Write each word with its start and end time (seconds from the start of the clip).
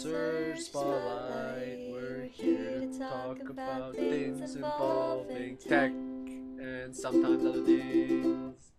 Surge 0.00 0.60
Spotlight. 0.60 1.90
We're 1.92 2.26
here 2.32 2.80
to 2.80 2.98
talk 2.98 3.38
about 3.50 3.94
things 3.94 4.54
involving 4.54 5.58
tech 5.58 5.90
and 5.90 6.96
sometimes 6.96 7.44
other 7.44 7.62
things. 7.62 8.72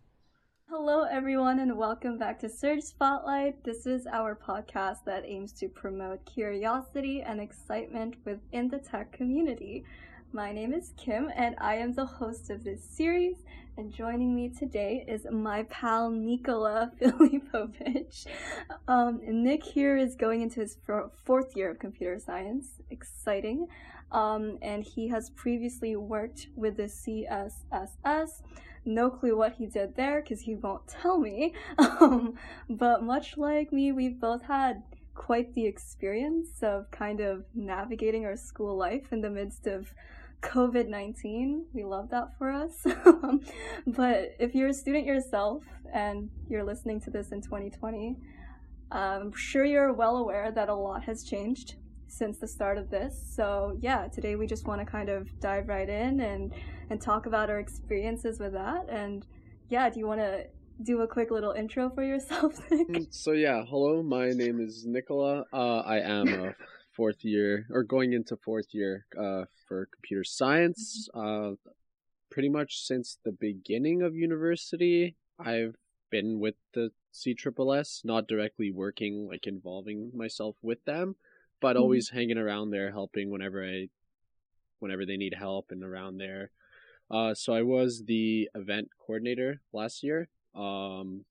Hello, 0.68 1.04
everyone, 1.04 1.60
and 1.60 1.78
welcome 1.78 2.18
back 2.18 2.40
to 2.40 2.50
Surge 2.50 2.82
Spotlight. 2.82 3.64
This 3.64 3.86
is 3.86 4.08
our 4.08 4.36
podcast 4.36 5.06
that 5.06 5.24
aims 5.28 5.54
to 5.60 5.70
promote 5.70 6.26
curiosity 6.26 7.22
and 7.22 7.40
excitement 7.40 8.16
within 8.26 8.68
the 8.68 8.80
tech 8.80 9.12
community. 9.12 9.86
My 10.34 10.54
name 10.54 10.72
is 10.74 10.94
Kim, 10.96 11.30
and 11.36 11.56
I 11.58 11.76
am 11.76 11.92
the 11.92 12.06
host 12.06 12.50
of 12.52 12.64
this 12.64 12.82
series. 12.82 13.36
And 13.76 13.92
joining 13.92 14.34
me 14.34 14.48
today 14.48 15.04
is 15.06 15.28
my 15.30 15.64
pal 15.64 16.10
Nikola 16.10 16.94
Filipovich. 17.02 18.28
Um, 18.88 19.20
Nick 19.28 19.62
here 19.62 19.98
is 19.98 20.16
going 20.16 20.42
into 20.42 20.62
his 20.62 20.78
fourth 21.26 21.58
year 21.58 21.70
of 21.72 21.80
computer 21.80 22.18
science. 22.18 22.80
Exciting. 22.92 23.68
Um, 24.14 24.58
and 24.62 24.86
he 24.86 25.10
has 25.10 25.32
previously 25.32 25.98
worked 25.98 26.48
with 26.56 26.78
the 26.78 26.84
CSSS. 26.84 28.42
No 28.86 29.10
clue 29.10 29.36
what 29.36 29.56
he 29.56 29.66
did 29.66 29.98
there 29.98 30.22
because 30.22 30.40
he 30.40 30.56
won't 30.56 30.88
tell 30.88 31.20
me. 31.20 31.54
Um, 31.78 32.36
but 32.70 33.04
much 33.04 33.38
like 33.38 33.74
me, 33.74 33.92
we've 33.92 34.20
both 34.20 34.44
had 34.44 34.82
quite 35.14 35.54
the 35.54 35.66
experience 35.66 36.64
of 36.64 36.90
kind 36.90 37.20
of 37.20 37.44
navigating 37.54 38.26
our 38.26 38.38
school 38.38 38.78
life 38.78 39.12
in 39.12 39.22
the 39.22 39.30
midst 39.30 39.68
of 39.68 39.94
COVID 40.42 40.88
19. 40.88 41.66
We 41.74 41.84
love 41.84 42.10
that 42.10 42.38
for 42.38 42.50
us. 42.50 42.86
but 43.88 44.36
if 44.40 44.56
you're 44.56 44.70
a 44.70 44.74
student 44.74 45.06
yourself 45.06 45.64
and 45.94 46.30
you're 46.50 46.64
listening 46.64 47.00
to 47.02 47.10
this 47.10 47.32
in 47.32 47.42
2020, 47.42 48.18
I'm 48.92 49.32
sure 49.34 49.64
you're 49.64 49.94
well 49.94 50.18
aware 50.18 50.52
that 50.52 50.70
a 50.70 50.76
lot 50.76 51.04
has 51.04 51.24
changed 51.24 51.76
since 52.08 52.38
the 52.40 52.48
start 52.48 52.78
of 52.78 52.90
this. 52.90 53.16
So, 53.36 53.78
yeah, 53.80 54.08
today 54.08 54.36
we 54.36 54.46
just 54.46 54.68
want 54.68 54.82
to 54.82 54.86
kind 54.86 55.10
of 55.10 55.40
dive 55.40 55.70
right 55.70 55.88
in 55.88 56.20
and, 56.20 56.54
and 56.90 57.02
talk 57.02 57.26
about 57.26 57.50
our 57.50 57.60
experiences 57.60 58.40
with 58.40 58.52
that. 58.54 58.90
And, 58.90 59.26
yeah, 59.70 59.90
do 59.90 60.00
you 60.00 60.08
want 60.08 60.20
to 60.20 60.46
do 60.84 61.02
a 61.02 61.08
quick 61.08 61.32
little 61.32 61.52
intro 61.52 61.90
for 61.90 62.04
yourself, 62.04 62.60
Nick? 62.72 62.88
Mm, 62.90 63.08
so, 63.12 63.32
yeah, 63.32 63.64
hello, 63.64 64.04
my 64.04 64.32
name 64.32 64.60
is 64.60 64.86
Nicola. 64.86 65.46
Uh, 65.54 65.80
I 65.80 66.00
am 66.00 66.28
a 66.28 66.56
fourth 66.94 67.24
year 67.24 67.68
or 67.72 67.84
going 67.84 68.14
into 68.14 68.36
fourth 68.38 68.74
year 68.74 69.06
uh, 69.20 69.46
for 69.68 69.88
computer 69.94 70.24
science. 70.24 71.08
Uh, 71.14 71.52
pretty 72.30 72.50
much 72.50 72.86
since 72.86 73.18
the 73.24 73.32
beginning 73.32 74.02
of 74.02 74.16
university, 74.16 75.16
I've 75.40 75.76
been 76.10 76.40
with 76.40 76.56
the 76.74 76.92
CSSS, 77.14 78.06
not 78.06 78.28
directly 78.28 78.72
working, 78.72 79.28
like 79.28 79.48
involving 79.48 80.12
myself 80.16 80.56
with 80.62 80.84
them, 80.86 81.16
but 81.60 81.76
mm-hmm. 81.76 81.84
always 81.84 82.10
hanging 82.10 82.38
around 82.38 82.72
there, 82.72 82.92
helping 82.92 83.30
whenever 83.30 83.64
I, 83.66 83.90
whenever 84.80 85.06
they 85.06 85.18
need 85.18 85.34
help 85.34 85.72
and 85.72 85.84
around 85.84 86.18
there. 86.18 86.52
Uh, 87.10 87.34
so 87.34 87.54
I 87.54 87.62
was 87.62 88.04
the 88.06 88.50
event 88.56 88.90
coordinator 89.06 89.62
last 89.74 90.02
year. 90.02 90.30
Um, 90.56 91.26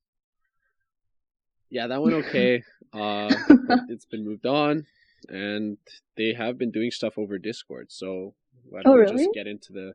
yeah, 1.69 1.87
that 1.87 2.01
went 2.01 2.25
okay. 2.25 2.63
uh, 2.93 3.33
it's 3.89 4.05
been 4.05 4.25
moved 4.25 4.45
on 4.45 4.85
and 5.29 5.77
they 6.17 6.33
have 6.33 6.57
been 6.57 6.71
doing 6.71 6.91
stuff 6.91 7.17
over 7.17 7.37
Discord. 7.37 7.91
So 7.91 8.33
why 8.69 8.81
don't 8.81 8.93
oh, 8.93 8.95
we 8.95 9.01
really? 9.01 9.25
just 9.25 9.33
get 9.33 9.47
into 9.47 9.73
the 9.73 9.93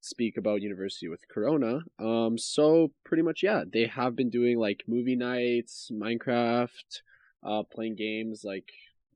speak 0.00 0.36
about 0.36 0.62
university 0.62 1.08
with 1.08 1.28
Corona? 1.28 1.80
Um, 1.98 2.38
so 2.38 2.92
pretty 3.04 3.22
much, 3.22 3.42
yeah, 3.42 3.64
they 3.70 3.86
have 3.86 4.16
been 4.16 4.30
doing 4.30 4.58
like 4.58 4.84
movie 4.88 5.16
nights, 5.16 5.90
Minecraft, 5.92 7.02
uh, 7.44 7.62
playing 7.72 7.96
games 7.96 8.42
like 8.44 8.70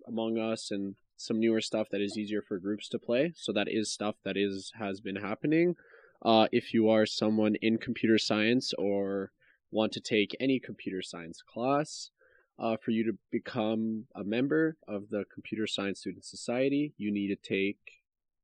Among 0.07 0.39
Us, 0.39 0.71
and 0.71 0.95
some 1.17 1.41
newer 1.41 1.61
stuff 1.61 1.89
that 1.91 2.01
is 2.01 2.19
easier 2.19 2.43
for 2.43 2.59
groups 2.59 2.89
to 2.91 2.99
play. 2.99 3.33
So 3.37 3.53
that 3.53 3.69
is 3.69 3.93
stuff 3.93 4.17
that 4.25 4.37
is 4.37 4.73
has 4.79 5.01
been 5.01 5.17
happening. 5.17 5.77
Uh, 6.23 6.49
if 6.53 6.73
you 6.73 6.89
are 6.89 7.07
someone 7.07 7.55
in 7.61 7.79
computer 7.79 8.19
science 8.19 8.73
or 8.79 9.31
want 9.71 9.93
to 9.93 10.01
take 10.01 10.37
any 10.41 10.59
computer 10.59 11.03
science 11.03 11.43
class, 11.43 12.11
uh, 12.59 12.77
for 12.83 12.91
you 12.91 13.05
to 13.05 13.19
become 13.31 14.05
a 14.15 14.25
member 14.25 14.77
of 14.87 15.09
the 15.11 15.25
Computer 15.33 15.67
Science 15.67 16.01
Student 16.01 16.25
Society, 16.25 16.95
you 16.97 17.13
need 17.13 17.29
to 17.29 17.37
take 17.37 17.79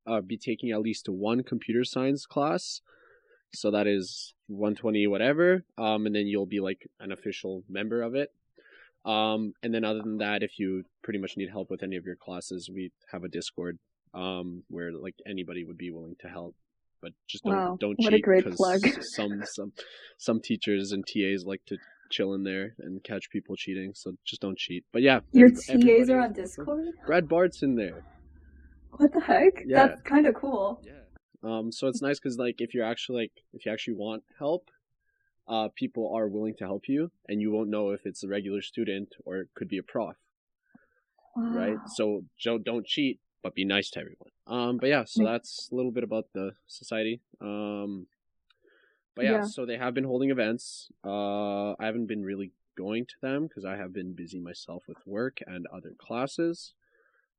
uh, 0.07 0.21
be 0.21 0.37
taking 0.37 0.71
at 0.71 0.81
least 0.81 1.07
one 1.07 1.43
computer 1.43 1.83
science 1.83 2.25
class. 2.25 2.81
So 3.53 3.69
that 3.71 3.85
is 3.85 4.33
120 4.47 5.07
whatever, 5.07 5.63
um, 5.77 6.05
and 6.05 6.15
then 6.15 6.27
you'll 6.27 6.45
be 6.45 6.59
like 6.59 6.87
an 6.99 7.11
official 7.11 7.63
member 7.69 8.01
of 8.01 8.15
it. 8.15 8.29
Um, 9.03 9.53
and 9.63 9.73
then 9.73 9.83
other 9.83 10.01
than 10.01 10.17
that, 10.19 10.43
if 10.43 10.59
you 10.59 10.83
pretty 11.03 11.19
much 11.19 11.35
need 11.35 11.49
help 11.49 11.69
with 11.69 11.83
any 11.83 11.97
of 11.97 12.05
your 12.05 12.15
classes, 12.15 12.69
we 12.73 12.91
have 13.11 13.23
a 13.23 13.29
Discord 13.29 13.77
um, 14.13 14.63
where 14.69 14.91
like 14.91 15.15
anybody 15.27 15.65
would 15.65 15.77
be 15.77 15.91
willing 15.91 16.15
to 16.21 16.27
help. 16.27 16.55
But 17.01 17.13
just 17.27 17.43
don't 17.43 17.55
wow, 17.55 17.77
don't 17.79 17.97
what 17.97 18.11
cheat 18.11 18.19
a 18.19 18.21
great 18.21 18.45
plug. 18.51 18.81
some 19.01 19.41
some 19.45 19.73
some 20.19 20.39
teachers 20.39 20.91
and 20.91 21.05
TAs 21.05 21.45
like 21.45 21.61
to 21.65 21.77
chill 22.11 22.33
in 22.33 22.43
there 22.43 22.75
and 22.79 23.03
catch 23.03 23.29
people 23.29 23.55
cheating. 23.55 23.93
So 23.95 24.13
just 24.25 24.41
don't 24.41 24.57
cheat. 24.57 24.85
But 24.93 25.01
yeah, 25.01 25.21
your 25.31 25.49
TAs 25.49 26.09
are 26.09 26.19
on 26.19 26.33
Discord. 26.33 26.87
Brad 27.05 27.27
Bart's 27.27 27.63
in 27.63 27.75
there. 27.75 28.03
What 28.91 29.13
the 29.13 29.21
heck? 29.21 29.63
Yeah. 29.65 29.87
That's 29.87 30.01
kind 30.01 30.27
of 30.27 30.35
cool. 30.35 30.81
Yeah. 30.85 30.93
Um. 31.43 31.71
So 31.71 31.87
it's 31.87 32.01
nice 32.01 32.19
because 32.19 32.37
like 32.37 32.55
if 32.59 32.73
you're 32.73 32.85
actually 32.85 33.23
like 33.23 33.31
if 33.53 33.65
you 33.65 33.71
actually 33.71 33.95
want 33.95 34.23
help, 34.37 34.69
uh, 35.47 35.69
people 35.75 36.13
are 36.15 36.27
willing 36.27 36.55
to 36.59 36.65
help 36.65 36.83
you, 36.87 37.11
and 37.27 37.41
you 37.41 37.51
won't 37.51 37.69
know 37.69 37.91
if 37.91 38.05
it's 38.05 38.23
a 38.23 38.27
regular 38.27 38.61
student 38.61 39.09
or 39.25 39.37
it 39.37 39.47
could 39.55 39.67
be 39.67 39.77
a 39.77 39.83
prof. 39.83 40.15
Wow. 41.35 41.53
Right. 41.55 41.77
So 41.95 42.23
don't 42.43 42.63
don't 42.63 42.85
cheat, 42.85 43.19
but 43.41 43.55
be 43.55 43.65
nice 43.65 43.89
to 43.91 43.99
everyone. 43.99 44.29
Um. 44.45 44.77
But 44.77 44.89
yeah. 44.89 45.03
So 45.05 45.23
that's 45.23 45.69
a 45.71 45.75
little 45.75 45.91
bit 45.91 46.03
about 46.03 46.25
the 46.33 46.51
society. 46.67 47.21
Um. 47.39 48.07
But 49.15 49.25
yeah, 49.25 49.31
yeah, 49.31 49.43
so 49.45 49.65
they 49.65 49.77
have 49.77 49.93
been 49.93 50.03
holding 50.03 50.31
events. 50.31 50.89
Uh, 51.05 51.71
I 51.71 51.85
haven't 51.85 52.07
been 52.07 52.23
really 52.23 52.51
going 52.77 53.05
to 53.05 53.15
them 53.21 53.47
because 53.47 53.65
I 53.65 53.75
have 53.75 53.93
been 53.93 54.13
busy 54.13 54.39
myself 54.39 54.83
with 54.87 54.97
work 55.05 55.39
and 55.45 55.67
other 55.67 55.93
classes. 55.97 56.73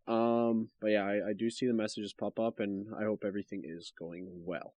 Um, 0.07 0.69
but 0.81 0.89
yeah, 0.89 1.05
I, 1.05 1.31
I 1.31 1.33
do 1.33 1.49
see 1.49 1.67
the 1.67 1.73
messages 1.73 2.13
pop 2.13 2.39
up, 2.39 2.61
and 2.61 2.89
I 2.99 3.05
hope 3.05 3.23
everything 3.25 3.63
is 3.65 3.93
going 3.99 4.29
well. 4.45 4.75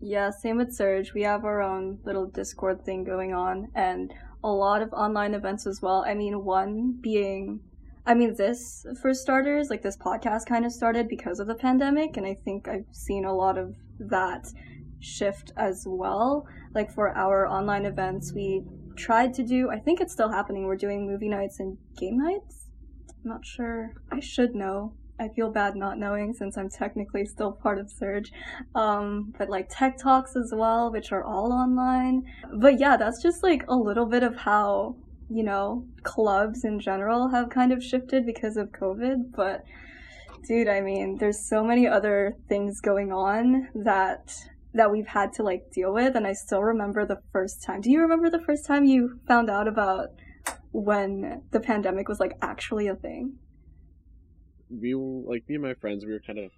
Yeah, 0.00 0.30
same 0.30 0.58
with 0.58 0.72
Surge. 0.72 1.14
We 1.14 1.22
have 1.22 1.44
our 1.44 1.62
own 1.62 1.98
little 2.04 2.26
Discord 2.26 2.84
thing 2.84 3.02
going 3.02 3.34
on, 3.34 3.68
and 3.74 4.12
a 4.44 4.50
lot 4.50 4.82
of 4.82 4.92
online 4.92 5.34
events 5.34 5.66
as 5.66 5.80
well. 5.82 6.04
I 6.06 6.14
mean, 6.14 6.44
one 6.44 6.98
being 7.00 7.60
I 8.06 8.14
mean, 8.14 8.36
this, 8.36 8.86
for 9.02 9.12
starters, 9.12 9.68
like 9.68 9.82
this 9.82 9.96
podcast 9.96 10.46
kind 10.46 10.64
of 10.64 10.70
started 10.70 11.08
because 11.08 11.40
of 11.40 11.48
the 11.48 11.56
pandemic, 11.56 12.16
and 12.16 12.24
I 12.24 12.34
think 12.44 12.68
I've 12.68 12.86
seen 12.92 13.24
a 13.24 13.34
lot 13.34 13.58
of 13.58 13.74
that 13.98 14.46
shift 15.06 15.52
as 15.56 15.84
well. 15.86 16.46
Like 16.74 16.92
for 16.92 17.16
our 17.16 17.46
online 17.46 17.86
events, 17.86 18.32
we 18.32 18.62
tried 18.96 19.34
to 19.34 19.42
do, 19.42 19.70
I 19.70 19.78
think 19.78 20.00
it's 20.00 20.12
still 20.12 20.30
happening, 20.30 20.64
we're 20.64 20.76
doing 20.76 21.06
movie 21.06 21.28
nights 21.28 21.60
and 21.60 21.78
game 21.96 22.18
nights. 22.18 22.66
I'm 23.24 23.30
not 23.30 23.44
sure. 23.44 23.94
I 24.10 24.20
should 24.20 24.54
know. 24.54 24.94
I 25.18 25.28
feel 25.28 25.50
bad 25.50 25.76
not 25.76 25.98
knowing 25.98 26.34
since 26.34 26.58
I'm 26.58 26.68
technically 26.68 27.24
still 27.24 27.52
part 27.52 27.78
of 27.78 27.90
Surge. 27.90 28.32
Um, 28.74 29.32
but 29.38 29.48
like 29.48 29.68
tech 29.70 29.96
talks 29.96 30.36
as 30.36 30.52
well, 30.54 30.92
which 30.92 31.12
are 31.12 31.24
all 31.24 31.52
online. 31.52 32.24
But 32.54 32.78
yeah, 32.78 32.96
that's 32.96 33.22
just 33.22 33.42
like 33.42 33.64
a 33.68 33.74
little 33.74 34.06
bit 34.06 34.22
of 34.22 34.36
how, 34.36 34.96
you 35.30 35.42
know, 35.42 35.86
clubs 36.02 36.64
in 36.64 36.80
general 36.80 37.28
have 37.28 37.48
kind 37.48 37.72
of 37.72 37.82
shifted 37.82 38.26
because 38.26 38.56
of 38.56 38.72
COVID. 38.72 39.34
But 39.34 39.64
dude, 40.46 40.68
I 40.68 40.80
mean, 40.80 41.16
there's 41.18 41.48
so 41.48 41.64
many 41.64 41.88
other 41.88 42.36
things 42.48 42.80
going 42.80 43.10
on 43.10 43.68
that 43.74 44.34
that 44.74 44.90
we've 44.90 45.06
had 45.06 45.32
to 45.34 45.42
like 45.42 45.70
deal 45.72 45.92
with 45.92 46.16
and 46.16 46.26
I 46.26 46.32
still 46.32 46.62
remember 46.62 47.06
the 47.06 47.20
first 47.32 47.62
time. 47.62 47.80
Do 47.80 47.90
you 47.90 48.00
remember 48.00 48.30
the 48.30 48.42
first 48.44 48.66
time 48.66 48.84
you 48.84 49.20
found 49.26 49.50
out 49.50 49.68
about 49.68 50.10
when 50.72 51.42
the 51.50 51.60
pandemic 51.60 52.08
was 52.08 52.20
like 52.20 52.36
actually 52.42 52.88
a 52.88 52.94
thing? 52.94 53.38
We 54.68 54.94
were 54.94 55.22
like 55.30 55.48
me 55.48 55.54
and 55.54 55.64
my 55.64 55.74
friends 55.74 56.04
we 56.04 56.12
were 56.12 56.20
kind 56.20 56.38
of 56.38 56.50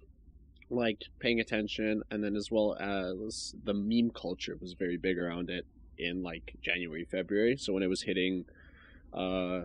like 0.69 1.03
paying 1.19 1.39
attention 1.39 2.03
and 2.11 2.23
then 2.23 2.35
as 2.35 2.49
well 2.51 2.75
as 2.79 3.55
the 3.63 3.73
meme 3.73 4.11
culture 4.11 4.57
was 4.59 4.73
very 4.73 4.97
big 4.97 5.17
around 5.17 5.49
it 5.49 5.65
in 5.97 6.21
like 6.21 6.55
January, 6.61 7.05
February. 7.09 7.55
So 7.57 7.73
when 7.73 7.83
it 7.83 7.89
was 7.89 8.03
hitting 8.03 8.45
uh 9.13 9.61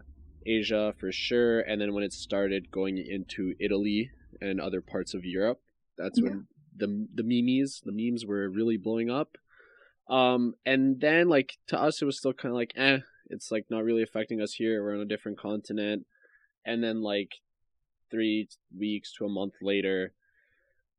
Asia 0.46 0.94
for 0.98 1.10
sure 1.10 1.60
and 1.60 1.80
then 1.80 1.94
when 1.94 2.04
it 2.04 2.12
started 2.12 2.70
going 2.70 2.98
into 2.98 3.54
Italy 3.58 4.10
and 4.40 4.60
other 4.60 4.80
parts 4.80 5.14
of 5.14 5.24
Europe, 5.24 5.60
that's 5.96 6.18
yeah. 6.18 6.28
when 6.28 6.46
the 6.76 7.06
the 7.14 7.22
memes, 7.24 7.82
the 7.84 7.92
memes 7.92 8.26
were 8.26 8.48
really 8.48 8.76
blowing 8.76 9.10
up. 9.10 9.36
Um, 10.08 10.54
and 10.66 11.00
then 11.00 11.28
like 11.28 11.56
to 11.68 11.80
us, 11.80 12.02
it 12.02 12.04
was 12.04 12.18
still 12.18 12.32
kind 12.32 12.50
of 12.50 12.56
like, 12.56 12.72
eh, 12.76 12.98
it's 13.30 13.50
like 13.50 13.66
not 13.70 13.84
really 13.84 14.02
affecting 14.02 14.40
us 14.40 14.52
here. 14.52 14.82
We're 14.82 14.96
on 14.96 15.00
a 15.00 15.06
different 15.06 15.38
continent. 15.38 16.06
And 16.66 16.82
then 16.82 17.02
like 17.02 17.32
three 18.10 18.48
weeks 18.76 19.12
to 19.14 19.24
a 19.24 19.30
month 19.30 19.54
later, 19.62 20.12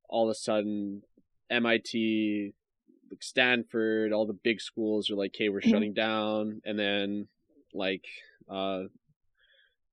all 0.10 0.26
of 0.26 0.32
a 0.32 0.36
sudden, 0.36 1.04
MIT, 1.50 2.54
Stanford, 3.22 4.12
all 4.12 4.26
the 4.26 4.34
big 4.34 4.60
schools 4.60 5.10
are 5.10 5.16
like, 5.16 5.36
hey, 5.38 5.50
we're 5.50 5.62
mm-hmm. 5.62 5.70
shutting 5.70 5.94
down. 5.94 6.62
And 6.66 6.80
then 6.80 7.28
like 7.74 8.06
uh, 8.50 8.84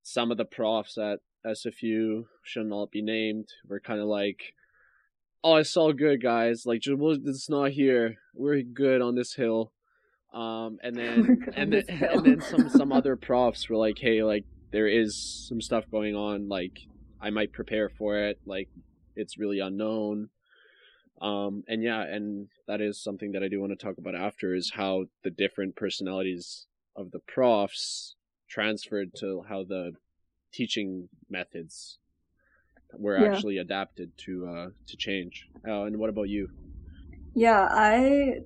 some 0.02 0.31
of 0.31 0.38
the 0.38 0.44
profs 0.44 0.96
at 0.96 1.20
SFU 1.46 2.25
shouldn't 2.43 2.73
all 2.73 2.87
be 2.87 3.02
named. 3.02 3.49
We're 3.69 3.81
kind 3.81 4.00
of 4.00 4.06
like, 4.06 4.55
oh, 5.44 5.56
it's 5.56 5.76
all 5.76 5.92
good, 5.92 6.22
guys. 6.22 6.64
Like, 6.66 6.82
it's 6.84 7.48
not 7.48 7.72
here. 7.72 8.16
We're 8.34 8.62
good 8.62 9.02
on 9.02 9.14
this 9.14 9.34
hill. 9.34 9.72
Um, 10.32 10.78
and 10.82 10.96
then 10.96 11.44
and 11.56 11.72
then 11.72 11.84
and 11.88 12.24
then 12.24 12.40
some 12.40 12.68
some 12.68 12.92
other 12.92 13.16
profs 13.16 13.68
were 13.68 13.76
like, 13.76 13.98
hey, 13.98 14.22
like 14.22 14.44
there 14.70 14.88
is 14.88 15.46
some 15.48 15.60
stuff 15.60 15.84
going 15.90 16.14
on. 16.14 16.48
Like, 16.48 16.80
I 17.20 17.30
might 17.30 17.52
prepare 17.52 17.88
for 17.88 18.18
it. 18.18 18.40
Like, 18.46 18.68
it's 19.16 19.38
really 19.38 19.58
unknown. 19.58 20.30
Um, 21.20 21.62
and 21.68 21.82
yeah, 21.82 22.02
and 22.02 22.48
that 22.66 22.80
is 22.80 23.00
something 23.00 23.32
that 23.32 23.44
I 23.44 23.48
do 23.48 23.60
want 23.60 23.78
to 23.78 23.84
talk 23.84 23.96
about 23.98 24.16
after 24.16 24.54
is 24.54 24.72
how 24.74 25.04
the 25.22 25.30
different 25.30 25.76
personalities 25.76 26.66
of 26.96 27.12
the 27.12 27.20
profs 27.20 28.16
transferred 28.48 29.10
to 29.18 29.44
how 29.48 29.62
the 29.62 29.92
teaching 30.52 31.08
methods 31.30 31.98
were 32.98 33.18
yeah. 33.18 33.32
actually 33.32 33.58
adapted 33.58 34.16
to 34.18 34.46
uh, 34.46 34.66
to 34.86 34.96
change. 34.96 35.48
Uh, 35.66 35.84
and 35.84 35.98
what 35.98 36.10
about 36.10 36.28
you? 36.28 36.48
Yeah, 37.34 37.68
I 37.70 38.40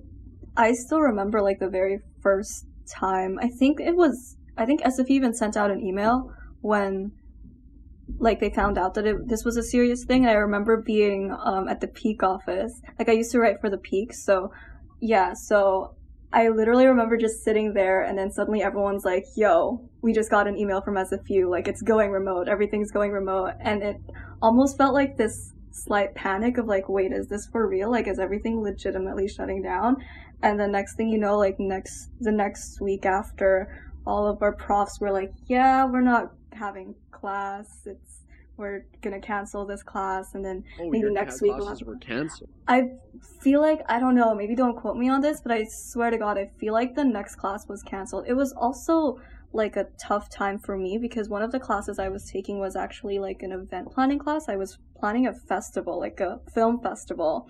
I 0.55 0.73
still 0.73 1.01
remember 1.01 1.41
like 1.41 1.59
the 1.59 1.69
very 1.69 1.99
first 2.21 2.65
time. 2.89 3.37
I 3.41 3.49
think 3.49 3.79
it 3.79 3.95
was 3.95 4.37
I 4.57 4.65
think 4.65 4.81
SF 4.81 5.07
even 5.07 5.33
sent 5.33 5.57
out 5.57 5.71
an 5.71 5.81
email 5.81 6.31
when 6.61 7.11
like 8.19 8.39
they 8.39 8.49
found 8.49 8.77
out 8.77 8.93
that 8.93 9.05
it, 9.05 9.27
this 9.27 9.43
was 9.43 9.57
a 9.57 9.63
serious 9.63 10.05
thing. 10.05 10.25
I 10.25 10.33
remember 10.33 10.77
being 10.77 11.35
um, 11.43 11.67
at 11.67 11.81
the 11.81 11.87
Peak 11.87 12.23
office. 12.23 12.81
Like 12.97 13.09
I 13.09 13.11
used 13.11 13.31
to 13.31 13.39
write 13.39 13.59
for 13.59 13.69
the 13.69 13.77
Peak, 13.77 14.13
so 14.13 14.51
yeah. 15.01 15.33
So 15.33 15.96
I 16.37 16.49
literally 16.49 16.85
remember 16.85 17.17
just 17.17 17.43
sitting 17.43 17.73
there, 17.73 18.03
and 18.03 18.15
then 18.15 18.29
suddenly 18.31 18.61
everyone's 18.61 19.03
like, 19.03 19.25
"Yo, 19.35 19.81
we 20.03 20.13
just 20.13 20.29
got 20.29 20.47
an 20.47 20.55
email 20.55 20.81
from 20.81 20.95
SFU. 20.95 21.49
Like 21.49 21.67
it's 21.67 21.81
going 21.81 22.11
remote. 22.11 22.47
Everything's 22.47 22.91
going 22.91 23.11
remote," 23.11 23.53
and 23.59 23.81
it 23.81 23.97
almost 24.39 24.77
felt 24.77 24.93
like 24.93 25.17
this 25.17 25.55
slight 25.71 26.13
panic 26.13 26.59
of 26.59 26.67
like, 26.67 26.89
"Wait, 26.89 27.11
is 27.11 27.27
this 27.27 27.47
for 27.47 27.67
real? 27.67 27.89
Like, 27.89 28.07
is 28.07 28.19
everything 28.19 28.61
legitimately 28.61 29.27
shutting 29.27 29.63
down?" 29.63 29.97
And 30.43 30.59
the 30.59 30.67
next 30.67 30.95
thing 30.95 31.09
you 31.09 31.17
know, 31.17 31.39
like 31.39 31.59
next 31.59 32.11
the 32.19 32.31
next 32.31 32.79
week 32.81 33.07
after, 33.07 33.91
all 34.05 34.27
of 34.27 34.43
our 34.43 34.53
profs 34.53 34.99
were 35.01 35.11
like, 35.11 35.33
"Yeah, 35.47 35.85
we're 35.85 36.01
not 36.01 36.33
having 36.53 36.93
class. 37.09 37.87
It's 37.87 38.25
we're 38.57 38.85
gonna 39.01 39.19
cancel 39.19 39.65
this 39.65 39.83
class, 39.83 40.33
and 40.33 40.43
then 40.43 40.63
oh, 40.79 40.89
maybe 40.89 41.09
next 41.11 41.41
week 41.41 41.55
we'll 41.55 41.67
have... 41.67 41.81
were 41.81 41.97
canceled. 41.97 42.49
I 42.67 42.89
feel 43.41 43.61
like 43.61 43.81
I 43.87 43.99
don't 43.99 44.15
know. 44.15 44.33
Maybe 44.35 44.55
don't 44.55 44.75
quote 44.75 44.97
me 44.97 45.09
on 45.09 45.21
this, 45.21 45.41
but 45.41 45.51
I 45.51 45.65
swear 45.69 46.09
to 46.09 46.17
God, 46.17 46.37
I 46.37 46.49
feel 46.59 46.73
like 46.73 46.95
the 46.95 47.05
next 47.05 47.35
class 47.35 47.67
was 47.67 47.83
canceled. 47.83 48.25
It 48.27 48.33
was 48.33 48.53
also 48.53 49.19
like 49.53 49.77
a 49.77 49.87
tough 50.01 50.29
time 50.29 50.59
for 50.59 50.77
me 50.77 50.97
because 50.97 51.29
one 51.29 51.41
of 51.41 51.51
the 51.51 51.59
classes 51.59 51.99
I 51.99 52.09
was 52.09 52.29
taking 52.29 52.59
was 52.59 52.75
actually 52.75 53.17
like 53.17 53.43
an 53.43 53.51
event 53.51 53.91
planning 53.91 54.19
class. 54.19 54.49
I 54.49 54.55
was 54.55 54.77
planning 54.99 55.27
a 55.27 55.33
festival, 55.33 55.99
like 55.99 56.19
a 56.19 56.39
film 56.53 56.81
festival 56.81 57.49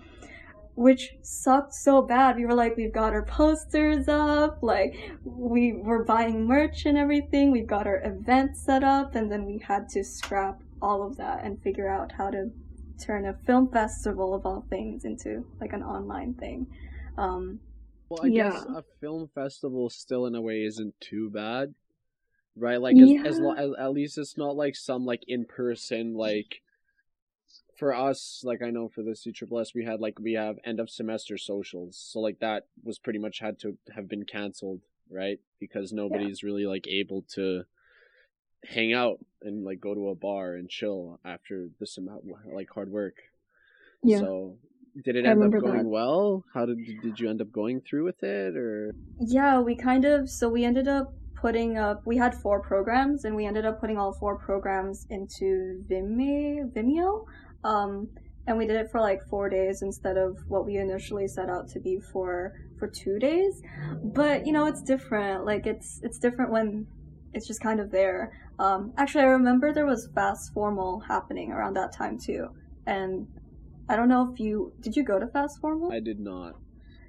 which 0.78 1.16
sucked 1.22 1.74
so 1.74 2.00
bad. 2.00 2.36
We 2.36 2.46
were 2.46 2.54
like, 2.54 2.76
we've 2.76 2.92
got 2.92 3.12
our 3.12 3.24
posters 3.24 4.06
up, 4.06 4.62
like 4.62 4.94
we 5.24 5.72
were 5.72 6.04
buying 6.04 6.46
merch 6.46 6.86
and 6.86 6.96
everything. 6.96 7.50
We've 7.50 7.66
got 7.66 7.88
our 7.88 8.00
event 8.04 8.56
set 8.56 8.84
up, 8.84 9.16
and 9.16 9.30
then 9.30 9.44
we 9.44 9.58
had 9.58 9.88
to 9.88 10.04
scrap 10.04 10.62
all 10.80 11.06
of 11.06 11.16
that 11.16 11.44
and 11.44 11.60
figure 11.62 11.88
out 11.88 12.12
how 12.12 12.30
to 12.30 12.50
turn 12.98 13.26
a 13.26 13.34
film 13.46 13.70
festival 13.70 14.34
of 14.34 14.44
all 14.44 14.66
things 14.68 15.04
into 15.04 15.44
like 15.60 15.72
an 15.72 15.82
online 15.82 16.34
thing. 16.34 16.66
Um, 17.16 17.60
well, 18.08 18.24
I 18.24 18.28
yeah. 18.28 18.50
guess 18.50 18.64
a 18.64 18.84
film 19.00 19.28
festival 19.34 19.90
still 19.90 20.26
in 20.26 20.34
a 20.34 20.40
way 20.40 20.62
isn't 20.62 20.94
too 21.00 21.30
bad, 21.30 21.74
right? 22.56 22.80
Like 22.80 22.96
as, 22.96 23.10
yeah. 23.10 23.22
as, 23.24 23.38
lo- 23.38 23.54
as 23.54 23.70
at 23.78 23.92
least 23.92 24.18
it's 24.18 24.36
not 24.36 24.56
like 24.56 24.76
some 24.76 25.04
like 25.04 25.22
in 25.28 25.44
person 25.44 26.14
like 26.14 26.62
for 27.78 27.94
us, 27.94 28.42
like 28.44 28.60
I 28.62 28.70
know 28.70 28.88
for 28.88 29.02
the 29.02 29.14
C 29.14 29.30
Triple 29.30 29.60
S, 29.60 29.74
we 29.74 29.84
had 29.84 30.00
like 30.00 30.18
we 30.18 30.32
have 30.32 30.56
end 30.64 30.80
of 30.80 30.90
semester 30.90 31.38
socials, 31.38 31.96
so 31.96 32.18
like 32.18 32.40
that 32.40 32.66
was 32.82 32.98
pretty 32.98 33.20
much 33.20 33.38
had 33.38 33.58
to 33.60 33.76
have 33.94 34.08
been 34.08 34.24
canceled, 34.24 34.80
right? 35.10 35.38
Because 35.60 35.92
nobody's 35.92 36.42
yeah. 36.42 36.46
really 36.46 36.66
like 36.66 36.86
able 36.88 37.22
to 37.34 37.64
hang 38.64 38.92
out 38.92 39.18
and 39.42 39.64
like 39.64 39.80
go 39.80 39.94
to 39.94 40.08
a 40.08 40.14
bar 40.14 40.54
and 40.54 40.68
chill 40.68 41.20
after 41.24 41.68
this 41.80 41.98
amount 41.98 42.24
like 42.52 42.68
hard 42.70 42.90
work. 42.90 43.14
Yeah. 44.02 44.18
So 44.18 44.56
did 45.04 45.16
it 45.16 45.24
end 45.24 45.42
up 45.42 45.60
going 45.60 45.78
that. 45.78 45.86
well? 45.86 46.44
How 46.54 46.66
did 46.66 46.78
did 47.02 47.20
you 47.20 47.28
end 47.30 47.40
up 47.40 47.52
going 47.52 47.80
through 47.80 48.04
with 48.04 48.22
it 48.22 48.56
or? 48.56 48.94
Yeah, 49.20 49.60
we 49.60 49.76
kind 49.76 50.04
of 50.04 50.28
so 50.28 50.48
we 50.48 50.64
ended 50.64 50.88
up 50.88 51.12
putting 51.40 51.78
up 51.78 52.02
we 52.04 52.16
had 52.16 52.34
four 52.34 52.60
programs 52.60 53.24
and 53.24 53.36
we 53.36 53.46
ended 53.46 53.64
up 53.64 53.80
putting 53.80 53.96
all 53.96 54.12
four 54.12 54.36
programs 54.38 55.06
into 55.08 55.84
Vimeo 55.88 56.72
Vimeo 56.72 57.24
um, 57.62 58.08
and 58.48 58.56
we 58.56 58.66
did 58.66 58.76
it 58.76 58.90
for 58.90 59.00
like 59.00 59.20
four 59.28 59.48
days 59.48 59.82
instead 59.82 60.16
of 60.16 60.38
what 60.48 60.64
we 60.64 60.78
initially 60.78 61.28
set 61.28 61.48
out 61.48 61.68
to 61.68 61.80
be 61.80 62.00
for 62.00 62.54
for 62.78 62.88
two 62.88 63.18
days. 63.18 63.62
But 64.02 64.46
you 64.46 64.52
know, 64.52 64.66
it's 64.66 64.82
different. 64.82 65.44
Like 65.44 65.66
it's 65.66 66.00
it's 66.02 66.18
different 66.18 66.50
when 66.50 66.86
it's 67.34 67.46
just 67.46 67.60
kind 67.60 67.80
of 67.80 67.90
there. 67.90 68.32
Um, 68.58 68.92
actually, 68.96 69.24
I 69.24 69.28
remember 69.28 69.72
there 69.72 69.86
was 69.86 70.08
FAS 70.14 70.50
formal 70.52 71.00
happening 71.00 71.52
around 71.52 71.74
that 71.74 71.92
time 71.92 72.18
too, 72.18 72.48
and 72.86 73.26
I 73.88 73.96
don't 73.96 74.08
know 74.08 74.30
if 74.32 74.40
you 74.40 74.72
did 74.80 74.96
you 74.96 75.04
go 75.04 75.18
to 75.18 75.26
FAS 75.26 75.56
formal? 75.58 75.92
I 75.92 76.00
did 76.00 76.20
not. 76.20 76.56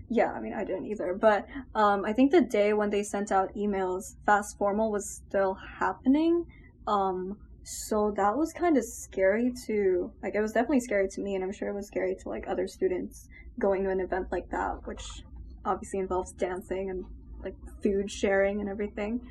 Yeah, 0.09 0.31
I 0.31 0.39
mean 0.39 0.53
I 0.53 0.63
didn't 0.63 0.87
either. 0.87 1.13
But 1.13 1.47
um, 1.75 2.05
I 2.05 2.13
think 2.13 2.31
the 2.31 2.41
day 2.41 2.73
when 2.73 2.89
they 2.89 3.03
sent 3.03 3.31
out 3.31 3.53
emails, 3.55 4.15
FAS 4.25 4.53
formal 4.57 4.91
was 4.91 5.09
still 5.27 5.57
happening. 5.79 6.45
Um, 6.87 7.37
so 7.63 8.11
that 8.15 8.35
was 8.35 8.51
kind 8.51 8.77
of 8.77 8.83
scary 8.83 9.53
to 9.67 10.11
like 10.23 10.33
it 10.33 10.41
was 10.41 10.53
definitely 10.53 10.79
scary 10.79 11.07
to 11.07 11.21
me 11.21 11.35
and 11.35 11.43
i'm 11.43 11.51
sure 11.51 11.67
it 11.67 11.75
was 11.75 11.85
scary 11.85 12.15
to 12.15 12.27
like 12.27 12.47
other 12.47 12.67
students 12.67 13.27
going 13.59 13.83
to 13.83 13.91
an 13.91 13.99
event 13.99 14.25
like 14.31 14.49
that 14.49 14.75
which 14.85 15.23
obviously 15.65 15.99
involves 15.99 16.31
dancing 16.31 16.89
and 16.89 17.05
like 17.43 17.53
food 17.83 18.09
sharing 18.09 18.59
and 18.59 18.69
everything 18.69 19.21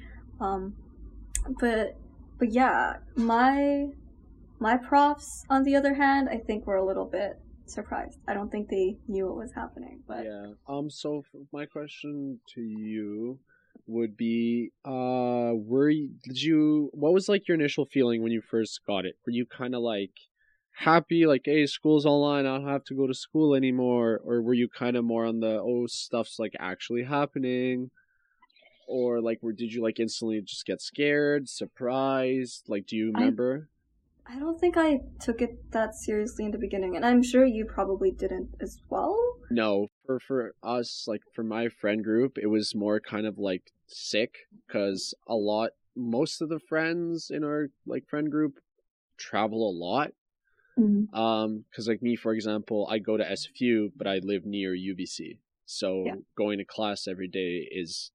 um 0.40 0.74
but 1.60 1.96
but 2.38 2.52
yeah 2.52 2.96
my 3.16 3.86
my 4.58 4.76
profs 4.76 5.44
on 5.48 5.62
the 5.64 5.74
other 5.74 5.94
hand 5.94 6.28
i 6.30 6.36
think 6.36 6.66
were 6.66 6.76
a 6.76 6.84
little 6.84 7.06
bit 7.06 7.38
surprised. 7.70 8.18
I 8.26 8.34
don't 8.34 8.50
think 8.50 8.68
they 8.68 8.96
knew 9.08 9.26
what 9.26 9.36
was 9.36 9.52
happening 9.52 10.00
but 10.06 10.24
yeah 10.24 10.52
um 10.68 10.90
so 10.90 11.22
my 11.52 11.66
question 11.66 12.40
to 12.54 12.60
you 12.60 13.38
would 13.86 14.16
be 14.16 14.70
uh 14.84 15.52
were 15.54 15.90
you, 15.90 16.10
did 16.24 16.40
you 16.40 16.90
what 16.92 17.12
was 17.12 17.28
like 17.28 17.46
your 17.48 17.56
initial 17.56 17.86
feeling 17.86 18.22
when 18.22 18.32
you 18.32 18.42
first 18.42 18.80
got 18.86 19.04
it? 19.04 19.16
Were 19.26 19.32
you 19.32 19.46
kind 19.46 19.74
of 19.74 19.82
like 19.82 20.12
happy 20.74 21.26
like 21.26 21.42
hey 21.44 21.66
school's 21.66 22.06
online 22.06 22.46
i 22.46 22.56
don't 22.56 22.68
have 22.68 22.84
to 22.84 22.94
go 22.94 23.04
to 23.04 23.12
school 23.12 23.56
anymore 23.56 24.20
or 24.24 24.40
were 24.40 24.54
you 24.54 24.68
kind 24.68 24.96
of 24.96 25.04
more 25.04 25.24
on 25.24 25.40
the 25.40 25.58
oh 25.60 25.86
stuff's 25.88 26.38
like 26.38 26.52
actually 26.60 27.02
happening 27.02 27.90
or 28.88 29.20
like 29.20 29.42
were 29.42 29.52
did 29.52 29.72
you 29.72 29.82
like 29.82 30.00
instantly 30.00 30.40
just 30.40 30.66
get 30.66 30.80
scared 30.80 31.48
surprised 31.48 32.64
like 32.68 32.86
do 32.86 32.96
you 32.96 33.12
remember 33.12 33.68
I, 34.26 34.34
I 34.34 34.38
don't 34.38 34.58
think 34.58 34.76
I 34.76 35.00
took 35.20 35.40
it 35.40 35.70
that 35.70 35.94
seriously 35.94 36.44
in 36.44 36.50
the 36.50 36.58
beginning, 36.58 36.96
and 36.96 37.06
I'm 37.06 37.22
sure 37.22 37.46
you 37.46 37.64
probably 37.64 38.10
didn't 38.10 38.50
as 38.60 38.78
well. 38.90 39.18
No, 39.50 39.86
for 40.04 40.20
for 40.20 40.54
us, 40.62 41.06
like 41.08 41.22
for 41.34 41.42
my 41.42 41.70
friend 41.70 42.04
group, 42.04 42.36
it 42.36 42.48
was 42.48 42.74
more 42.74 43.00
kind 43.00 43.26
of 43.26 43.38
like 43.38 43.72
sick 43.86 44.36
because 44.66 45.14
a 45.26 45.34
lot 45.34 45.70
most 45.96 46.40
of 46.40 46.48
the 46.48 46.60
friends 46.60 47.30
in 47.30 47.42
our 47.42 47.68
like 47.86 48.06
friend 48.06 48.30
group 48.30 48.60
travel 49.16 49.68
a 49.68 49.74
lot 49.76 50.12
mm-hmm. 50.78 51.14
um 51.18 51.64
because 51.68 51.88
like 51.88 52.00
me 52.00 52.14
for 52.14 52.32
example 52.32 52.86
i 52.88 52.98
go 52.98 53.16
to 53.16 53.24
sfu 53.24 53.90
but 53.96 54.06
i 54.06 54.20
live 54.22 54.46
near 54.46 54.72
ubc 54.72 55.38
so 55.66 56.04
yeah. 56.06 56.14
going 56.36 56.58
to 56.58 56.64
class 56.64 57.08
every 57.08 57.26
day 57.26 57.68
is 57.70 58.12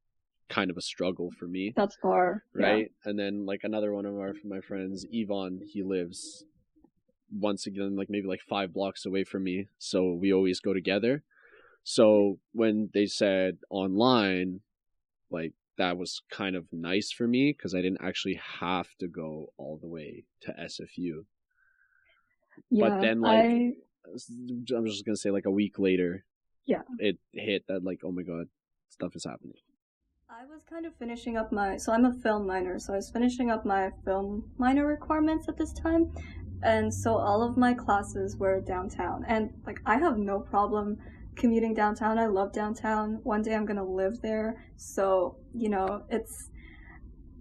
kind 0.49 0.69
of 0.69 0.77
a 0.77 0.81
struggle 0.81 1.31
for 1.37 1.47
me 1.47 1.73
that's 1.75 1.95
far 2.01 2.43
right 2.53 2.91
yeah. 2.91 3.09
and 3.09 3.17
then 3.17 3.45
like 3.45 3.61
another 3.63 3.93
one 3.93 4.05
of 4.05 4.15
our 4.15 4.33
my 4.43 4.59
friends 4.59 5.05
yvonne 5.11 5.61
he 5.65 5.83
lives 5.83 6.43
once 7.31 7.65
again 7.65 7.95
like 7.95 8.09
maybe 8.09 8.27
like 8.27 8.41
five 8.41 8.73
blocks 8.73 9.05
away 9.05 9.23
from 9.23 9.43
me 9.43 9.67
so 9.79 10.13
we 10.13 10.33
always 10.33 10.59
go 10.59 10.73
together 10.73 11.23
so 11.83 12.39
when 12.51 12.89
they 12.93 13.05
said 13.05 13.57
online 13.69 14.59
like 15.31 15.53
that 15.77 15.97
was 15.97 16.21
kind 16.29 16.55
of 16.55 16.65
nice 16.71 17.11
for 17.11 17.27
me 17.27 17.51
because 17.51 17.73
I 17.73 17.81
didn't 17.81 18.01
actually 18.01 18.39
have 18.59 18.87
to 18.99 19.07
go 19.07 19.51
all 19.57 19.77
the 19.81 19.87
way 19.87 20.23
to 20.41 20.53
SFU. 20.53 21.25
Yeah, 22.69 22.89
but 22.89 23.01
then 23.01 23.21
like 23.21 23.33
I... 23.33 23.71
I'm 24.75 24.85
just 24.85 25.05
gonna 25.05 25.17
say 25.17 25.31
like 25.31 25.45
a 25.45 25.51
week 25.51 25.79
later, 25.79 26.25
yeah, 26.65 26.81
it 26.99 27.17
hit 27.31 27.65
that 27.67 27.83
like 27.83 28.01
oh 28.03 28.11
my 28.11 28.21
god, 28.21 28.47
stuff 28.89 29.15
is 29.15 29.25
happening. 29.25 29.57
I 30.35 30.45
was 30.45 30.63
kind 30.67 30.87
of 30.87 30.95
finishing 30.95 31.37
up 31.37 31.51
my 31.51 31.77
so 31.77 31.91
I'm 31.93 32.05
a 32.05 32.11
film 32.11 32.47
minor, 32.47 32.79
so 32.79 32.93
I 32.93 32.95
was 32.95 33.11
finishing 33.11 33.51
up 33.51 33.65
my 33.65 33.91
film 34.03 34.49
minor 34.57 34.87
requirements 34.87 35.47
at 35.47 35.57
this 35.57 35.71
time. 35.73 36.11
And 36.63 36.91
so 36.91 37.15
all 37.15 37.43
of 37.43 37.55
my 37.55 37.75
classes 37.75 38.35
were 38.37 38.59
downtown. 38.61 39.25
And 39.27 39.51
like 39.63 39.79
I 39.85 39.97
have 39.97 40.17
no 40.17 40.39
problem 40.39 40.97
commuting 41.35 41.75
downtown. 41.75 42.17
I 42.17 42.25
love 42.25 42.51
downtown. 42.51 43.19
One 43.21 43.43
day 43.43 43.53
I'm 43.53 43.67
gonna 43.67 43.85
live 43.85 44.21
there. 44.23 44.65
So, 44.75 45.37
you 45.53 45.69
know, 45.69 46.03
it's 46.09 46.49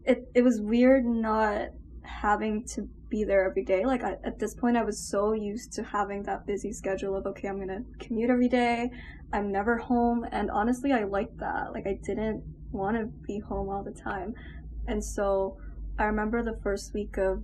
it 0.04 0.28
it 0.34 0.42
was 0.42 0.60
weird 0.60 1.06
not 1.06 1.68
having 2.02 2.66
to 2.74 2.86
be 3.08 3.24
there 3.24 3.48
every 3.48 3.64
day. 3.64 3.86
Like 3.86 4.04
I, 4.04 4.16
at 4.22 4.38
this 4.38 4.54
point, 4.54 4.76
I 4.76 4.84
was 4.84 5.08
so 5.08 5.32
used 5.32 5.72
to 5.74 5.82
having 5.82 6.24
that 6.24 6.46
busy 6.46 6.72
schedule 6.74 7.16
of 7.16 7.24
okay, 7.26 7.48
I'm 7.48 7.58
gonna 7.58 7.84
commute 8.00 8.28
every 8.28 8.48
day. 8.48 8.90
I'm 9.32 9.50
never 9.50 9.78
home, 9.78 10.26
and 10.30 10.50
honestly, 10.50 10.92
I 10.92 11.04
liked 11.04 11.38
that. 11.38 11.72
Like 11.72 11.86
I 11.86 11.98
didn't 12.04 12.44
want 12.72 12.96
to 12.96 13.06
be 13.26 13.38
home 13.38 13.68
all 13.68 13.82
the 13.82 13.92
time, 13.92 14.34
and 14.86 15.04
so 15.04 15.58
I 15.98 16.04
remember 16.04 16.42
the 16.42 16.58
first 16.62 16.94
week 16.94 17.16
of 17.18 17.42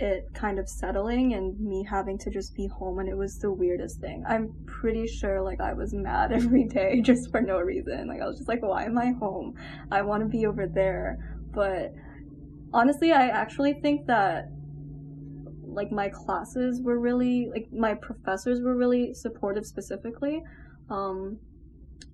it 0.00 0.28
kind 0.32 0.58
of 0.58 0.68
settling 0.68 1.34
and 1.34 1.58
me 1.58 1.84
having 1.88 2.16
to 2.18 2.30
just 2.30 2.54
be 2.54 2.68
home 2.68 3.00
and 3.00 3.08
it 3.08 3.16
was 3.16 3.38
the 3.38 3.50
weirdest 3.50 4.00
thing. 4.00 4.24
I'm 4.28 4.54
pretty 4.66 5.06
sure 5.06 5.42
like 5.42 5.60
I 5.60 5.72
was 5.72 5.92
mad 5.92 6.32
every 6.40 6.64
day 6.64 7.00
just 7.00 7.30
for 7.30 7.40
no 7.40 7.58
reason. 7.58 8.06
Like 8.06 8.20
I 8.20 8.26
was 8.26 8.38
just 8.38 8.48
like 8.48 8.62
why 8.62 8.84
am 8.84 8.98
I 8.98 9.12
home? 9.18 9.54
I 9.90 10.02
want 10.02 10.22
to 10.22 10.28
be 10.28 10.46
over 10.46 10.66
there. 10.66 11.40
But 11.52 11.94
honestly, 12.72 13.12
I 13.12 13.28
actually 13.28 13.74
think 13.74 14.06
that 14.06 14.50
like 15.64 15.90
my 15.90 16.08
classes 16.08 16.80
were 16.80 16.98
really 16.98 17.48
like 17.52 17.68
my 17.72 17.94
professors 17.94 18.60
were 18.60 18.76
really 18.76 19.14
supportive 19.14 19.66
specifically. 19.66 20.42
Um 20.90 21.38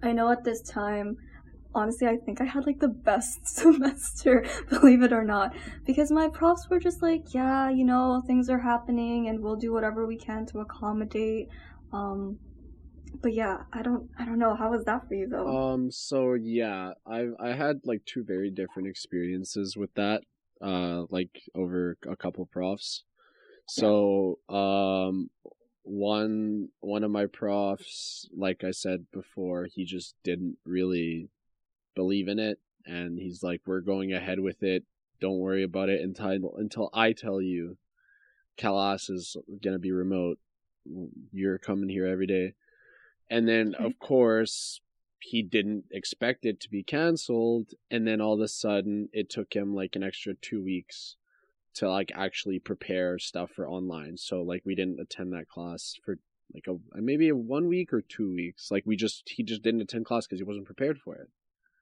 I 0.02 0.12
know 0.12 0.30
at 0.30 0.44
this 0.44 0.62
time 0.62 1.18
honestly, 1.74 2.06
I 2.06 2.16
think 2.16 2.40
I 2.40 2.44
had 2.44 2.66
like 2.66 2.80
the 2.80 2.88
best 2.88 3.46
semester, 3.56 4.44
believe 4.68 5.02
it 5.02 5.12
or 5.12 5.24
not, 5.24 5.54
because 5.84 6.10
my 6.10 6.28
profs 6.28 6.68
were 6.68 6.80
just 6.80 7.02
like, 7.02 7.34
yeah, 7.34 7.70
you 7.70 7.84
know, 7.84 8.22
things 8.26 8.48
are 8.48 8.60
happening 8.60 9.28
and 9.28 9.40
we'll 9.40 9.56
do 9.56 9.72
whatever 9.72 10.06
we 10.06 10.16
can 10.16 10.46
to 10.46 10.60
accommodate. 10.60 11.48
Um, 11.92 12.38
but 13.22 13.32
yeah, 13.32 13.62
I 13.72 13.82
don't, 13.82 14.10
I 14.18 14.24
don't 14.24 14.38
know. 14.38 14.54
How 14.54 14.70
was 14.70 14.84
that 14.84 15.08
for 15.08 15.14
you 15.14 15.28
though? 15.28 15.46
Um, 15.46 15.90
so 15.90 16.34
yeah, 16.34 16.92
I 17.06 17.28
I 17.38 17.52
had 17.52 17.80
like 17.84 18.04
two 18.04 18.24
very 18.24 18.50
different 18.50 18.88
experiences 18.88 19.76
with 19.76 19.94
that. 19.94 20.22
Uh, 20.60 21.04
like 21.10 21.42
over 21.54 21.98
a 22.08 22.16
couple 22.16 22.46
profs. 22.46 23.04
So 23.66 24.38
um, 24.48 25.30
one 25.82 26.68
one 26.80 27.04
of 27.04 27.10
my 27.10 27.26
profs, 27.26 28.28
like 28.36 28.64
I 28.64 28.70
said 28.70 29.06
before, 29.12 29.66
he 29.72 29.84
just 29.84 30.14
didn't 30.22 30.58
really 30.64 31.28
believe 31.94 32.28
in 32.28 32.38
it. 32.38 32.58
And 32.86 33.18
he's 33.18 33.42
like 33.42 33.62
we're 33.66 33.80
going 33.80 34.12
ahead 34.12 34.40
with 34.40 34.62
it. 34.62 34.84
Don't 35.20 35.38
worry 35.38 35.62
about 35.62 35.88
it 35.88 36.00
until 36.02 36.54
until 36.56 36.90
i 36.92 37.12
tell 37.12 37.40
you 37.40 37.78
calas 38.58 39.08
is 39.08 39.36
going 39.62 39.74
to 39.74 39.78
be 39.78 39.92
remote. 39.92 40.38
You're 41.32 41.58
coming 41.58 41.88
here 41.88 42.06
every 42.06 42.26
day. 42.26 42.54
And 43.30 43.48
then 43.48 43.74
of 43.74 43.98
course 43.98 44.80
he 45.20 45.42
didn't 45.42 45.84
expect 45.90 46.44
it 46.44 46.60
to 46.60 46.68
be 46.68 46.82
canceled. 46.82 47.70
And 47.90 48.06
then 48.06 48.20
all 48.20 48.34
of 48.34 48.40
a 48.40 48.48
sudden 48.48 49.08
it 49.12 49.30
took 49.30 49.54
him 49.54 49.74
like 49.74 49.96
an 49.96 50.02
extra 50.02 50.34
2 50.34 50.62
weeks 50.62 51.16
to 51.76 51.88
like 51.88 52.12
actually 52.14 52.58
prepare 52.58 53.18
stuff 53.18 53.50
for 53.50 53.66
online. 53.66 54.16
So 54.18 54.42
like 54.42 54.62
we 54.64 54.74
didn't 54.74 55.00
attend 55.00 55.32
that 55.32 55.48
class 55.48 55.96
for 56.04 56.18
like 56.52 56.66
a 56.68 56.76
maybe 57.00 57.30
a 57.30 57.36
one 57.36 57.66
week 57.66 57.92
or 57.92 58.02
two 58.02 58.32
weeks. 58.32 58.70
Like 58.70 58.84
we 58.86 58.94
just 58.96 59.22
he 59.26 59.42
just 59.42 59.62
didn't 59.62 59.80
attend 59.80 60.04
class 60.04 60.26
because 60.26 60.38
he 60.38 60.44
wasn't 60.44 60.66
prepared 60.66 60.98
for 60.98 61.16
it 61.16 61.30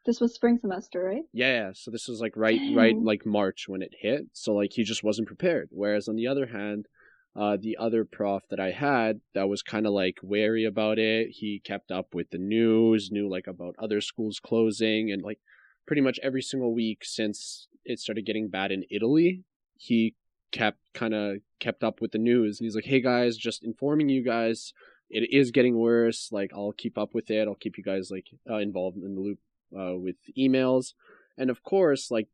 this 0.05 0.21
was 0.21 0.35
spring 0.35 0.59
semester, 0.61 1.03
right? 1.03 1.23
Yeah, 1.33 1.53
yeah. 1.53 1.71
So 1.75 1.91
this 1.91 2.09
was 2.09 2.21
like 2.21 2.37
right, 2.37 2.59
Dang. 2.59 2.75
right, 2.75 2.97
like 2.97 3.25
March 3.25 3.67
when 3.69 3.83
it 3.83 3.95
hit. 3.99 4.27
So 4.33 4.55
like 4.55 4.73
he 4.73 4.85
just 4.85 5.05
wasn't 5.05 5.29
prepared. 5.29 5.69
Whereas 5.71 6.09
on 6.09 6.17
the 6.17 6.27
other 6.27 6.47
hand, 6.47 6.87
uh, 7.35 7.57
the 7.61 7.77
other 7.79 8.05
prof 8.05 8.43
that 8.51 8.61
I 8.61 8.73
had 8.73 9.21
that 9.35 9.49
was 9.49 9.63
kind 9.63 9.87
of 9.87 9.93
like 9.93 10.19
wary 10.23 10.65
about 10.65 10.99
it. 10.99 11.29
He 11.31 11.61
kept 11.65 11.91
up 11.91 12.15
with 12.15 12.31
the 12.31 12.39
news, 12.39 13.11
knew 13.11 13.29
like 13.29 13.47
about 13.47 13.75
other 13.79 14.01
schools 14.01 14.41
closing, 14.45 15.11
and 15.11 15.23
like 15.23 15.39
pretty 15.87 16.03
much 16.03 16.19
every 16.23 16.43
single 16.43 16.75
week 16.75 17.05
since 17.05 17.69
it 17.85 17.99
started 17.99 18.27
getting 18.27 18.49
bad 18.49 18.71
in 18.71 18.85
Italy, 18.91 19.43
he 19.77 20.15
kept 20.53 20.79
kind 20.93 21.15
of 21.15 21.39
kept 21.59 21.83
up 21.83 22.01
with 22.01 22.13
the 22.13 22.19
news. 22.19 22.61
And 22.61 22.67
he's 22.67 22.75
like, 22.75 22.85
"Hey 22.85 23.01
guys, 23.01 23.37
just 23.37 23.65
informing 23.65 24.09
you 24.09 24.23
guys, 24.23 24.75
it 25.09 25.33
is 25.33 25.51
getting 25.51 25.79
worse. 25.79 26.29
Like 26.33 26.51
I'll 26.55 26.73
keep 26.73 26.99
up 26.99 27.15
with 27.15 27.31
it. 27.31 27.47
I'll 27.49 27.55
keep 27.55 27.79
you 27.79 27.85
guys 27.85 28.11
like 28.11 28.27
uh, 28.51 28.57
involved 28.57 28.97
in 28.97 29.15
the 29.15 29.21
loop 29.21 29.39
uh, 29.79 29.97
with 29.97 30.17
emails, 30.37 30.95
and 31.37 31.51
of 31.51 31.63
course, 31.63 32.11
like 32.11 32.29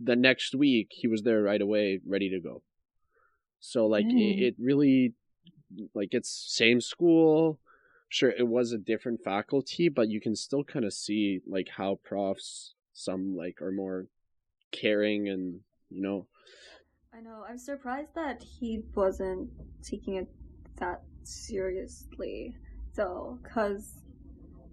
the 0.00 0.16
next 0.16 0.54
week, 0.54 0.88
he 0.90 1.08
was 1.08 1.22
there 1.22 1.42
right 1.42 1.60
away, 1.60 2.00
ready 2.06 2.28
to 2.30 2.40
go. 2.40 2.62
So 3.60 3.86
like 3.86 4.06
mm. 4.06 4.18
it, 4.18 4.42
it 4.42 4.54
really, 4.58 5.14
like 5.94 6.08
it's 6.12 6.30
same 6.48 6.80
school. 6.80 7.58
Sure, 8.08 8.30
it 8.30 8.46
was 8.46 8.72
a 8.72 8.78
different 8.78 9.24
faculty, 9.24 9.88
but 9.88 10.08
you 10.08 10.20
can 10.20 10.36
still 10.36 10.62
kind 10.62 10.84
of 10.84 10.92
see 10.92 11.40
like 11.46 11.68
how 11.68 11.98
profs 12.04 12.74
some 12.92 13.36
like 13.36 13.60
are 13.60 13.72
more 13.72 14.06
caring 14.70 15.28
and 15.28 15.60
you 15.90 16.00
know 16.00 16.26
I 17.16 17.20
know. 17.20 17.44
I'm 17.48 17.58
surprised 17.58 18.14
that 18.16 18.42
he 18.42 18.82
wasn't 18.94 19.48
taking 19.84 20.16
it 20.16 20.28
that 20.80 21.02
seriously, 21.22 22.56
though, 22.96 23.38
because 23.40 24.00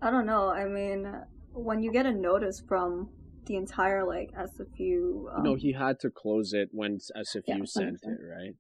I 0.02 0.10
don't 0.10 0.26
know. 0.26 0.50
I 0.50 0.66
mean, 0.66 1.08
when 1.54 1.82
you 1.82 1.92
get 1.92 2.06
a 2.06 2.12
notice 2.12 2.62
from 2.68 3.10
the 3.46 3.56
entire 3.56 4.06
like 4.06 4.32
SFU. 4.34 5.36
Um... 5.36 5.44
No, 5.44 5.56
he 5.56 5.74
had 5.74 6.00
to 6.02 6.10
close 6.10 6.54
it 6.54 6.70
when 6.72 6.98
SFU 6.98 7.42
yeah, 7.48 7.58
sent 7.66 8.00
it, 8.04 8.20
right? 8.24 8.56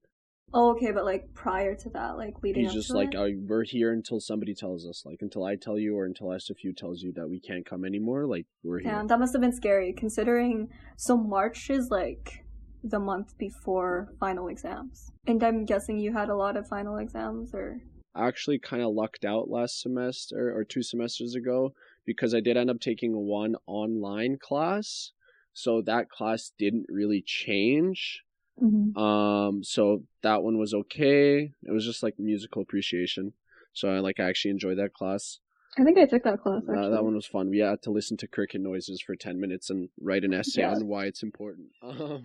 Oh, 0.53 0.71
okay, 0.71 0.91
but 0.91 1.05
like 1.05 1.33
prior 1.33 1.75
to 1.75 1.89
that, 1.91 2.17
like 2.17 2.43
leading. 2.43 2.65
Up 2.65 2.73
He's 2.73 2.83
just 2.83 2.93
like, 2.93 3.13
oh, 3.15 3.29
we're 3.47 3.63
here 3.63 3.93
until 3.93 4.19
somebody 4.19 4.53
tells 4.53 4.85
us, 4.85 5.03
like 5.05 5.19
until 5.21 5.45
I 5.45 5.55
tell 5.55 5.79
you 5.79 5.95
or 5.95 6.05
until 6.05 6.27
SFU 6.27 6.75
tells 6.75 7.01
you 7.01 7.13
that 7.13 7.29
we 7.29 7.39
can't 7.39 7.65
come 7.65 7.85
anymore. 7.85 8.25
Like 8.27 8.45
we're 8.63 8.79
here. 8.79 8.91
Yeah, 8.91 9.03
that 9.07 9.19
must 9.19 9.33
have 9.33 9.41
been 9.41 9.53
scary, 9.53 9.93
considering. 9.93 10.67
So 10.97 11.15
March 11.15 11.69
is 11.69 11.89
like 11.89 12.43
the 12.83 12.99
month 12.99 13.37
before 13.37 14.09
final 14.19 14.49
exams, 14.49 15.11
and 15.25 15.41
I'm 15.41 15.63
guessing 15.63 15.99
you 15.99 16.11
had 16.11 16.29
a 16.29 16.35
lot 16.35 16.57
of 16.57 16.67
final 16.67 16.97
exams, 16.97 17.53
or. 17.53 17.79
I 18.13 18.27
actually 18.27 18.59
kind 18.59 18.83
of 18.83 18.93
lucked 18.93 19.23
out 19.23 19.49
last 19.49 19.79
semester 19.79 20.53
or 20.53 20.65
two 20.65 20.83
semesters 20.83 21.33
ago 21.33 21.73
because 22.05 22.33
I 22.33 22.39
did 22.39 22.57
end 22.57 22.69
up 22.69 22.79
taking 22.79 23.15
one 23.15 23.55
online 23.67 24.37
class. 24.37 25.11
So 25.53 25.81
that 25.81 26.09
class 26.09 26.51
didn't 26.57 26.85
really 26.89 27.23
change. 27.25 28.23
Mm-hmm. 28.61 28.97
Um, 28.97 29.63
so 29.63 30.03
that 30.23 30.43
one 30.43 30.57
was 30.57 30.73
okay. 30.73 31.51
It 31.63 31.71
was 31.71 31.85
just 31.85 32.03
like 32.03 32.15
musical 32.19 32.61
appreciation. 32.61 33.33
So 33.73 33.89
I 33.89 33.99
like 33.99 34.19
I 34.19 34.29
actually 34.29 34.51
enjoyed 34.51 34.77
that 34.77 34.93
class. 34.93 35.39
I 35.77 35.83
think 35.85 35.97
I 35.97 36.05
took 36.05 36.23
that 36.23 36.41
class. 36.41 36.63
Uh, 36.67 36.89
that 36.89 37.03
one 37.03 37.15
was 37.15 37.25
fun. 37.25 37.49
We 37.49 37.59
had 37.59 37.81
to 37.83 37.91
listen 37.91 38.17
to 38.17 38.27
cricket 38.27 38.59
noises 38.59 39.01
for 39.01 39.15
ten 39.15 39.39
minutes 39.39 39.69
and 39.69 39.87
write 40.01 40.25
an 40.25 40.33
essay 40.33 40.61
yes. 40.61 40.75
on 40.75 40.87
why 40.87 41.05
it's 41.05 41.23
important. 41.23 41.69
Um, 41.83 42.23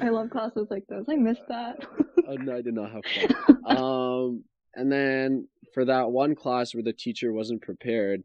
I 0.00 0.08
love 0.08 0.30
classes 0.30 0.68
like 0.70 0.86
those. 0.88 1.04
I 1.08 1.16
missed 1.16 1.46
that. 1.48 1.86
uh, 2.26 2.34
no, 2.34 2.56
I 2.56 2.62
did 2.62 2.74
not 2.74 2.90
have 2.90 3.02
fun. 3.04 3.66
um, 3.76 4.44
and 4.74 4.90
then 4.90 5.48
for 5.74 5.84
that 5.84 6.10
one 6.10 6.34
class 6.34 6.74
where 6.74 6.82
the 6.82 6.92
teacher 6.92 7.32
wasn't 7.32 7.62
prepared, 7.62 8.22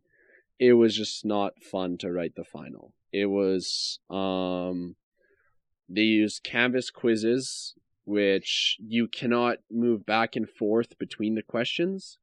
it 0.64 0.74
was 0.74 0.96
just 0.96 1.26
not 1.26 1.62
fun 1.62 1.98
to 1.98 2.12
write 2.12 2.36
the 2.36 2.46
final. 2.46 2.94
It 3.12 3.26
was 3.26 4.00
um 4.10 4.96
they 5.90 6.02
used 6.02 6.44
Canvas 6.44 6.90
quizzes 6.90 7.76
which 8.06 8.78
you 8.80 9.08
cannot 9.08 9.58
move 9.72 10.06
back 10.06 10.36
and 10.36 10.50
forth 10.50 10.98
between 10.98 11.36
the 11.36 11.42
questions 11.42 12.18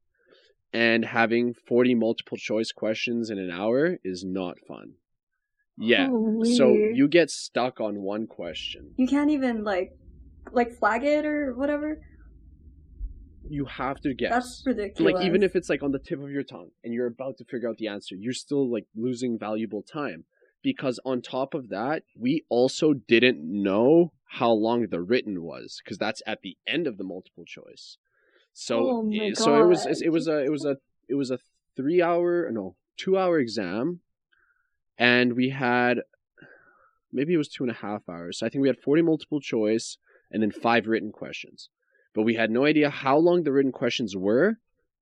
and 0.73 1.05
having 1.05 1.53
40 1.53 1.95
multiple 1.95 2.37
choice 2.37 2.71
questions 2.71 3.29
in 3.29 3.39
an 3.39 3.49
hour 3.49 3.97
is 4.03 4.23
not 4.23 4.57
fun. 4.67 4.93
Yeah. 5.77 6.07
Holy. 6.07 6.55
So 6.55 6.73
you 6.73 7.07
get 7.07 7.31
stuck 7.31 7.79
on 7.79 8.01
one 8.01 8.27
question. 8.27 8.93
You 8.97 9.07
can't 9.07 9.31
even 9.31 9.63
like 9.63 9.91
like 10.51 10.71
flag 10.79 11.03
it 11.03 11.25
or 11.25 11.53
whatever 11.53 11.99
you 13.51 13.65
have 13.65 13.99
to 14.01 14.13
guess. 14.13 14.31
That's 14.31 14.63
ridiculous. 14.65 15.13
Like 15.13 15.25
even 15.25 15.43
if 15.43 15.55
it's 15.55 15.69
like 15.69 15.83
on 15.83 15.91
the 15.91 15.99
tip 15.99 16.21
of 16.21 16.31
your 16.31 16.43
tongue 16.43 16.69
and 16.83 16.93
you're 16.93 17.07
about 17.07 17.37
to 17.37 17.45
figure 17.45 17.69
out 17.69 17.77
the 17.77 17.87
answer, 17.87 18.15
you're 18.15 18.33
still 18.33 18.71
like 18.71 18.85
losing 18.95 19.37
valuable 19.37 19.83
time. 19.83 20.23
Because 20.63 20.99
on 21.03 21.21
top 21.21 21.53
of 21.53 21.69
that, 21.69 22.03
we 22.15 22.45
also 22.47 22.93
didn't 22.93 23.39
know 23.41 24.13
how 24.25 24.51
long 24.51 24.87
the 24.87 25.01
written 25.01 25.41
was 25.41 25.81
because 25.83 25.97
that's 25.97 26.21
at 26.27 26.41
the 26.43 26.55
end 26.67 26.87
of 26.87 26.97
the 26.97 27.03
multiple 27.03 27.45
choice. 27.45 27.97
So 28.53 28.77
oh 28.79 29.09
it, 29.11 29.31
eh, 29.31 29.33
so 29.33 29.61
it 29.61 29.67
was 29.67 29.85
it 29.85 30.11
was 30.11 30.27
a 30.27 30.43
it 30.45 30.51
was 30.51 30.65
a 30.65 30.77
it 31.09 31.15
was 31.15 31.31
a 31.31 31.39
3 31.75 32.01
hour 32.01 32.49
no, 32.51 32.75
2 32.97 33.17
hour 33.17 33.39
exam 33.39 34.01
and 34.97 35.33
we 35.33 35.49
had 35.49 36.01
maybe 37.11 37.33
it 37.33 37.37
was 37.37 37.49
two 37.49 37.63
and 37.63 37.71
a 37.71 37.75
half 37.75 38.07
hours. 38.07 38.39
So 38.39 38.45
I 38.45 38.49
think 38.49 38.61
we 38.61 38.67
had 38.67 38.77
40 38.77 39.01
multiple 39.01 39.41
choice 39.41 39.97
and 40.29 40.41
then 40.41 40.51
five 40.51 40.87
written 40.87 41.11
questions 41.11 41.69
but 42.13 42.23
we 42.23 42.35
had 42.35 42.51
no 42.51 42.65
idea 42.65 42.89
how 42.89 43.17
long 43.17 43.43
the 43.43 43.51
written 43.51 43.71
questions 43.71 44.15
were 44.15 44.57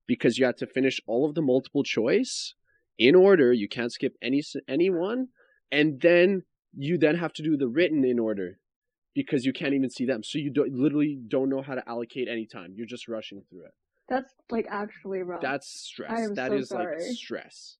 because 0.07 0.37
you 0.37 0.45
had 0.45 0.57
to 0.57 0.67
finish 0.67 0.99
all 1.07 1.27
of 1.27 1.35
the 1.35 1.41
multiple 1.41 1.83
choice 1.83 2.53
in 2.97 3.15
order. 3.15 3.53
You 3.53 3.67
can't 3.67 3.91
skip 3.91 4.15
any 4.21 4.43
any 4.67 4.89
one, 4.89 5.27
and 5.71 6.01
then 6.01 6.43
you 6.75 6.97
then 6.97 7.15
have 7.15 7.33
to 7.33 7.43
do 7.43 7.57
the 7.57 7.67
written 7.67 8.03
in 8.03 8.19
order 8.19 8.59
because 9.15 9.45
you 9.45 9.53
can't 9.53 9.73
even 9.73 9.89
see 9.89 10.05
them. 10.05 10.23
So 10.23 10.37
you 10.37 10.51
don't, 10.51 10.71
literally 10.71 11.19
don't 11.27 11.49
know 11.49 11.61
how 11.61 11.75
to 11.75 11.87
allocate 11.87 12.27
any 12.29 12.45
time. 12.45 12.73
You're 12.75 12.87
just 12.87 13.07
rushing 13.07 13.43
through 13.49 13.65
it. 13.65 13.73
That's 14.07 14.33
like 14.49 14.65
actually 14.69 15.21
wrong. 15.21 15.39
That's 15.41 15.67
stress. 15.67 16.29
That 16.35 16.51
so 16.51 16.57
is 16.57 16.69
sorry. 16.69 16.97
like 16.97 17.15
stress. 17.15 17.77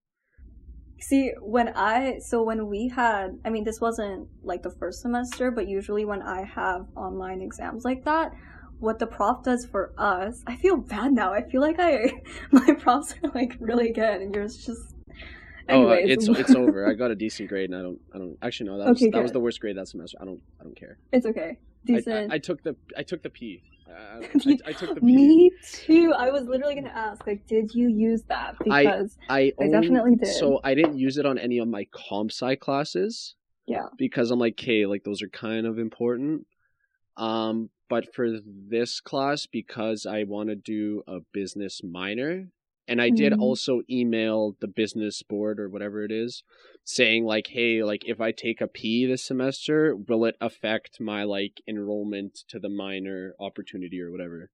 See, 1.02 1.32
when 1.42 1.70
I 1.70 2.20
so 2.20 2.44
when 2.44 2.68
we 2.68 2.90
had, 2.90 3.40
I 3.46 3.50
mean, 3.50 3.64
this 3.64 3.80
wasn't 3.80 4.28
like 4.44 4.64
the 4.64 4.70
first 4.70 5.02
semester, 5.02 5.50
but 5.50 5.68
usually 5.68 6.06
when 6.06 6.22
I 6.22 6.44
have 6.44 6.86
online 6.96 7.42
exams 7.42 7.84
like 7.86 8.04
that, 8.06 8.34
what 8.80 9.00
the 9.00 9.08
prof 9.08 9.44
does 9.44 9.66
for 9.66 9.94
us, 9.98 10.44
I 10.48 10.56
feel 10.56 10.78
bad 10.78 11.14
now. 11.14 11.34
I 11.34 11.44
feel 11.44 11.62
like 11.62 11.78
I 11.80 12.12
my 12.52 12.74
profs 12.80 13.16
are 13.24 13.30
like 13.34 13.56
really 13.60 13.92
good, 13.92 14.22
and 14.22 14.34
yours 14.34 14.58
just. 14.66 14.96
Oh, 15.72 15.88
uh, 15.88 15.92
anyways. 15.94 16.00
Anyways, 16.00 16.30
Oh, 16.30 16.32
it's 16.34 16.40
it's 16.50 16.56
over. 16.56 16.88
I 16.90 16.94
got 16.94 17.12
a 17.12 17.16
decent 17.16 17.48
grade, 17.50 17.70
and 17.70 17.78
I 17.80 17.82
don't 17.84 18.00
I 18.14 18.18
don't 18.18 18.38
actually 18.42 18.70
no. 18.70 18.78
That 18.80 18.90
was 18.90 18.98
Okay, 19.02 19.12
that 19.12 19.22
was 19.22 19.32
the 19.32 19.40
worst 19.40 19.60
grade 19.60 19.78
that 19.78 19.88
semester. 19.88 20.18
I 20.22 20.26
don't 20.26 20.42
I 20.60 20.64
don't 20.64 20.76
care. 20.76 20.98
it's 21.12 21.26
okay. 21.26 21.58
Decent. 21.86 22.32
I, 22.32 22.36
I 22.36 22.38
took 22.40 22.64
the 22.64 22.76
I 22.98 23.04
took 23.04 23.22
the 23.24 23.30
P. 23.30 23.62
I, 23.88 23.92
I, 23.92 24.30
You- 24.44 24.58
I 24.66 24.74
took 24.74 24.96
the 24.96 25.02
P. 25.02 25.06
Me 25.06 25.52
too. 25.72 26.14
I 26.18 26.30
was 26.32 26.44
literally 26.46 26.76
gonna 26.76 26.90
ask, 26.90 27.26
like, 27.26 27.46
did 27.48 27.74
you 27.74 27.88
use 27.90 28.24
that? 28.30 28.56
Because 28.60 29.18
I, 29.30 29.36
I 29.36 29.54
own- 29.60 29.72
definitely 29.72 30.16
did. 30.16 30.28
So 30.34 30.60
I 30.64 30.74
didn't 30.76 30.98
use 30.98 31.18
it 31.18 31.26
on 31.26 31.38
any 31.38 31.58
of 31.60 31.68
my 31.68 31.86
comp 31.92 32.32
sci 32.32 32.56
classes. 32.56 33.36
Yeah. 33.66 33.86
Because 33.98 34.32
I'm 34.32 34.40
like, 34.40 34.54
okay, 34.60 34.86
like 34.88 35.04
those 35.04 35.22
are 35.22 35.30
kind 35.30 35.66
of 35.68 35.78
important. 35.80 36.46
Um, 37.20 37.70
but 37.90 38.14
for 38.14 38.30
this 38.46 39.02
class, 39.02 39.46
because 39.46 40.06
I 40.06 40.24
want 40.24 40.50
to 40.50 40.56
do 40.56 41.04
a 41.08 41.20
business 41.34 41.82
minor, 41.84 42.48
and 42.88 43.02
I 43.02 43.10
did 43.10 43.34
Mhm. 43.34 43.40
also 43.40 43.82
email 43.90 44.56
the 44.62 44.68
business 44.68 45.22
board 45.22 45.60
or 45.60 45.70
whatever 45.70 46.04
it 46.04 46.12
is, 46.12 46.44
saying 46.86 47.26
like, 47.26 47.48
hey, 47.48 47.84
like 47.84 48.04
if 48.06 48.22
I 48.22 48.32
take 48.32 48.62
a 48.62 48.68
P 48.68 49.06
this 49.06 49.24
semester, 49.26 49.96
will 49.96 50.26
it 50.26 50.36
affect 50.40 51.00
my 51.02 51.24
like 51.24 51.62
enrollment 51.68 52.40
to 52.48 52.58
the 52.58 52.70
minor 52.70 53.36
opportunity 53.40 54.02
or 54.02 54.12
whatever? 54.12 54.50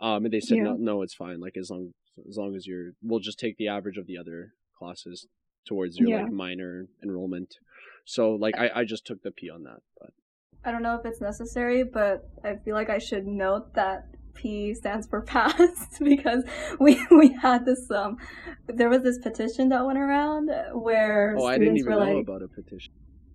Um, 0.00 0.24
and 0.26 0.34
they 0.34 0.40
said 0.40 0.58
Yeah. 0.58 0.64
no, 0.64 0.76
no, 0.76 1.02
it's 1.02 1.14
fine. 1.14 1.40
Like 1.40 1.56
as 1.56 1.70
long 1.70 1.94
as 2.28 2.36
long 2.36 2.54
as 2.54 2.66
you're, 2.66 2.92
we'll 3.02 3.20
just 3.20 3.38
take 3.38 3.56
the 3.56 3.68
average 3.68 3.96
of 3.96 4.06
the 4.06 4.18
other 4.18 4.52
classes 4.78 5.26
towards 5.66 5.96
your 5.96 6.10
Yeah. 6.10 6.24
like 6.24 6.32
minor 6.32 6.88
enrollment. 7.02 7.56
So 8.04 8.34
like 8.34 8.58
I, 8.58 8.70
I 8.80 8.84
just 8.84 9.06
took 9.06 9.22
the 9.22 9.30
P 9.30 9.48
on 9.48 9.62
that, 9.62 9.80
but 9.98 10.10
I 10.64 10.70
don't 10.70 10.82
know 10.82 10.94
if 10.96 11.04
it's 11.04 11.20
necessary, 11.20 11.82
but 11.84 12.28
I 12.44 12.56
feel 12.64 12.74
like 12.74 12.90
I 12.90 12.98
should 12.98 13.26
note 13.26 13.74
that 13.74 14.04
P 14.34 14.74
stands 14.74 15.06
for 15.06 15.20
past 15.34 15.98
because 16.00 16.44
we 16.80 17.04
we 17.10 17.32
had 17.32 17.64
this 17.66 17.90
um 17.90 18.16
there 18.68 18.88
was 18.88 19.02
this 19.02 19.18
petition 19.18 19.68
that 19.70 19.84
went 19.84 19.98
around 19.98 20.50
where 20.72 21.36
oh, 21.38 21.44
I 21.46 21.58
didn't 21.58 21.78
even 21.78 21.92
were 21.94 22.04
know 22.04 22.14
like, 22.14 22.22
about 22.22 22.42
a 22.42 22.48
petition. 22.48 22.92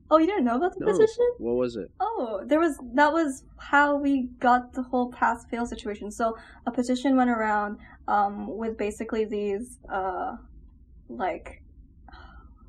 "Oh, 0.10 0.17
you 0.17 0.25
didn't 0.25 0.46
know 0.46 0.55
about 0.55 0.74
the 0.77 0.86
No. 0.86 0.91
petition?" 0.91 1.27
What 1.39 1.55
was 1.55 1.75
it? 1.75 1.89
Oh, 2.00 2.41
there 2.46 2.60
was 2.60 2.77
that 2.96 3.12
was 3.12 3.43
how 3.57 3.98
we 3.98 4.29
got 4.39 4.74
the 4.74 4.84
whole 4.84 5.12
pass 5.12 5.46
fail 5.51 5.65
situation. 5.65 6.12
So 6.12 6.36
a 6.65 6.72
petition 6.72 7.15
went 7.17 7.29
around 7.29 7.77
um, 8.07 8.57
with 8.57 8.77
basically 8.77 9.25
these 9.25 9.77
uh, 9.91 10.31
like 11.10 11.62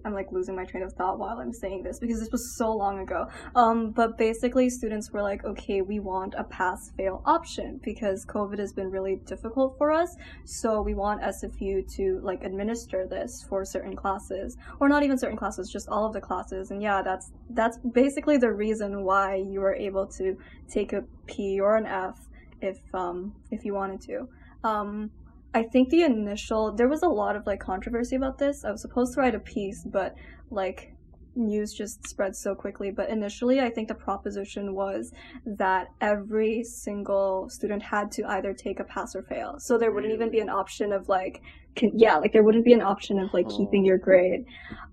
I'm 0.08 0.14
like 0.14 0.32
losing 0.32 0.56
my 0.56 0.64
train 0.64 0.82
of 0.82 0.94
thought 0.94 1.18
while 1.18 1.38
I'm 1.38 1.52
saying 1.52 1.82
this 1.82 1.98
because 1.98 2.18
this 2.18 2.32
was 2.32 2.56
so 2.56 2.72
long 2.72 3.00
ago. 3.00 3.26
Um, 3.54 3.90
but 3.90 4.16
basically, 4.16 4.70
students 4.70 5.12
were 5.12 5.20
like, 5.20 5.44
okay, 5.44 5.82
we 5.82 6.00
want 6.00 6.34
a 6.36 6.44
pass 6.44 6.90
fail 6.96 7.22
option 7.26 7.78
because 7.84 8.24
COVID 8.24 8.58
has 8.58 8.72
been 8.72 8.90
really 8.90 9.16
difficult 9.26 9.76
for 9.76 9.92
us. 9.92 10.16
So 10.46 10.80
we 10.80 10.94
want 10.94 11.20
SFU 11.20 11.94
to 11.96 12.20
like 12.22 12.42
administer 12.42 13.06
this 13.06 13.44
for 13.46 13.66
certain 13.66 13.94
classes, 13.94 14.56
or 14.80 14.88
not 14.88 15.02
even 15.02 15.18
certain 15.18 15.36
classes, 15.36 15.70
just 15.70 15.90
all 15.90 16.06
of 16.06 16.14
the 16.14 16.22
classes. 16.22 16.70
And 16.70 16.82
yeah, 16.82 17.02
that's 17.02 17.30
that's 17.50 17.76
basically 17.92 18.38
the 18.38 18.50
reason 18.50 19.04
why 19.04 19.36
you 19.36 19.60
were 19.60 19.74
able 19.74 20.06
to 20.06 20.38
take 20.70 20.94
a 20.94 21.04
P 21.26 21.60
or 21.60 21.76
an 21.76 21.84
F 21.84 22.18
if 22.62 22.78
um 22.94 23.34
if 23.50 23.66
you 23.66 23.74
wanted 23.74 24.00
to. 24.02 24.26
Um, 24.64 25.10
I 25.54 25.62
think 25.62 25.88
the 25.90 26.02
initial 26.02 26.72
there 26.72 26.88
was 26.88 27.02
a 27.02 27.08
lot 27.08 27.36
of 27.36 27.46
like 27.46 27.60
controversy 27.60 28.16
about 28.16 28.38
this. 28.38 28.64
I 28.64 28.70
was 28.70 28.82
supposed 28.82 29.14
to 29.14 29.20
write 29.20 29.34
a 29.34 29.40
piece, 29.40 29.84
but 29.84 30.14
like 30.50 30.92
news 31.34 31.72
just 31.72 32.06
spread 32.08 32.34
so 32.34 32.54
quickly. 32.54 32.90
But 32.90 33.08
initially, 33.10 33.60
I 33.60 33.70
think 33.70 33.88
the 33.88 33.94
proposition 33.94 34.74
was 34.74 35.12
that 35.46 35.88
every 36.00 36.64
single 36.64 37.48
student 37.48 37.82
had 37.82 38.10
to 38.12 38.24
either 38.24 38.52
take 38.52 38.80
a 38.80 38.84
pass 38.84 39.14
or 39.14 39.22
fail. 39.22 39.56
So 39.58 39.78
there 39.78 39.92
wouldn't 39.92 40.12
even 40.12 40.30
be 40.30 40.40
an 40.40 40.48
option 40.50 40.92
of 40.92 41.08
like, 41.08 41.40
can, 41.76 41.92
yeah, 41.94 42.16
like 42.16 42.32
there 42.32 42.42
wouldn't 42.42 42.64
be 42.64 42.72
an 42.72 42.82
option 42.82 43.18
of 43.20 43.32
like 43.32 43.48
keeping 43.48 43.82
Oh. 43.82 43.86
your 43.86 43.98
grade, 43.98 44.44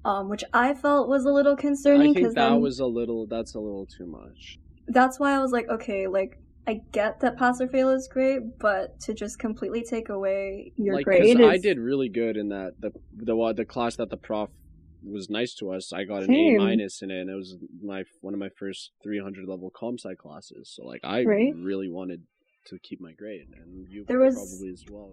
um, 0.06 0.30
which 0.30 0.44
I 0.54 0.74
felt 0.76 1.10
was 1.10 1.26
a 1.26 1.32
little 1.32 1.56
concerning 1.56 2.12
I 2.12 2.14
think 2.14 2.28
that 2.28 2.36
then 2.36 2.62
was 2.62 2.80
a 2.80 2.86
little. 2.86 3.26
That's 3.26 3.56
a 3.56 3.60
little 3.60 3.86
too 3.88 4.06
much. 4.06 4.58
that's 4.88 5.20
why 5.20 5.34
I 5.36 5.40
was 5.40 5.52
like, 5.52 5.68
okay, 5.68 6.06
like 6.08 6.38
I 6.68 6.82
get 6.92 7.20
that 7.20 7.38
pass 7.38 7.62
or 7.62 7.68
fail 7.68 7.90
is 7.90 8.08
great, 8.12 8.58
but 8.60 9.00
to 9.02 9.14
just 9.14 9.38
completely 9.40 9.84
take 9.84 10.10
away 10.10 10.72
your 10.78 10.96
like 10.96 11.06
grade 11.06 11.40
I 11.42 11.58
did 11.58 11.78
really 11.78 12.10
good 12.10 12.38
in 12.38 12.50
that 12.50 12.74
the 12.80 12.92
the 13.16 13.36
one- 13.36 13.56
the 13.56 13.66
class 13.66 13.96
that 13.98 14.10
the 14.10 14.18
prof 14.18 14.50
was 15.04 15.30
nice 15.30 15.54
to 15.56 15.72
us. 15.72 15.94
I 15.94 16.04
got 16.06 16.24
an 16.24 16.30
Same. 16.30 16.60
A 16.60 16.64
minus 16.64 17.02
in 17.04 17.12
it, 17.12 17.22
and 17.22 17.30
it 17.30 17.36
was 17.36 17.58
my 17.84 18.04
one 18.22 18.34
of 18.34 18.40
my 18.40 18.50
first 18.58 18.92
300 19.04 19.48
level 19.48 19.70
comp 19.76 20.00
sci 20.00 20.16
classes. 20.16 20.72
So 20.76 20.86
like 20.86 21.02
I 21.04 21.24
Right. 21.24 21.54
really 21.56 21.90
wanted 21.90 22.24
to 22.68 22.80
keep 22.80 23.00
my 23.00 23.14
grade, 23.14 23.46
and 23.56 23.88
you 23.88 24.04
There 24.08 24.20
was- 24.20 24.34
probably 24.36 24.74
as 24.74 24.84
well. 24.90 25.12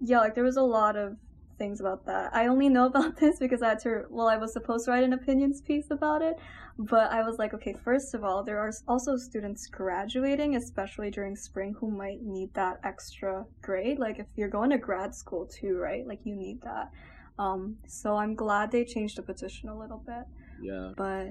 yeah, 0.00 0.18
like 0.18 0.34
there 0.34 0.42
was 0.44 0.56
a 0.56 0.62
lot 0.62 0.96
of 0.96 1.16
things 1.58 1.80
about 1.80 2.06
that. 2.06 2.34
I 2.34 2.46
only 2.46 2.68
know 2.68 2.86
about 2.86 3.16
this 3.20 3.38
because 3.38 3.62
I 3.62 3.70
had 3.70 3.80
to. 3.80 4.04
Well, 4.08 4.28
I 4.28 4.36
was 4.36 4.52
supposed 4.52 4.84
to 4.86 4.92
write 4.92 5.04
an 5.04 5.12
opinions 5.12 5.60
piece 5.60 5.90
about 5.90 6.22
it, 6.22 6.36
but 6.78 7.10
I 7.12 7.22
was 7.22 7.38
like, 7.38 7.52
okay, 7.54 7.74
first 7.84 8.14
of 8.14 8.24
all, 8.24 8.42
there 8.42 8.58
are 8.58 8.72
also 8.86 9.16
students 9.16 9.66
graduating, 9.66 10.56
especially 10.56 11.10
during 11.10 11.36
spring, 11.36 11.74
who 11.78 11.90
might 11.90 12.22
need 12.22 12.54
that 12.54 12.80
extra 12.84 13.44
grade. 13.62 13.98
Like 13.98 14.18
if 14.18 14.26
you're 14.36 14.48
going 14.48 14.70
to 14.70 14.78
grad 14.78 15.14
school 15.14 15.46
too, 15.46 15.76
right? 15.78 16.06
Like 16.06 16.20
you 16.24 16.34
need 16.34 16.62
that. 16.62 16.90
Um, 17.38 17.76
so 17.86 18.16
I'm 18.16 18.34
glad 18.34 18.70
they 18.70 18.84
changed 18.84 19.16
the 19.16 19.22
petition 19.22 19.68
a 19.68 19.78
little 19.78 20.02
bit. 20.06 20.24
Yeah. 20.60 20.92
but 20.96 21.28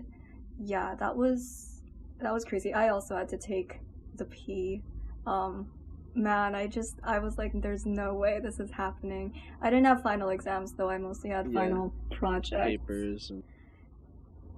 yeah 0.60 0.96
that 0.96 1.16
was 1.16 1.82
that 2.20 2.34
was 2.34 2.44
crazy 2.44 2.74
i 2.74 2.90
also 2.90 3.16
had 3.16 3.30
to 3.30 3.38
take 3.38 3.80
the 4.16 4.26
p 4.26 4.82
um 5.26 5.68
man 6.17 6.56
i 6.56 6.65
just 6.67 6.95
i 7.03 7.19
was 7.19 7.38
like 7.38 7.51
there's 7.62 7.86
no 7.86 8.13
way 8.13 8.39
this 8.41 8.60
is 8.60 8.71
happening. 8.71 9.34
I 9.62 9.69
didn't 9.69 9.86
have 9.86 10.01
final 10.01 10.30
exams 10.30 10.73
though. 10.73 10.89
I 10.89 10.97
mostly 10.97 11.30
had 11.30 11.45
Yeah. 11.47 11.60
final 11.62 11.93
projects. 12.12 12.65
Papers 12.65 13.30
and 13.30 13.43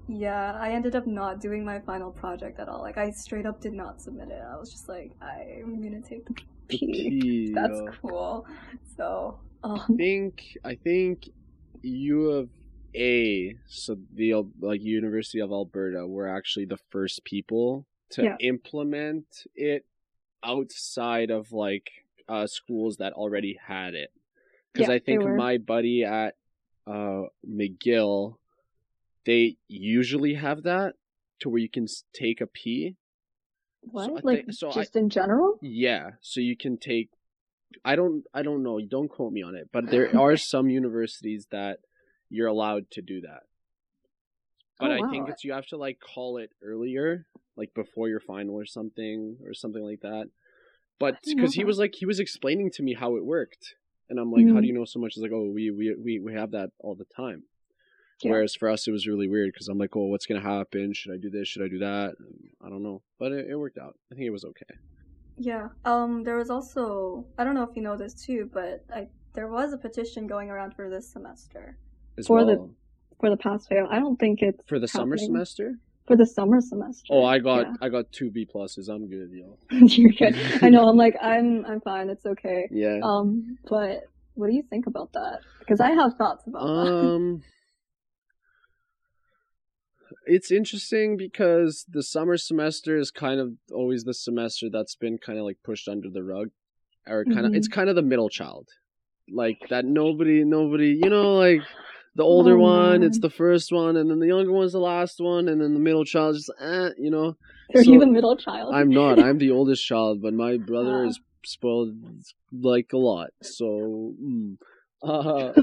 yeah 0.07 0.57
i 0.59 0.71
ended 0.71 0.95
up 0.95 1.05
not 1.05 1.39
doing 1.39 1.63
my 1.63 1.79
final 1.81 2.11
project 2.11 2.59
at 2.59 2.67
all. 2.67 2.81
Like 2.81 2.97
i 2.97 3.11
straight 3.11 3.45
up 3.45 3.61
did 3.61 3.73
not 3.73 4.01
submit 4.01 4.29
it. 4.29 4.41
I 4.41 4.57
was 4.57 4.71
just 4.71 4.87
like 4.89 5.11
i'm 5.21 5.81
gonna 5.83 6.01
take 6.01 6.25
the 6.25 6.33
p 6.69 7.51
that's 7.55 7.79
cool. 8.01 8.45
So 8.97 9.39
um, 9.63 9.79
I 9.81 9.93
think 9.95 10.43
I 10.63 10.75
think 10.75 11.29
U 11.81 12.29
of 12.31 12.49
A, 12.95 13.55
so 13.67 13.97
the 14.13 14.33
like 14.61 14.81
University 14.81 15.39
of 15.39 15.51
Alberta, 15.51 16.07
were 16.07 16.27
actually 16.27 16.65
the 16.65 16.79
first 16.89 17.23
people 17.25 17.85
to 18.11 18.23
Yeah. 18.23 18.37
implement 18.39 19.25
it 19.55 19.85
outside 20.43 21.29
of 21.31 21.51
like 21.51 21.89
uh, 22.27 22.47
schools 22.47 22.97
that 22.97 23.13
already 23.13 23.57
had 23.65 23.93
it. 23.93 24.11
Because 24.73 24.87
Yeah, 24.89 24.95
I 24.95 24.99
think 24.99 25.23
my 25.25 25.57
buddy 25.57 26.03
at 26.03 26.35
uh, 26.85 27.23
McGill, 27.47 28.35
they 29.25 29.57
usually 29.67 30.35
have 30.35 30.63
that 30.63 30.93
to 31.41 31.49
where 31.49 31.59
you 31.59 31.69
can 31.69 31.87
take 32.13 32.41
a 32.41 32.47
P. 32.47 32.95
what 33.81 34.09
I 34.09 34.13
like 34.23 34.45
think- 34.45 34.53
so 34.53 34.69
I- 34.69 34.73
just 34.73 34.95
in 34.95 35.09
general 35.09 35.57
Yeah, 35.61 36.11
so 36.21 36.39
you 36.41 36.55
can 36.57 36.77
take. 36.77 37.09
I 37.85 37.95
don't. 37.95 38.23
I 38.33 38.41
don't 38.41 38.63
know. 38.63 38.79
Don't 38.81 39.07
quote 39.09 39.31
me 39.31 39.43
on 39.43 39.55
it, 39.55 39.69
but 39.71 39.89
there 39.91 40.09
are 40.19 40.35
some 40.37 40.69
universities 40.69 41.47
that 41.51 41.79
you're 42.29 42.47
allowed 42.47 42.89
to 42.91 43.01
do 43.01 43.21
that. 43.21 43.43
But 44.79 44.91
Oh, 44.91 44.93
I 44.95 44.99
wow. 45.01 45.09
think 45.11 45.29
it's 45.29 45.43
you 45.43 45.53
have 45.53 45.67
to 45.67 45.77
like 45.77 45.99
call 45.99 46.37
it 46.37 46.51
earlier, 46.63 47.25
like 47.57 47.73
before 47.73 48.07
your 48.07 48.19
final 48.21 48.55
or 48.55 48.65
something, 48.65 49.37
or 49.45 49.53
something 49.53 49.83
like 49.83 50.01
that. 50.01 50.27
But 50.99 51.17
because 51.25 51.53
he 51.53 51.63
was 51.65 51.77
like 51.79 51.95
he 51.95 52.05
was 52.05 52.19
explaining 52.19 52.71
to 52.71 52.83
me 52.83 52.93
how 52.93 53.15
it 53.17 53.25
worked, 53.25 53.75
and 54.09 54.19
I'm 54.19 54.31
like, 54.31 54.45
how 54.47 54.53
Mhm. 54.55 54.61
do 54.61 54.67
you 54.67 54.73
know 54.73 54.85
so 54.85 54.99
much? 54.99 55.13
He's 55.15 55.23
like, 55.23 55.31
oh, 55.33 55.49
we 55.49 55.69
we 55.71 55.95
we 55.95 56.19
we 56.19 56.33
have 56.33 56.51
that 56.51 56.71
all 56.79 56.95
the 56.95 57.05
time. 57.05 57.43
Yeah. 58.21 58.31
Whereas 58.31 58.53
for 58.55 58.69
us, 58.69 58.85
it 58.87 58.91
was 58.91 59.07
really 59.07 59.29
weird 59.29 59.51
because 59.53 59.69
I'm 59.69 59.77
like, 59.77 59.95
oh, 59.95 60.07
what's 60.07 60.25
gonna 60.25 60.41
happen? 60.41 60.93
Should 60.93 61.13
I 61.13 61.17
do 61.17 61.29
this? 61.29 61.47
Should 61.47 61.63
I 61.63 61.69
do 61.69 61.79
that? 61.79 62.15
I 62.61 62.69
don't 62.69 62.83
know, 62.83 63.01
but 63.17 63.31
it, 63.31 63.47
it 63.49 63.55
worked 63.57 63.77
out. 63.77 63.97
I 64.11 64.15
think 64.15 64.27
it 64.27 64.31
was 64.31 64.43
okay. 64.45 64.75
Yeah. 65.37 65.69
Um. 65.85 66.23
There 66.23 66.37
was 66.37 66.49
also 66.49 67.25
I 67.37 67.43
don't 67.43 67.55
know 67.55 67.63
if 67.63 67.75
you 67.75 67.81
know 67.81 67.95
this 67.97 68.13
too, 68.13 68.49
but 68.53 68.83
I 68.93 69.07
there 69.33 69.47
was 69.47 69.71
a 69.73 69.77
petition 69.77 70.27
going 70.27 70.49
around 70.49 70.73
for 70.75 70.89
this 70.89 71.07
semester 71.09 71.77
As 72.17 72.27
For 72.27 72.43
the- 72.45 72.55
well. 72.57 72.75
For 73.19 73.29
the 73.29 73.37
pass 73.37 73.67
fail. 73.67 73.87
I 73.89 73.99
don't 73.99 74.17
think 74.19 74.41
it's 74.41 74.61
For 74.67 74.79
the 74.79 74.87
summer 74.87 75.17
semester? 75.17 75.75
for 76.07 76.15
the 76.15 76.25
summer 76.25 76.59
semester. 76.59 77.05
Oh, 77.11 77.23
I 77.23 77.37
got 77.39 77.67
Yeah. 77.67 77.73
I 77.81 77.89
got 77.89 78.11
two 78.11 78.31
B 78.31 78.45
pluses. 78.51 78.89
I'm 78.89 79.07
good, 79.07 79.29
yo. 79.31 79.57
You're 79.71 80.11
good. 80.11 80.35
I 80.61 80.69
know. 80.69 80.87
I'm 80.89 80.97
like 80.97 81.15
I'm 81.21 81.65
I'm 81.65 81.81
fine. 81.81 82.09
It's 82.09 82.25
okay. 82.25 82.67
Yeah. 82.71 82.99
Um. 83.03 83.57
But 83.69 84.03
what 84.33 84.47
do 84.49 84.53
you 84.55 84.63
think 84.69 84.87
about 84.87 85.13
that? 85.13 85.41
Because 85.59 85.79
I 85.79 85.91
have 85.91 86.15
thoughts 86.15 86.47
about 86.47 86.61
that. 86.65 86.91
Um, 86.91 87.43
it's 90.25 90.51
interesting 90.51 91.17
because 91.17 91.85
the 91.89 92.01
summer 92.03 92.37
semester 92.37 92.97
is 92.97 93.11
kind 93.11 93.39
of 93.39 93.53
always 93.71 94.03
the 94.03 94.13
semester 94.13 94.69
that's 94.71 94.95
been 94.95 95.17
kind 95.17 95.37
of 95.37 95.45
like 95.45 95.57
pushed 95.63 95.87
under 95.87 96.09
the 96.09 96.23
rug, 96.23 96.49
or 97.07 97.23
kind 97.25 97.45
of 97.45 97.51
Mhm. 97.51 97.55
it's 97.57 97.67
kind 97.67 97.89
of 97.89 97.95
the 97.95 98.01
middle 98.01 98.29
child, 98.29 98.69
like 99.31 99.57
that 99.69 99.85
nobody 99.85 100.43
nobody 100.43 100.99
you 101.03 101.09
know 101.09 101.35
like 101.35 101.61
the 102.19 102.25
older 102.25 102.57
Oh, 102.57 102.61
one, 102.61 103.01
it's 103.01 103.19
the 103.19 103.29
first 103.29 103.71
one, 103.71 103.95
and 103.97 104.09
then 104.09 104.19
the 104.19 104.27
younger 104.27 104.51
one's 104.51 104.73
the 104.73 104.79
last 104.79 105.19
one, 105.19 105.47
and 105.47 105.61
then 105.61 105.73
the 105.73 105.79
middle 105.79 106.03
child 106.03 106.35
is 106.35 106.45
just, 106.45 106.61
eh, 106.61 106.89
you 106.97 107.09
know. 107.09 107.37
Are 107.73 107.83
So, 107.83 107.91
you 107.93 107.99
the 107.99 108.05
middle 108.05 108.35
child? 108.35 108.73
I'm 108.75 108.89
not. 108.89 109.19
I'm 109.19 109.37
the 109.37 109.51
oldest 109.57 109.85
child, 109.85 110.21
but 110.21 110.33
my 110.33 110.57
brother 110.57 111.05
Ah. 111.05 111.07
is 111.07 111.19
spoiled 111.45 111.95
like 112.51 112.91
a 112.93 112.97
lot. 112.97 113.29
So, 113.41 114.13
mm. 114.21 114.57
uh, 115.01 115.53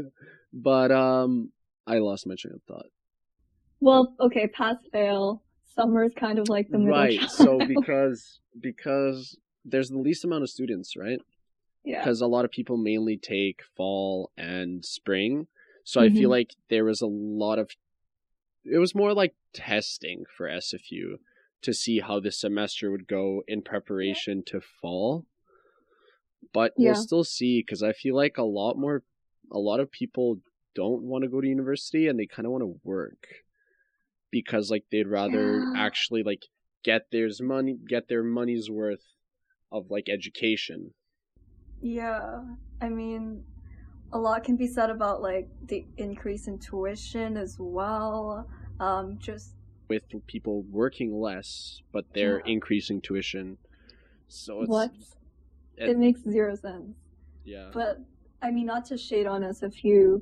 but 0.52 0.90
um, 0.90 1.52
I 1.86 1.98
lost 1.98 2.26
my 2.26 2.34
train 2.38 2.54
of 2.54 2.62
thought. 2.62 2.86
Well, 3.80 4.14
okay, 4.18 4.46
pass 4.48 4.76
fail. 4.92 5.42
Summer's 5.74 6.12
kind 6.18 6.38
of 6.38 6.48
like 6.48 6.68
the 6.70 6.78
middle 6.78 6.94
right. 6.94 7.18
child. 7.18 7.30
So 7.30 7.58
because 7.68 8.40
because 8.58 9.36
there's 9.66 9.90
the 9.90 9.98
least 9.98 10.24
amount 10.24 10.44
of 10.44 10.50
students, 10.50 10.96
right? 10.96 11.20
yeah. 11.84 12.00
because 12.00 12.20
a 12.22 12.26
lot 12.26 12.44
of 12.46 12.50
people 12.50 12.76
mainly 12.78 13.16
take 13.18 13.60
fall 13.76 14.30
and 14.38 14.82
spring. 14.84 15.46
So 15.86 16.00
I 16.00 16.08
feel 16.08 16.28
Mhm. 16.28 16.32
like 16.32 16.56
there 16.68 16.84
was 16.84 17.00
a 17.00 17.06
lot 17.06 17.60
of 17.60 17.70
it 18.64 18.78
was 18.78 18.92
more 18.92 19.14
like 19.14 19.36
testing 19.52 20.24
for 20.36 20.48
SFU 20.48 21.20
to 21.62 21.72
see 21.72 22.00
how 22.00 22.18
the 22.18 22.32
semester 22.32 22.90
would 22.90 23.06
go 23.06 23.44
in 23.46 23.62
preparation 23.62 24.42
to 24.46 24.60
fall. 24.60 25.26
But 26.52 26.72
Yeah. 26.76 26.86
we'll 26.86 26.94
still 26.96 27.22
see 27.22 27.60
because 27.60 27.84
I 27.84 27.92
feel 27.92 28.16
like 28.16 28.36
a 28.36 28.42
lot 28.42 28.76
more 28.76 29.04
a 29.52 29.60
lot 29.60 29.78
of 29.78 29.92
people 29.92 30.40
don't 30.74 31.02
want 31.02 31.22
to 31.22 31.30
go 31.30 31.40
to 31.40 31.46
university 31.46 32.08
and 32.08 32.18
they 32.18 32.26
kind 32.26 32.46
of 32.46 32.52
want 32.52 32.62
to 32.62 32.80
work 32.82 33.28
because 34.32 34.72
like 34.72 34.84
they'd 34.90 35.06
rather 35.06 35.60
Yeah. 35.60 35.82
actually 35.86 36.24
like 36.24 36.46
get 36.82 37.10
their 37.12 37.28
money 37.40 37.78
get 37.88 38.08
their 38.08 38.24
money's 38.24 38.68
worth 38.68 39.04
of 39.70 39.88
like 39.88 40.08
education 40.08 40.94
Yeah, 41.80 42.42
I 42.80 42.88
mean, 42.88 43.44
a 44.12 44.18
lot 44.18 44.44
can 44.44 44.56
be 44.56 44.66
said 44.66 44.90
about 44.90 45.20
like 45.22 45.48
the 45.66 45.84
increase 45.96 46.46
in 46.48 46.58
tuition 46.58 47.36
as 47.36 47.56
well. 47.58 48.46
Um, 48.80 49.18
just 49.18 49.54
with 49.88 50.02
people 50.26 50.62
working 50.70 51.18
less, 51.20 51.80
but 51.92 52.04
they're 52.12 52.38
Yeah. 52.44 52.52
increasing 52.52 53.00
tuition. 53.00 53.56
So 54.28 54.62
it's 54.62 54.70
what? 54.70 54.90
it- 55.76 55.90
It 55.90 55.98
makes 55.98 56.22
zero 56.22 56.54
sense. 56.56 56.96
yeah. 57.44 57.70
But 57.72 57.98
I 58.42 58.50
mean, 58.50 58.66
not 58.66 58.84
to 58.86 58.96
shade 58.98 59.26
on 59.26 59.42
SFU, 59.42 60.20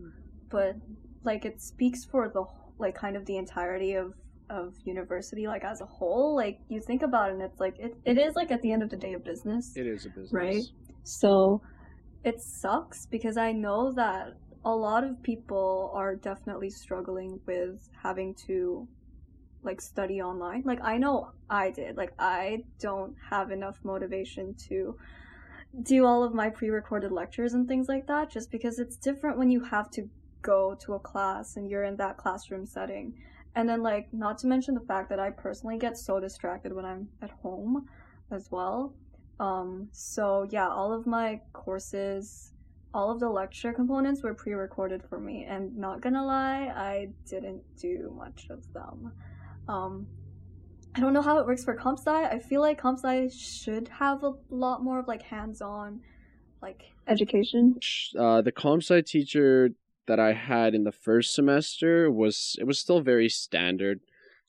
but 0.51 0.77
like 1.25 1.45
it 1.45 1.61
speaks 1.61 2.05
for 2.05 2.29
the 2.29 2.45
like 2.79 2.95
kind 2.95 3.17
of 3.17 3.25
the 3.27 3.37
entirety 3.37 3.95
of 3.95 4.15
of 4.51 4.75
university 4.85 5.47
like 5.47 5.65
as 5.65 5.81
a 5.81 5.87
whole. 5.87 6.35
Like 6.37 6.61
you 6.69 6.81
think 6.81 7.03
about 7.03 7.31
it, 7.31 7.35
and 7.35 7.43
it's 7.43 7.59
like 7.61 7.79
it, 7.79 7.97
it 8.05 8.19
is 8.19 8.35
like 8.37 8.51
at 8.53 8.61
the 8.63 8.71
end 8.73 8.83
of 8.83 8.91
the 8.91 8.97
day 8.97 9.15
a 9.15 9.19
business. 9.19 9.75
it 9.77 9.87
is 9.87 10.05
a 10.07 10.11
business. 10.11 10.33
Right. 10.33 10.63
So 11.03 11.63
it 12.25 12.41
sucks 12.41 13.07
because 13.07 13.37
I 13.37 13.53
know 13.53 13.93
that 13.93 14.37
a 14.65 14.75
lot 14.75 15.05
of 15.05 15.23
people 15.23 15.91
are 15.95 16.17
definitely 16.17 16.71
struggling 16.71 17.39
with 17.47 17.89
having 18.03 18.35
to 18.47 18.89
like 19.63 19.81
study 19.81 20.23
online. 20.23 20.63
Like 20.65 20.81
I 20.83 20.97
know 20.97 21.33
I 21.51 21.71
did. 21.71 21.97
Like 21.97 22.13
I 22.19 22.65
don't 22.81 23.15
have 23.31 23.51
enough 23.51 23.79
motivation 23.83 24.55
to 24.69 24.97
do 25.83 26.07
all 26.07 26.23
of 26.23 26.33
my 26.33 26.49
pre-recorded 26.49 27.13
lectures 27.13 27.55
and 27.55 27.67
things 27.69 27.89
like 27.89 28.07
that 28.07 28.31
just 28.31 28.51
because 28.51 28.79
it's 28.79 28.97
different 28.97 29.37
when 29.37 29.51
you 29.51 29.63
have 29.65 29.91
to 29.91 30.09
go 30.41 30.75
to 30.81 30.95
a 30.95 31.01
class 31.01 31.57
and 31.57 31.69
you're 31.69 31.85
in 31.85 31.97
that 31.97 32.17
classroom 32.17 32.65
setting. 32.65 33.15
And 33.55 33.69
then 33.69 33.83
like 33.83 34.13
not 34.13 34.39
to 34.39 34.47
mention 34.47 34.75
the 34.75 34.81
fact 34.81 35.11
that 35.11 35.21
I 35.21 35.31
personally 35.31 35.79
get 35.79 35.99
so 35.99 36.21
distracted 36.21 36.73
when 36.73 36.85
I'm 36.85 37.09
at 37.21 37.31
home 37.31 37.89
as 38.31 38.51
well. 38.51 38.95
Um, 39.41 39.89
so 39.93 40.47
yeah, 40.51 40.69
all 40.69 40.93
of 40.93 41.07
my 41.07 41.41
courses, 41.53 42.53
all 42.93 43.11
of 43.11 43.21
the 43.21 43.29
lecture 43.29 43.73
components 43.73 44.23
were 44.23 44.35
pre-recorded 44.35 45.03
for 45.09 45.19
me, 45.19 45.45
and 45.45 45.77
not 45.77 46.01
gonna 46.01 46.25
lie, 46.25 46.73
I 46.75 47.09
didn't 47.29 47.63
do 47.77 48.15
much 48.17 48.47
of 48.51 48.73
them. 48.73 49.13
Um, 49.69 50.07
I 50.95 51.01
don't 51.01 51.13
know 51.13 51.23
how 51.23 51.39
it 51.39 51.47
works 51.47 51.65
for 51.65 51.75
comp 51.75 51.99
sci. 51.99 52.25
I 52.25 52.39
feel 52.39 52.61
like 52.61 52.79
comp 52.79 52.99
sci 52.99 53.29
should 53.29 53.89
have 53.89 54.23
a 54.23 54.35
lot 54.49 54.85
more 54.85 55.01
of 55.01 55.09
like 55.09 55.23
hands-on, 55.23 56.01
like 56.63 56.93
education. 57.09 57.79
Uh, 58.17 58.43
the 58.43 58.53
comp 58.53 58.83
sci 58.83 59.01
teacher 59.01 59.71
that 60.07 60.21
I 60.21 60.35
had 60.35 60.75
in 60.75 60.85
the 60.85 60.93
first 60.93 61.35
semester 61.35 62.11
was 62.11 62.57
it 62.61 62.65
was 62.65 62.79
still 62.79 63.01
very 63.01 63.29
standard 63.29 64.01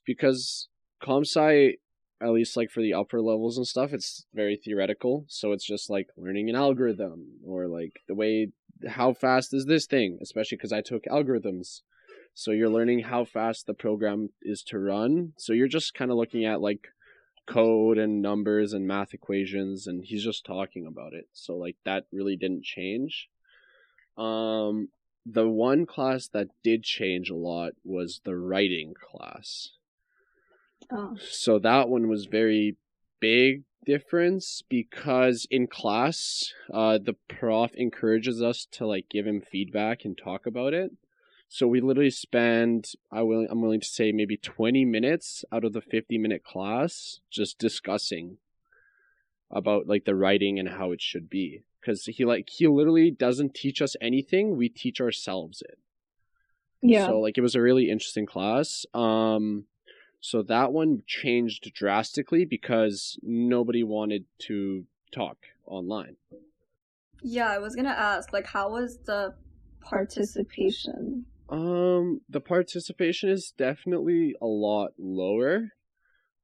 because 0.05 0.67
comp 1.01 1.25
sci 1.25 1.77
at 2.21 2.32
least 2.32 2.56
like 2.56 2.71
for 2.71 2.82
the 2.82 2.93
upper 2.93 3.21
levels 3.21 3.58
and 3.58 3.67
stuff 3.67 3.93
it's 3.93 4.25
very 4.34 4.56
theoretical. 4.56 5.25
So 5.28 5.51
it's 5.51 5.65
just 5.65 5.89
like 5.89 6.08
learning 6.17 6.49
an 6.49 6.56
algorithm 6.56 7.39
or 7.45 7.67
like 7.67 8.01
the 8.08 8.15
way 8.15 8.49
how 8.88 9.13
fast 9.13 9.54
is 9.54 9.65
this 9.65 9.86
thing? 9.86 10.19
Especially 10.21 10.58
because 10.58 10.73
i 10.73 10.82
took 10.82 11.04
algorithms. 11.06 11.82
So 12.34 12.51
you're 12.51 12.69
learning 12.69 12.99
how 12.99 13.23
fast 13.23 13.65
the 13.65 13.73
program 13.73 14.30
is 14.41 14.62
to 14.63 14.80
run. 14.80 15.34
So 15.38 15.54
you're 15.54 15.67
just 15.67 15.93
kind 15.93 16.12
of 16.12 16.17
looking 16.17 16.45
at 16.45 16.62
like 16.62 16.88
code 17.47 17.97
and 17.97 18.21
numbers 18.21 18.73
and 18.73 18.88
math 18.88 19.13
equations 19.13 19.88
and 19.88 20.04
he's 20.04 20.23
just 20.23 20.45
talking 20.45 20.86
about 20.86 21.13
it. 21.13 21.28
So 21.34 21.56
like 21.56 21.78
that 21.86 22.06
really 22.12 22.36
didn't 22.36 22.63
change. 22.63 23.28
Um 24.17 24.89
the 25.25 25.47
one 25.47 25.86
class 25.86 26.28
that 26.30 26.49
did 26.63 26.84
change 26.84 27.30
a 27.30 27.36
lot 27.36 27.71
was 27.84 28.21
the 28.23 28.36
writing 28.36 28.93
class 28.93 29.71
Oh, 30.91 31.15
so 31.29 31.59
that 31.59 31.89
one 31.89 32.07
was 32.07 32.25
very 32.25 32.77
big 33.19 33.63
difference 33.85 34.63
because 34.67 35.47
in 35.51 35.67
class 35.67 36.51
uh 36.73 36.97
the 36.97 37.15
prof 37.29 37.71
encourages 37.75 38.41
us 38.41 38.67
to 38.71 38.85
like 38.85 39.07
give 39.09 39.27
him 39.27 39.41
feedback 39.41 40.03
and 40.03 40.17
talk 40.17 40.47
about 40.47 40.73
it 40.73 40.91
so 41.47 41.67
we 41.67 41.79
literally 41.79 42.09
spend 42.09 42.87
i 43.11 43.21
will 43.21 43.45
i'm 43.49 43.61
willing 43.61 43.79
to 43.79 43.87
say 43.87 44.11
maybe 44.11 44.37
20 44.37 44.85
minutes 44.85 45.45
out 45.51 45.63
of 45.63 45.73
the 45.73 45.81
50 45.81 46.17
minute 46.17 46.43
class 46.43 47.19
just 47.29 47.59
discussing 47.59 48.37
about 49.51 49.87
like 49.87 50.05
the 50.05 50.15
writing 50.15 50.57
and 50.57 50.69
how 50.69 50.91
it 50.91 50.99
should 50.99 51.29
be 51.29 51.61
because 51.79 52.05
he 52.05 52.25
like 52.25 52.49
he 52.49 52.67
literally 52.67 53.11
doesn't 53.11 53.53
teach 53.53 53.83
us 53.83 53.95
anything 54.01 54.57
we 54.57 54.67
teach 54.67 54.99
ourselves 54.99 55.61
it 55.61 55.77
yeah. 56.81 57.07
so 57.07 57.19
like 57.19 57.37
it 57.37 57.41
was 57.41 57.55
a 57.55 57.61
really 57.61 57.89
interesting 57.89 58.25
class. 58.25 58.85
Um 58.93 59.65
so 60.25 60.41
that 60.41 60.73
one 60.73 61.03
changed 61.05 61.71
drastically 61.75 62.45
because 62.45 63.19
nobody 63.21 63.83
wanted 63.83 64.25
to 64.39 64.85
talk 65.13 65.38
online. 65.67 66.15
yeah, 67.21 67.47
I 67.47 67.59
was 67.59 67.75
gonna 67.75 67.89
ask, 67.89 68.33
like, 68.33 68.47
how 68.47 68.71
was 68.71 68.97
the 69.05 69.35
participation? 69.81 71.27
Um 71.47 72.21
the 72.27 72.41
participation 72.41 73.29
is 73.29 73.53
definitely 73.55 74.33
a 74.41 74.47
lot 74.47 74.93
lower, 74.97 75.73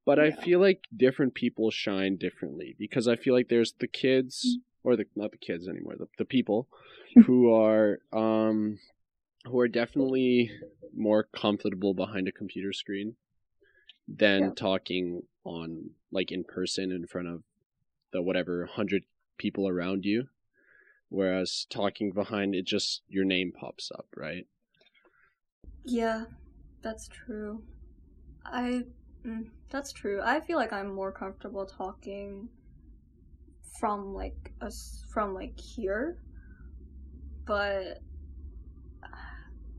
but 0.06 0.20
I 0.20 0.30
feel 0.30 0.60
like 0.60 0.84
different 0.96 1.34
people 1.34 1.72
shine 1.72 2.18
differently 2.18 2.76
because 2.78 3.08
I 3.08 3.16
feel 3.16 3.34
like 3.34 3.50
there's 3.50 3.74
the 3.80 3.88
kids 3.88 4.60
or 4.84 4.96
the 4.96 5.06
not 5.16 5.32
the 5.32 5.40
kids 5.40 5.68
anymore, 5.68 5.96
the, 5.98 6.06
the 6.20 6.26
people 6.26 6.68
who 7.26 7.52
are 7.52 7.98
um 8.14 8.78
who 9.46 9.60
are 9.60 9.68
definitely 9.68 10.52
more 10.96 11.24
comfortable 11.36 11.96
behind 11.96 12.28
a 12.28 12.32
computer 12.32 12.74
screen 12.74 13.16
than 14.08 14.42
Yeah. 14.42 14.52
talking 14.56 15.24
on 15.44 15.92
like 16.12 16.32
in 16.32 16.44
person 16.44 16.92
in 16.92 17.08
front 17.08 17.28
of 17.28 17.44
the 18.12 18.22
whatever 18.22 18.66
hundred 18.66 19.04
people 19.38 19.68
around 19.68 20.06
you. 20.06 20.28
Whereas 21.10 21.66
talking 21.70 22.12
behind 22.12 22.56
it 22.56 22.66
just 22.66 23.02
your 23.10 23.26
name 23.26 23.52
pops 23.52 23.92
up, 23.92 24.08
right? 24.16 24.48
Yeah, 25.84 26.26
that's 26.82 27.08
true. 27.08 27.64
I 28.46 28.84
mm, 29.26 29.48
that's 29.70 29.92
true. 29.94 30.22
I 30.24 30.40
feel 30.40 30.58
like 30.58 30.74
I'm 30.74 30.94
more 30.94 31.12
comfortable 31.12 31.66
talking 31.66 32.50
from 33.80 34.14
like 34.14 34.52
us 34.62 35.04
from 35.14 35.34
like 35.34 35.60
here, 35.60 36.18
but 37.46 38.02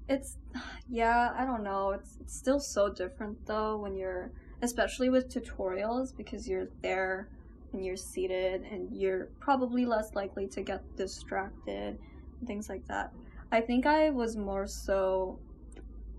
it's 0.08 0.36
yeah, 0.88 1.32
I 1.36 1.44
don't 1.44 1.62
know. 1.62 1.90
It's, 1.90 2.16
it's 2.20 2.34
still 2.36 2.60
so 2.60 2.88
different 2.88 3.46
though 3.46 3.76
when 3.76 3.96
you're 3.96 4.30
especially 4.62 5.08
with 5.08 5.28
tutorials 5.28 6.16
because 6.16 6.48
you're 6.48 6.68
there 6.82 7.28
and 7.72 7.84
you're 7.84 7.96
seated 7.96 8.62
and 8.62 8.92
you're 8.92 9.26
probably 9.40 9.84
less 9.84 10.14
likely 10.14 10.46
to 10.46 10.62
get 10.62 10.82
distracted 10.96 11.98
and 12.38 12.46
things 12.46 12.68
like 12.68 12.86
that. 12.86 13.12
I 13.50 13.60
think 13.60 13.86
I 13.86 14.10
was 14.10 14.36
more 14.36 14.66
so 14.66 15.38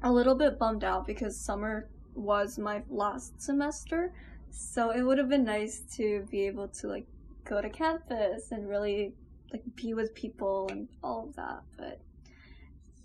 a 0.04 0.12
little 0.12 0.36
bit 0.36 0.60
bummed 0.60 0.84
out 0.84 1.08
because 1.08 1.40
summer 1.40 1.88
was 2.16 2.60
my 2.60 2.84
last 2.90 3.42
semester. 3.42 4.14
So 4.52 4.92
it 4.92 5.02
would 5.02 5.18
have 5.18 5.30
been 5.30 5.46
nice 5.46 5.82
to 5.96 6.28
be 6.30 6.46
able 6.46 6.68
to 6.68 6.88
like 6.88 7.08
go 7.46 7.62
to 7.62 7.70
campus 7.70 8.52
and 8.52 8.70
really 8.70 9.14
like 9.52 9.64
be 9.76 9.94
with 9.94 10.14
people 10.14 10.68
and 10.70 10.88
all 11.04 11.28
of 11.30 11.36
that. 11.36 11.62
But 11.78 12.00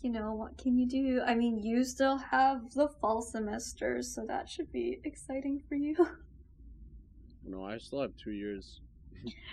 you 0.03 0.11
know, 0.11 0.33
what 0.33 0.57
can 0.57 0.79
you 0.79 0.87
do? 0.87 1.21
I 1.27 1.35
mean, 1.35 1.59
you 1.59 1.85
still 1.85 2.19
have 2.19 2.73
the 2.75 2.89
fall 2.89 3.21
semester, 3.21 4.03
so 4.03 4.25
that 4.27 4.49
should 4.49 4.71
be 4.73 5.01
exciting 5.05 5.63
for 5.69 5.75
you. 5.75 5.95
No, 7.45 7.65
I 7.65 7.79
still 7.79 8.03
have 8.03 8.13
two 8.23 8.33
years. 8.33 8.81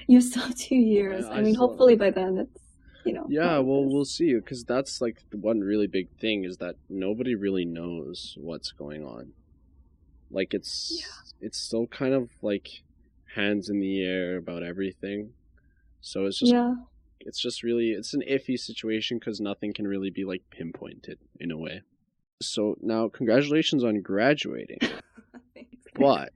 you 0.07 0.19
still 0.19 0.43
have 0.43 0.55
two 0.57 0.75
years. 0.75 1.23
Yeah, 1.25 1.31
I, 1.31 1.37
I 1.37 1.41
mean, 1.41 1.55
hopefully 1.55 1.95
by 1.95 2.09
then 2.09 2.37
it's 2.39 2.61
you 3.05 3.13
know. 3.13 3.25
Yeah, 3.29 3.59
well, 3.59 3.83
this. 3.83 3.93
we'll 3.93 4.05
see 4.05 4.33
because 4.33 4.65
that's 4.65 4.99
like 4.99 5.23
the 5.29 5.37
one 5.37 5.61
really 5.61 5.87
big 5.87 6.09
thing 6.19 6.43
is 6.43 6.57
that 6.57 6.75
nobody 6.89 7.35
really 7.35 7.63
knows 7.63 8.35
what's 8.37 8.71
going 8.71 9.05
on. 9.05 9.31
Like 10.29 10.53
it's 10.53 11.07
it's 11.39 11.57
still 11.57 11.87
kind 11.87 12.13
of 12.13 12.29
like 12.41 12.67
hands 13.35 13.69
in 13.69 13.79
the 13.79 14.03
air 14.03 14.37
about 14.37 14.63
everything. 14.63 15.31
So 16.01 16.25
it's 16.25 16.39
just 16.39 16.51
yeah. 16.51 16.73
It's 17.25 17.41
just 17.41 17.63
really 17.63 17.89
it's 17.89 18.13
an 18.13 18.23
iffy 18.29 18.57
situation 18.57 19.17
because 19.19 19.39
nothing 19.39 19.73
can 19.73 19.87
really 19.87 20.09
be 20.09 20.23
like 20.23 20.43
pinpointed 20.49 21.19
in 21.39 21.51
a 21.51 21.57
way. 21.57 21.81
So 22.41 22.75
now, 22.81 23.09
congratulations 23.09 23.83
on 23.83 24.01
graduating. 24.01 24.79
But 25.95 26.33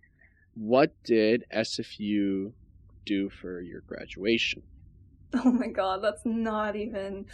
what 0.56 0.94
did 1.04 1.44
SFU 1.54 2.54
do 3.06 3.30
for 3.30 3.62
your 3.62 3.82
graduation? 3.82 4.64
Oh 5.34 5.52
my 5.52 5.68
god, 5.68 6.02
that's 6.02 6.26
not 6.26 6.76
even. 6.76 7.26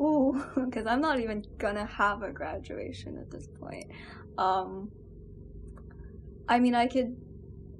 Ooh, 0.00 0.42
because 0.54 0.86
I'm 0.86 1.00
not 1.00 1.20
even 1.20 1.44
gonna 1.58 1.84
have 1.84 2.22
a 2.22 2.30
graduation 2.30 3.18
at 3.18 3.30
this 3.30 3.48
point. 3.60 3.90
Um, 4.38 4.90
I 6.48 6.58
mean, 6.58 6.74
I 6.74 6.86
could 6.86 7.16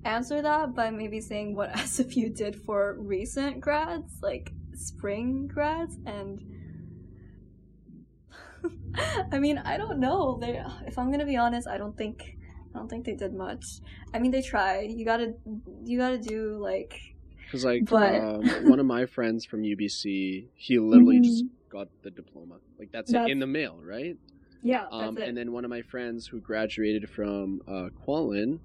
answer 0.05 0.43
that 0.43 0.75
by 0.75 0.91
maybe 0.91 1.21
saying 1.21 1.55
what 1.55 1.73
SFU 1.75 2.35
did 2.35 2.57
for 2.57 2.97
recent 2.99 3.61
grads, 3.61 4.19
like 4.23 4.53
spring 4.77 5.47
grads, 5.47 5.99
and. 6.07 6.43
I 9.33 9.39
mean, 9.39 9.59
I 9.59 9.77
don't 9.77 9.99
know. 9.99 10.39
They, 10.41 10.63
if 10.87 10.99
I'm 10.99 11.11
gonna 11.11 11.27
be 11.27 11.37
honest, 11.37 11.69
I 11.69 11.77
don't 11.79 11.97
think, 11.97 12.37
I 12.75 12.79
don't 12.79 12.89
think 12.89 13.05
they 13.05 13.15
did 13.15 13.35
much. 13.35 13.65
I 14.15 14.19
mean, 14.19 14.31
they 14.31 14.41
tried. 14.43 14.91
You 14.91 15.05
gotta, 15.05 15.35
you 15.85 15.99
gotta 15.99 16.19
do 16.19 16.57
like 16.63 16.99
Because 17.45 17.65
like 17.65 17.85
But- 17.85 18.15
um, 18.21 18.69
one 18.71 18.81
of 18.81 18.87
my 18.87 19.07
friends 19.17 19.45
from 19.45 19.63
UBC, 19.63 20.47
he 20.55 20.79
literally 20.79 21.21
just 21.21 21.45
Mm-hmm. 21.45 21.79
got 21.79 21.89
the 22.03 22.11
diploma. 22.11 22.57
Like 22.79 22.91
that's, 22.93 23.11
it 23.11 23.15
That's- 23.15 23.31
in 23.31 23.39
the 23.41 23.47
mail, 23.47 23.79
right? 23.83 24.17
Yeah, 24.67 24.87
Um, 24.91 25.19
and 25.19 25.37
then 25.37 25.53
one 25.53 25.65
of 25.67 25.71
my 25.71 25.83
friends 25.83 26.27
who 26.27 26.41
graduated 26.41 27.11
from 27.11 27.61
uh, 27.69 27.91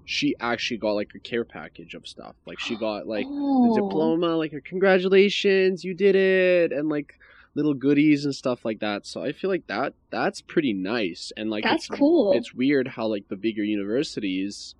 she 0.06 0.34
actually 0.40 0.78
got 0.78 0.92
like 0.92 1.10
a 1.14 1.18
care 1.18 1.44
package 1.44 1.92
of 1.92 2.08
stuff. 2.08 2.34
Like 2.46 2.58
she 2.58 2.74
got 2.74 3.06
like 3.06 3.26
Oh. 3.28 3.68
the 3.74 3.82
diploma, 3.82 4.34
like 4.34 4.54
congratulations, 4.64 5.84
you 5.84 5.92
did 5.92 6.16
it, 6.16 6.72
and 6.72 6.88
like 6.88 7.18
little 7.54 7.74
goodies 7.74 8.24
and 8.24 8.34
stuff 8.34 8.64
like 8.64 8.80
that. 8.80 9.06
So 9.06 9.22
I 9.22 9.32
feel 9.32 9.50
like 9.50 9.66
that 9.66 9.92
that's 10.08 10.40
pretty 10.40 10.72
nice. 10.72 11.32
And 11.36 11.50
like 11.50 11.64
That's 11.64 11.90
it's, 11.90 11.98
cool. 11.98 12.32
It's 12.32 12.54
weird 12.54 12.88
how 12.88 13.06
like 13.06 13.28
the 13.28 13.36
bigger 13.36 13.62
universities 13.62 14.74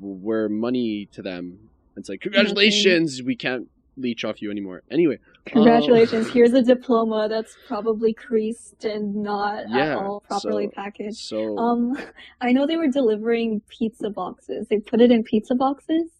were 0.00 0.48
money 0.48 1.06
to 1.12 1.22
them. 1.22 1.70
It's 1.96 2.08
like 2.08 2.20
congratulations, 2.20 3.22
we 3.22 3.36
can't 3.36 3.68
leech 3.96 4.24
off 4.24 4.42
you 4.42 4.50
anymore. 4.50 4.82
Anyway, 4.90 5.20
Congratulations! 5.46 6.30
Here's 6.30 6.52
a 6.54 6.62
diploma 6.62 7.28
that's 7.28 7.56
probably 7.66 8.14
creased 8.14 8.84
and 8.84 9.14
not 9.16 9.68
Yeah, 9.68 9.92
at 9.92 9.98
all 9.98 10.20
properly 10.20 10.66
so- 10.66 10.72
packaged. 10.74 11.16
so 11.16 11.58
Um, 11.58 11.98
I 12.40 12.52
know 12.52 12.66
they 12.66 12.76
were 12.78 12.88
delivering 12.88 13.60
pizza 13.68 14.08
boxes. 14.10 14.68
They 14.68 14.78
put 14.78 15.00
it 15.00 15.10
in 15.10 15.22
pizza 15.22 15.54
boxes. 15.54 16.10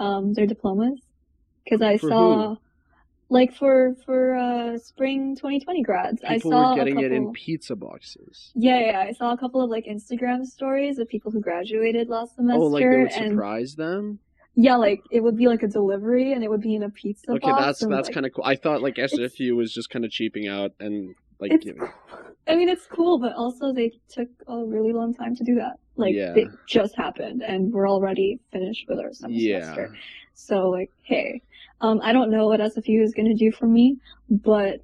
Um, 0.00 0.32
their 0.34 0.46
diplomas, 0.46 1.00
because 1.64 1.82
I 1.82 1.96
saw, 1.96 2.54
like 3.30 3.52
for 3.54 3.94
for 4.06 4.36
uh 4.36 4.78
spring 4.78 5.34
2020 5.36 5.82
grads, 5.82 6.22
I 6.24 6.34
people 6.34 6.52
saw 6.52 6.70
were 6.70 6.76
getting 6.76 6.98
a 6.98 7.02
it 7.02 7.12
in 7.12 7.32
pizza 7.32 7.74
boxes. 7.76 8.52
Yeah, 8.54 8.78
yeah, 8.78 9.00
I 9.00 9.12
saw 9.12 9.32
a 9.32 9.36
couple 9.36 9.60
of 9.62 9.70
like 9.70 9.86
Instagram 9.86 10.44
stories 10.46 10.98
of 10.98 11.08
people 11.08 11.30
who 11.32 11.40
graduated 11.40 12.08
last 12.08 12.36
semester, 12.36 12.60
Oh, 12.62 12.66
like 12.68 12.82
they 12.84 12.88
would 12.88 13.10
and 13.12 13.32
surprise 13.32 13.74
them. 13.76 14.18
Yeah, 14.60 14.74
like 14.74 15.04
it 15.12 15.20
would 15.20 15.36
be 15.36 15.46
like 15.46 15.62
a 15.62 15.68
delivery, 15.68 16.32
and 16.32 16.42
it 16.42 16.50
would 16.50 16.60
be 16.60 16.74
in 16.74 16.82
a 16.82 16.90
pizza 16.90 17.30
Okay, 17.30 17.50
box. 17.52 17.62
that's 17.62 17.82
and, 17.82 17.92
that's 17.92 18.08
like, 18.08 18.14
kind 18.14 18.26
of 18.26 18.32
cool. 18.34 18.44
I 18.44 18.56
thought 18.56 18.82
like 18.82 18.96
SFU 18.96 19.54
was 19.56 19.72
just 19.72 19.88
kind 19.88 20.04
of 20.04 20.10
cheaping 20.10 20.48
out 20.48 20.72
and 20.80 21.14
like 21.38 21.52
it's 21.52 21.64
giving. 21.64 21.80
cool. 21.80 21.92
I 22.48 22.56
mean, 22.56 22.68
it's 22.68 22.86
cool, 22.86 23.20
but 23.20 23.34
also 23.34 23.72
they 23.72 23.92
took 24.10 24.28
a 24.48 24.64
really 24.64 24.92
long 24.92 25.14
time 25.14 25.36
to 25.36 25.44
do 25.44 25.54
that. 25.56 25.74
Like, 25.96 26.14
Yeah. 26.14 26.34
it 26.34 26.48
just 26.66 26.96
happened, 26.96 27.42
and 27.42 27.72
we're 27.72 27.88
already 27.88 28.40
finished 28.52 28.86
with 28.88 28.98
our 28.98 29.12
summer 29.12 29.34
Yeah. 29.34 29.60
semester. 29.60 29.94
So, 30.34 30.70
like, 30.70 30.90
hey, 31.02 31.40
um, 31.80 32.00
I 32.02 32.12
don't 32.12 32.30
know 32.30 32.48
what 32.48 32.58
SFU 32.60 33.00
is 33.02 33.14
going 33.14 33.28
to 33.28 33.34
do 33.34 33.52
for 33.52 33.66
me, 33.66 33.98
but 34.28 34.80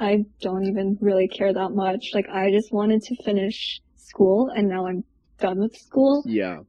I 0.00 0.24
don't 0.40 0.64
even 0.66 0.98
really 1.00 1.28
care 1.28 1.52
that 1.52 1.70
much. 1.70 2.10
Like, 2.12 2.28
I 2.28 2.50
just 2.50 2.72
wanted 2.72 3.02
to 3.02 3.22
finish 3.22 3.80
school, 3.94 4.48
and 4.48 4.68
now 4.68 4.86
I'm 4.86 5.04
done 5.38 5.58
with 5.60 5.76
school. 5.76 6.24
Yeah, 6.26 6.60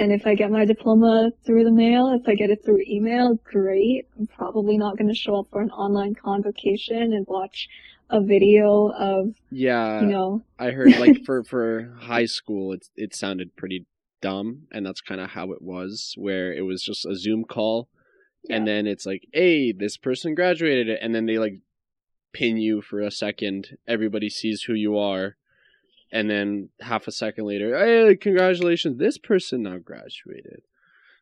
And 0.00 0.12
if 0.12 0.26
I 0.26 0.34
get 0.34 0.50
my 0.50 0.64
diploma 0.64 1.30
through 1.44 1.64
the 1.64 1.70
mail, 1.70 2.08
if 2.18 2.26
I 2.26 2.34
get 2.34 2.48
it 2.48 2.64
through 2.64 2.80
email, 2.88 3.38
great. 3.44 4.08
I'm 4.18 4.26
probably 4.26 4.78
not 4.78 4.96
going 4.96 5.08
to 5.08 5.14
show 5.14 5.38
up 5.38 5.48
for 5.52 5.60
an 5.60 5.68
online 5.70 6.14
convocation 6.14 7.12
and 7.12 7.26
watch 7.28 7.68
a 8.08 8.22
video 8.22 8.90
of, 8.98 9.34
yeah. 9.50 10.00
you 10.00 10.06
know, 10.06 10.42
I 10.58 10.70
heard 10.70 10.96
like 10.98 11.22
for 11.26 11.44
for 11.44 11.94
high 12.00 12.24
school, 12.24 12.72
it 12.72 12.86
it 12.96 13.14
sounded 13.14 13.56
pretty 13.56 13.84
dumb, 14.22 14.62
and 14.72 14.86
that's 14.86 15.02
kind 15.02 15.20
of 15.20 15.30
how 15.30 15.52
it 15.52 15.60
was, 15.60 16.14
where 16.16 16.50
it 16.50 16.62
was 16.62 16.82
just 16.82 17.04
a 17.04 17.14
Zoom 17.14 17.44
call, 17.44 17.90
and 18.48 18.66
then 18.66 18.86
it's 18.86 19.04
like, 19.04 19.24
hey, 19.34 19.70
this 19.70 19.98
person 19.98 20.34
graduated, 20.34 20.88
and 20.88 21.14
then 21.14 21.26
they 21.26 21.38
like 21.38 21.60
pin 22.32 22.56
you 22.56 22.80
for 22.80 23.00
a 23.00 23.10
second. 23.10 23.76
Everybody 23.86 24.30
sees 24.30 24.62
who 24.62 24.72
you 24.72 24.96
are, 24.96 25.36
and 26.12 26.28
then 26.30 26.68
half 26.80 27.06
a 27.06 27.12
second 27.12 27.44
later, 27.46 27.76
hey, 27.78 28.16
congratulations, 28.16 28.98
this 28.98 29.18
person 29.18 29.62
now 29.62 29.78
graduated. 29.78 30.62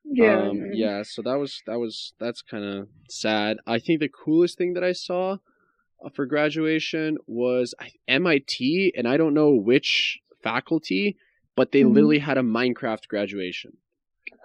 yeah, 0.04 0.48
um, 0.48 0.62
yeah 0.72 1.02
so 1.02 1.20
that 1.22 1.34
was 1.38 1.62
that 1.66 1.78
was 1.78 2.14
that's 2.18 2.40
kind 2.40 2.64
of 2.64 2.88
sad 3.10 3.58
i 3.66 3.78
think 3.78 4.00
the 4.00 4.08
coolest 4.08 4.56
thing 4.56 4.72
that 4.74 4.82
i 4.84 4.92
saw 4.92 5.36
uh, 6.04 6.08
for 6.14 6.24
graduation 6.24 7.18
was 7.26 7.74
mit 8.08 8.54
and 8.96 9.06
i 9.06 9.16
don't 9.18 9.34
know 9.34 9.50
which 9.50 10.20
faculty 10.42 11.16
but 11.56 11.72
they 11.72 11.82
Mhm. 11.82 11.92
literally 11.94 12.20
had 12.20 12.38
a 12.38 12.42
minecraft 12.42 13.06
graduation 13.08 13.72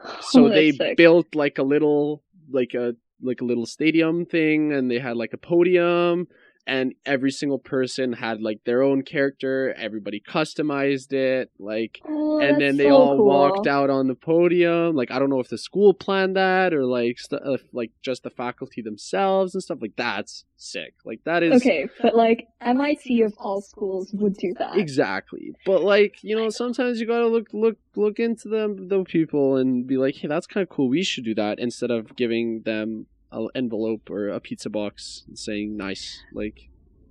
Oh, 0.05 0.17
so 0.31 0.49
they 0.49 0.71
sick. 0.71 0.97
built 0.97 1.33
like 1.33 1.57
a 1.57 1.63
little 1.63 2.23
like 2.51 2.73
a 2.73 2.95
like 3.21 3.39
a 3.41 3.45
little 3.45 3.65
stadium 3.65 4.25
thing 4.25 4.73
and 4.73 4.91
they 4.91 4.99
had 4.99 5.15
like 5.15 5.33
a 5.33 5.37
podium 5.37 6.27
and 6.65 6.93
every 7.05 7.31
single 7.31 7.59
person 7.59 8.13
had 8.13 8.41
like 8.41 8.59
their 8.65 8.81
own 8.81 9.01
character 9.01 9.73
everybody 9.77 10.21
customized 10.25 11.11
it 11.11 11.49
like 11.59 11.99
Oh, 12.05 12.39
and 12.39 12.59
then 12.59 12.77
they 12.77 12.87
so 12.89 12.95
all 12.95 13.17
cool. 13.17 13.25
walked 13.25 13.67
out 13.67 13.89
on 13.89 14.07
the 14.07 14.15
podium. 14.15 14.95
Like 14.95 15.11
I 15.11 15.19
don't 15.19 15.29
know 15.29 15.39
if 15.39 15.49
the 15.49 15.57
school 15.57 15.93
planned 15.93 16.35
that 16.35 16.73
or 16.73 16.85
like 16.85 17.19
st- 17.19 17.41
uh, 17.43 17.57
like 17.73 17.91
just 18.01 18.23
the 18.23 18.29
faculty 18.29 18.81
themselves 18.81 19.53
and 19.53 19.63
stuff. 19.63 19.79
Like 19.81 19.95
that's 19.95 20.45
sick. 20.57 20.95
Like 21.05 21.19
that 21.25 21.43
is 21.43 21.61
Okay, 21.61 21.87
but 22.01 22.15
like 22.15 22.47
MIT 22.61 23.21
of 23.21 23.33
all 23.37 23.61
schools 23.61 24.11
would 24.13 24.35
do 24.35 24.53
that. 24.57 24.77
exactly. 24.77 25.53
But 25.65 25.83
like 25.83 26.23
you 26.23 26.35
know, 26.35 26.49
sometimes 26.49 26.99
you 26.99 27.05
gotta 27.07 27.27
look 27.27 27.47
look 27.53 27.77
look 27.95 28.19
into 28.19 28.47
them 28.49 28.87
the 28.87 29.03
people 29.03 29.57
and 29.57 29.85
be 29.85 29.97
like, 29.97 30.15
hey, 30.15 30.27
that's 30.27 30.47
kind 30.47 30.63
of 30.63 30.69
cool. 30.69 30.89
We 30.89 31.03
should 31.03 31.23
do 31.25 31.35
that 31.35 31.59
instead 31.59 31.91
of 31.91 32.15
giving 32.15 32.61
them 32.63 33.05
an 33.33 33.49
envelope 33.55 34.09
or 34.09 34.29
a 34.29 34.39
pizza 34.39 34.69
box 34.69 35.23
saying 35.33 35.75
nice. 35.75 36.23
Like 36.33 36.69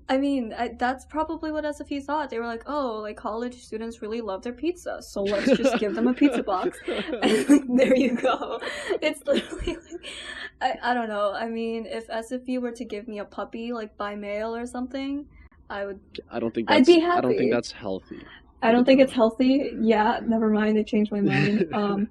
I 0.09 0.19
mean, 0.19 0.53
I, 0.53 0.69
that's 0.79 1.07
probably 1.07 1.53
what 1.53 1.65
SFU 1.65 2.03
thought. 2.03 2.29
They 2.29 2.39
were 2.39 2.47
like, 2.47 2.65
oh, 2.67 2.99
like 3.01 3.17
college 3.17 3.63
students 3.63 4.03
really 4.03 4.21
love 4.21 4.43
their 4.43 4.53
pizza, 4.53 5.01
so 5.01 5.23
let's 5.23 5.57
just 5.57 5.79
give 5.79 5.95
them 5.95 6.07
a 6.07 6.13
pizza 6.13 6.43
box. 6.53 6.79
And 6.87 7.79
there 7.79 7.97
you 7.97 8.17
go. 8.17 8.61
It's 9.01 9.25
literally 9.27 9.79
like, 10.61 10.77
I, 10.83 10.91
I 10.91 10.95
don't 10.95 11.09
know. 11.09 11.33
I 11.33 11.49
mean, 11.49 11.87
if 11.87 12.09
SFU 12.09 12.61
were 12.61 12.73
to 12.73 12.85
give 12.85 13.09
me 13.09 13.21
a 13.21 13.25
puppy, 13.25 13.73
like 13.73 13.97
by 13.97 14.15
mail 14.15 14.55
or 14.55 14.67
something, 14.67 15.25
I 15.71 15.87
would. 15.87 16.01
I 16.31 16.41
don't 16.41 16.55
think 16.55 16.71
I'd 16.71 16.85
be 16.85 17.03
I 17.03 17.21
don't 17.23 17.39
think 17.39 17.51
that's 17.51 17.73
healthy. 17.73 18.23
I 18.61 18.71
don't 18.71 18.85
think 18.85 19.01
it's 19.01 19.13
healthy. 19.13 19.73
Yeah, 19.81 20.21
never 20.25 20.51
mind. 20.51 20.79
I 20.79 20.83
changed 20.83 21.11
my 21.11 21.23
mind. 21.23 21.73
Um, 21.73 22.09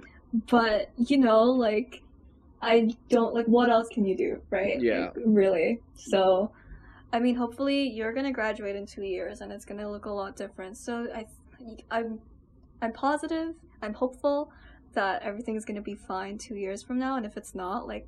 but 0.49 0.89
you 0.97 1.17
know, 1.17 1.43
like, 1.43 2.01
I 2.61 2.89
don't 3.09 3.33
like. 3.33 3.45
What 3.45 3.69
else 3.69 3.87
can 3.89 4.05
you 4.05 4.15
do, 4.15 4.41
right? 4.49 4.79
Yeah. 4.81 5.05
Like, 5.05 5.13
really. 5.25 5.79
So, 5.95 6.51
I 7.11 7.19
mean, 7.19 7.35
hopefully 7.35 7.89
you're 7.89 8.13
gonna 8.13 8.31
graduate 8.31 8.75
in 8.75 8.85
two 8.85 9.03
years, 9.03 9.41
and 9.41 9.51
it's 9.51 9.65
gonna 9.65 9.89
look 9.89 10.05
a 10.05 10.11
lot 10.11 10.35
different. 10.35 10.77
So 10.77 11.07
I, 11.13 11.25
I'm, 11.89 12.19
I'm 12.81 12.93
positive. 12.93 13.55
I'm 13.81 13.93
hopeful 13.93 14.51
that 14.93 15.23
everything's 15.23 15.65
gonna 15.65 15.81
be 15.81 15.95
fine 15.95 16.37
two 16.37 16.55
years 16.55 16.83
from 16.83 16.99
now. 16.99 17.17
And 17.17 17.25
if 17.25 17.35
it's 17.37 17.55
not, 17.55 17.87
like, 17.87 18.07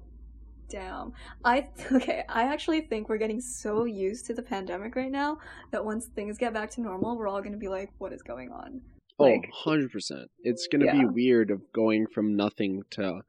damn. 0.70 1.14
I 1.44 1.68
okay. 1.92 2.24
I 2.30 2.44
actually 2.44 2.82
think 2.82 3.10
we're 3.10 3.18
getting 3.18 3.42
so 3.42 3.86
used 3.86 4.26
to 4.28 4.34
the 4.34 4.44
pandemic 4.44 4.96
right 4.96 5.12
now 5.12 5.40
that 5.72 5.84
once 5.84 6.08
things 6.08 6.38
get 6.38 6.54
back 6.54 6.70
to 6.72 6.82
normal, 6.82 7.18
we're 7.18 7.28
all 7.28 7.42
gonna 7.42 7.58
be 7.58 7.70
like, 7.70 7.90
what 7.98 8.14
is 8.14 8.22
going 8.22 8.52
on? 8.52 8.82
Oh, 9.20 9.26
like- 9.26 9.50
oh, 9.66 9.72
100%. 9.72 10.26
It's 10.44 10.68
going 10.68 10.86
to 10.86 10.92
be 10.92 11.06
weird 11.06 11.52
of 11.52 11.62
going 11.72 12.08
from 12.08 12.36
nothing 12.36 12.82
to 12.92 13.22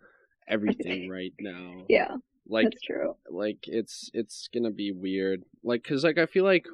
everything 0.49 1.09
right 1.19 1.33
now. 1.41 1.85
Yeah, 1.89 2.17
Like 2.47 2.67
that's 2.71 2.83
true. 2.83 3.17
like 3.31 3.59
it's 3.65 4.11
it's 4.15 4.49
to 4.65 4.71
be 4.71 4.93
weird. 4.93 5.43
Like 5.63 5.83
cuz 5.85 6.05
like 6.05 6.19
I 6.19 6.27
feel 6.27 6.45
like 6.45 6.67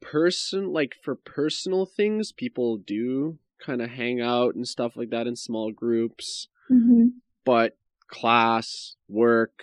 person 0.00 0.72
like 0.72 0.94
for 1.02 1.14
personal 1.14 1.86
things 1.86 2.32
people 2.32 2.76
do 2.76 3.38
kind 3.64 3.80
of 3.80 3.90
hang 3.90 4.20
out 4.20 4.54
and 4.54 4.68
stuff 4.68 4.96
like 4.96 5.10
that 5.10 5.26
in 5.26 5.36
small 5.36 5.72
groups, 5.72 6.48
Mm-hmm. 6.70 7.08
but 7.44 7.76
class, 8.08 8.96
work, 9.08 9.62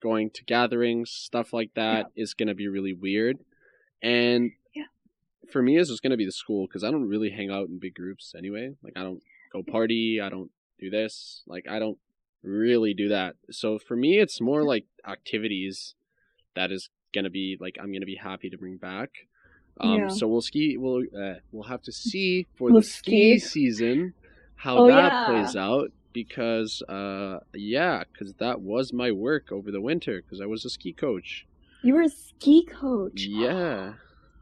going 0.00 0.30
to 0.30 0.44
gatherings, 0.44 1.10
stuff 1.10 1.52
like 1.52 1.70
that 1.74 2.06
is 2.16 2.32
going 2.32 2.46
to 2.48 2.54
be 2.54 2.68
really 2.68 2.92
weird. 2.92 3.38
And 4.02 4.52
Yeah. 4.74 4.84
for 5.50 5.60
me, 5.62 5.76
it's 5.76 5.90
just 5.90 6.02
to 6.12 6.16
be 6.16 6.24
the 6.24 6.30
school 6.32 6.66
because 6.66 6.84
I 6.84 6.90
don't 6.92 7.08
really 7.08 7.30
hang 7.30 7.50
out 7.50 7.68
in 7.68 7.78
big 7.80 7.94
groups 7.94 8.34
anyway. 8.38 8.74
Like, 8.82 8.92
I 8.96 9.02
don't 9.02 9.20
go 9.52 9.62
party, 9.64 10.20
I 10.22 10.28
don't 10.28 10.50
do 10.78 10.90
this. 10.90 11.42
Like, 11.46 11.66
I 11.68 11.78
don't 11.80 11.98
really 12.44 12.94
do 12.94 13.08
that. 13.08 13.36
So 13.50 13.78
for 13.78 13.96
me, 13.96 14.18
it's 14.18 14.40
more 14.40 14.62
like 14.62 14.86
activities 15.06 15.94
that 16.54 16.70
is 16.70 16.88
going 17.14 17.24
to 17.24 17.30
be 17.30 17.56
like, 17.60 17.76
I'm 17.80 17.90
going 17.90 18.00
to 18.00 18.06
be 18.06 18.16
happy 18.22 18.50
to 18.50 18.58
bring 18.58 18.76
back. 18.76 19.10
Um, 19.80 19.98
Yeah. 20.00 20.08
So 20.08 20.28
we'll 20.28 20.40
ski. 20.42 20.76
We'll 20.76 21.02
uh, 21.18 21.34
we'll 21.50 21.68
have 21.68 21.82
to 21.82 21.92
see 21.92 22.46
for 22.56 22.70
We'll 22.70 22.80
the 22.82 22.86
ski 22.86 23.38
ski. 23.38 23.48
season 23.48 24.14
how 24.56 24.78
Oh, 24.78 24.86
that 24.88 25.12
yeah. 25.12 25.26
plays 25.26 25.56
out 25.56 25.90
because 26.12 26.80
uh 26.88 27.40
yeah 27.54 28.04
because 28.12 28.34
that 28.34 28.60
was 28.60 28.92
my 28.92 29.10
work 29.10 29.50
over 29.50 29.72
the 29.72 29.80
winter 29.80 30.22
because 30.22 30.40
I 30.40 30.46
was 30.46 30.64
a 30.64 30.70
ski 30.70 30.92
coach. 30.92 31.44
You 31.82 31.94
were 31.94 32.02
a 32.02 32.08
ski 32.08 32.64
coach. 32.64 33.22
Yeah, 33.26 33.94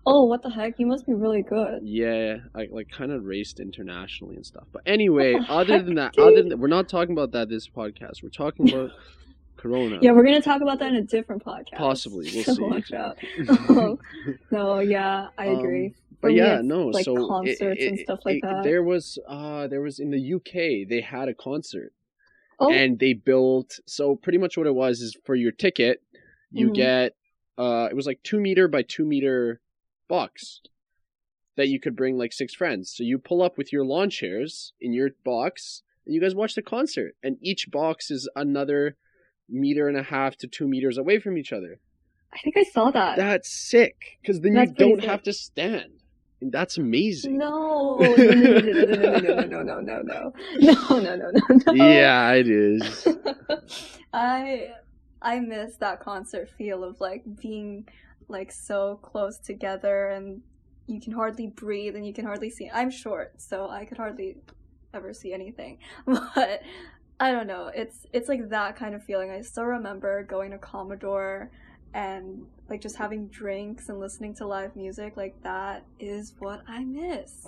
Oh, 0.05 0.25
what 0.25 0.43
the 0.43 0.51
heck? 0.51 0.79
You 0.81 0.87
must 0.87 1.07
be 1.07 1.15
really 1.15 1.43
good. 1.43 1.81
yeah. 1.85 2.39
I 2.55 2.69
like 2.71 2.89
kind 2.91 3.13
of 3.13 3.25
raced 3.25 3.61
internationally 3.61 4.37
and 4.37 4.45
stuff. 4.45 4.65
But 4.73 4.83
anyway, 4.87 5.37
other 5.49 5.75
heck, 5.77 5.85
than 5.85 5.95
that, 5.97 6.15
dude? 6.15 6.25
other 6.39 6.49
than 6.49 6.59
we're 6.61 6.67
not 6.69 6.89
talking 6.89 7.13
about 7.13 7.33
that 7.33 7.49
this 7.49 7.69
podcast. 7.69 8.23
We're 8.23 8.29
talking 8.31 8.69
about 8.73 8.91
Corona. 9.57 9.99
Yeah, 10.03 10.11
we're 10.13 10.25
gonna 10.25 10.43
talk 10.43 10.61
about 10.61 10.81
that 10.81 10.89
in 10.91 10.97
a 10.97 11.03
different 11.03 11.45
podcast. 11.45 11.77
Possibly, 11.77 12.29
we'll 12.35 12.45
so 12.45 12.55
see. 12.55 12.63
Watch 12.63 12.93
out. 12.93 13.19
Oh, 13.69 13.99
no, 14.51 14.81
yeah, 14.81 15.29
I 15.39 15.49
Um, 15.49 15.59
agree. 15.59 15.95
But 16.21 16.29
For 16.29 16.33
me, 16.33 16.37
yeah, 16.39 16.57
it's, 16.59 16.65
no. 16.67 16.87
like 16.89 17.05
so 17.05 17.17
it- 17.25 17.29
concerts 17.29 17.83
and 17.85 17.99
stuff 18.01 18.21
like 18.25 18.37
it- 18.37 18.43
that. 18.43 18.63
There 18.65 18.83
was 18.83 19.19
uh 19.29 19.67
there 19.69 19.81
was 19.81 19.99
in 20.01 20.11
the 20.11 20.35
UK 20.35 20.89
they 20.89 21.01
had 21.01 21.29
a 21.29 21.35
concert 21.35 21.93
oh, 22.61 22.73
and 22.73 22.99
they 22.99 23.13
built 23.13 23.79
so 23.87 24.17
pretty 24.17 24.39
much 24.39 24.57
what 24.57 24.67
it 24.67 24.75
was 24.75 25.01
is 25.01 25.17
for 25.25 25.35
your 25.35 25.51
ticket 25.53 26.01
you 26.53 26.69
Mhm. 26.71 26.75
get 26.75 27.17
uh 27.59 27.89
it 27.91 27.95
was 27.97 28.07
like 28.07 28.21
two 28.23 28.39
meter 28.41 28.69
by 28.69 28.83
two 28.83 29.05
meter 29.05 29.61
box 30.17 30.61
that 31.57 31.69
you 31.69 31.79
could 31.81 31.97
bring 31.97 32.17
like 32.19 32.33
six 32.33 32.55
friends 32.55 32.93
so 32.95 33.03
you 33.03 33.19
pull 33.19 33.41
up 33.47 33.57
with 33.59 33.73
your 33.73 33.85
lawn 33.93 34.11
chairs 34.11 34.73
in 34.81 34.93
your 34.93 35.11
box 35.25 35.83
and 36.05 36.15
you 36.15 36.21
guys 36.21 36.35
watch 36.35 36.55
the 36.55 36.63
concert 36.77 37.13
and 37.23 37.37
each 37.41 37.71
box 37.71 38.11
is 38.11 38.29
another 38.37 38.97
meter 39.49 39.89
and 39.89 39.97
a 39.97 40.03
half 40.15 40.37
to 40.37 40.47
two 40.47 40.67
meters 40.69 40.99
away 40.99 41.19
from 41.19 41.37
each 41.37 41.53
other 41.53 41.79
I 42.35 42.39
think 42.43 42.57
I 42.57 42.65
saw 42.77 42.91
that. 42.93 43.17
that's 43.17 43.51
sick 43.71 43.97
because 44.21 44.41
then 44.41 44.55
That's 44.55 44.71
you 44.71 44.77
don't 44.85 45.01
sick. 45.01 45.11
have 45.11 45.23
to 45.25 45.33
stand 45.33 45.93
and 46.41 46.51
that's 46.51 46.77
amazing 46.79 47.39
No, 47.39 47.97
no, 48.01 48.15
no, 48.17 48.35
no, 48.35 48.61
no, 48.61 49.41
no, 49.45 49.63
no, 49.63 49.63
no, 49.63 49.81
no, 49.81 49.81
no, 49.81 49.81
no, 49.81 50.33
no, 50.61 51.01
no, 51.01 51.17
no, 51.17 51.31
no, 51.33 51.57
no. 51.67 51.73
yeah 51.75 52.33
it 52.33 52.49
is 52.49 53.07
I 54.13 54.71
I 55.21 55.39
miss 55.41 55.77
that 55.77 56.01
concert 56.01 56.49
feel 56.59 56.83
of 56.85 57.01
like 57.01 57.23
being 57.41 57.87
like 58.33 58.51
so 58.51 58.99
close 59.03 59.39
together 59.39 60.09
and 60.09 60.43
you 60.87 61.01
can 61.01 61.13
hardly 61.13 61.47
breathe 61.47 61.95
and 61.95 62.07
you 62.07 62.13
can 62.13 62.25
hardly 62.25 62.51
see. 62.51 62.71
I'm 62.73 62.91
short, 62.91 63.41
so 63.41 63.69
I 63.69 63.85
could 63.85 63.99
hardly 63.99 64.37
ever 64.95 65.13
see 65.15 65.33
anything. 65.33 65.79
But 66.07 66.63
I 67.21 67.31
don't 67.31 67.47
know. 67.47 67.71
It's 67.75 68.07
it's 68.13 68.29
like 68.29 68.49
that 68.49 68.75
kind 68.77 68.95
of 68.95 69.05
feeling. 69.05 69.31
I 69.31 69.43
still 69.43 69.65
remember 69.65 70.25
going 70.25 70.51
to 70.51 70.59
Commodore 70.59 71.51
and 71.95 72.45
like 72.69 72.81
just 72.81 72.97
having 72.97 73.29
drinks 73.29 73.89
and 73.89 74.01
listening 74.01 74.35
to 74.35 74.47
live 74.47 74.75
music 74.75 75.17
like 75.17 75.41
that 75.43 75.85
is 76.01 76.35
what 76.39 76.63
I 76.67 76.85
miss. 76.85 77.47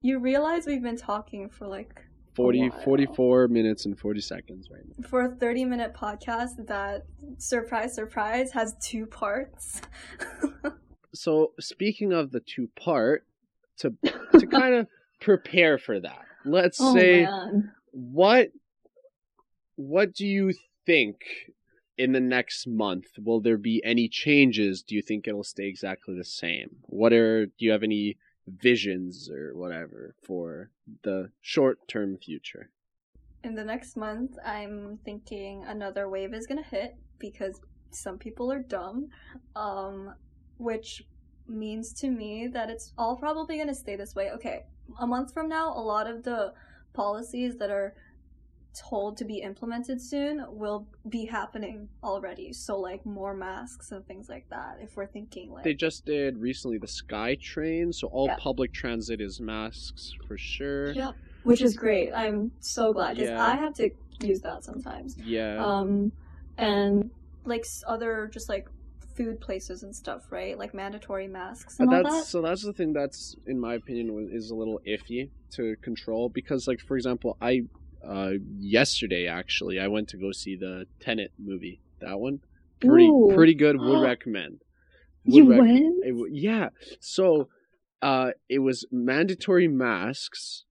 You 0.00 0.18
realize 0.18 0.66
we've 0.66 0.82
been 0.82 0.96
talking 0.96 1.48
for 1.48 1.66
like 1.66 2.02
40 2.38 2.70
44 2.84 3.48
minutes 3.48 3.84
and 3.84 3.98
40 3.98 4.20
seconds 4.20 4.68
right 4.70 4.82
now. 4.86 5.08
For 5.08 5.26
a 5.26 5.28
30 5.28 5.64
minute 5.66 5.94
podcast 5.94 6.66
that 6.66 7.04
surprise 7.38 7.94
surprise 7.94 8.52
has 8.52 8.74
two 8.82 9.06
parts. 9.06 9.80
So 11.14 11.52
speaking 11.58 12.12
of 12.12 12.30
the 12.30 12.40
two 12.40 12.68
part 12.78 13.24
to 13.78 13.94
to 14.38 14.46
kind 14.52 14.74
of 14.74 14.86
prepare 15.20 15.78
for 15.78 15.98
that 15.98 16.26
let's 16.44 16.78
oh 16.80 16.94
say 16.94 17.22
man. 17.22 17.72
what 17.90 18.50
what 19.76 20.12
do 20.14 20.26
you 20.26 20.52
think 20.86 21.16
in 21.96 22.12
the 22.12 22.20
next 22.20 22.66
month? 22.66 23.06
Will 23.18 23.40
there 23.40 23.58
be 23.58 23.82
any 23.84 24.08
changes? 24.08 24.82
Do 24.82 24.94
you 24.94 25.02
think 25.02 25.26
it'll 25.26 25.44
stay 25.44 25.66
exactly 25.66 26.16
the 26.16 26.24
same? 26.24 26.76
What 26.82 27.12
are 27.12 27.46
do 27.46 27.52
you 27.58 27.70
have 27.72 27.82
any 27.82 28.16
visions 28.60 29.30
or 29.30 29.54
whatever 29.54 30.14
for 30.22 30.70
the 31.02 31.30
short 31.40 31.86
term 31.88 32.16
future. 32.16 32.70
In 33.44 33.54
the 33.54 33.64
next 33.64 33.96
month 33.96 34.36
i'm 34.44 34.98
thinking 35.04 35.64
another 35.64 36.08
wave 36.08 36.34
is 36.34 36.46
gonna 36.46 36.62
hit 36.62 36.96
because 37.18 37.60
some 37.90 38.18
people 38.18 38.50
are 38.52 38.58
dumb 38.58 39.08
um 39.56 40.12
which 40.58 41.02
means 41.46 41.92
to 41.94 42.10
me 42.10 42.48
that 42.48 42.68
it's 42.68 42.92
all 42.98 43.16
probably 43.16 43.56
gonna 43.58 43.74
stay 43.74 43.96
this 43.96 44.14
way. 44.14 44.30
Okay 44.32 44.64
a 45.00 45.06
month 45.06 45.32
from 45.32 45.48
now 45.48 45.72
a 45.72 45.80
lot 45.80 46.06
of 46.06 46.22
the 46.22 46.52
policies 46.94 47.56
that 47.56 47.70
are 47.70 47.94
told 48.78 49.16
to 49.16 49.24
be 49.24 49.38
implemented 49.38 50.00
soon 50.00 50.44
will 50.48 50.86
be 51.08 51.24
happening 51.26 51.88
already 52.04 52.52
so 52.52 52.78
like 52.78 53.04
more 53.04 53.34
masks 53.34 53.90
and 53.92 54.06
things 54.06 54.28
like 54.28 54.48
that 54.50 54.78
if 54.80 54.96
we're 54.96 55.06
thinking 55.06 55.50
like 55.50 55.64
they 55.64 55.74
just 55.74 56.04
did 56.04 56.38
recently 56.38 56.78
the 56.78 56.86
sky 56.86 57.36
train 57.40 57.92
so 57.92 58.06
all 58.08 58.26
Yeah. 58.26 58.36
public 58.38 58.72
transit 58.72 59.20
is 59.20 59.40
masks 59.40 60.12
for 60.26 60.36
sure 60.38 60.92
Yep. 60.92 61.14
Which 61.44 61.62
is 61.62 61.76
great. 61.76 62.12
I'm 62.12 62.50
so 62.60 62.92
glad 62.92 63.16
because 63.16 63.30
Yeah. 63.30 63.42
I 63.46 63.56
have 63.56 63.72
to 63.74 63.90
use 64.20 64.40
that 64.42 64.64
sometimes. 64.64 65.16
yeah 65.18 65.64
Um, 65.64 66.12
and 66.58 67.10
like 67.44 67.64
other 67.86 68.28
just 68.32 68.48
like 68.48 68.68
food 69.16 69.40
places 69.40 69.82
and 69.82 69.94
stuff, 69.94 70.30
right? 70.30 70.58
Like 70.58 70.74
mandatory 70.74 71.26
masks 71.26 71.78
and 71.80 71.88
But 71.88 71.96
all 71.96 72.02
that's 72.02 72.16
that. 72.16 72.26
so 72.26 72.42
that's 72.42 72.62
the 72.64 72.72
thing 72.72 72.92
that's 72.92 73.34
in 73.46 73.58
my 73.58 73.74
opinion 73.74 74.28
is 74.32 74.50
a 74.50 74.54
little 74.54 74.80
iffy 74.86 75.30
to 75.52 75.76
control 75.82 76.28
because 76.28 76.68
like 76.68 76.80
for 76.80 76.96
example 76.96 77.36
I 77.40 77.62
uh 78.06 78.32
yesterday 78.58 79.26
actually 79.26 79.78
I 79.78 79.88
went 79.88 80.08
to 80.10 80.16
go 80.16 80.32
see 80.32 80.56
the 80.56 80.86
Tenet 81.00 81.32
movie 81.38 81.80
that 82.00 82.18
one 82.18 82.40
pretty 82.80 83.06
Ooh. 83.08 83.32
pretty 83.34 83.54
good 83.54 83.80
would 83.80 84.00
recommend 84.02 84.62
You 85.24 85.50
rec- 85.50 85.58
went? 85.58 85.94
it 86.02 86.32
yeah 86.32 86.68
so 87.00 87.48
uh 88.02 88.30
it 88.48 88.60
was 88.60 88.86
mandatory 88.92 89.68
masks 89.68 90.64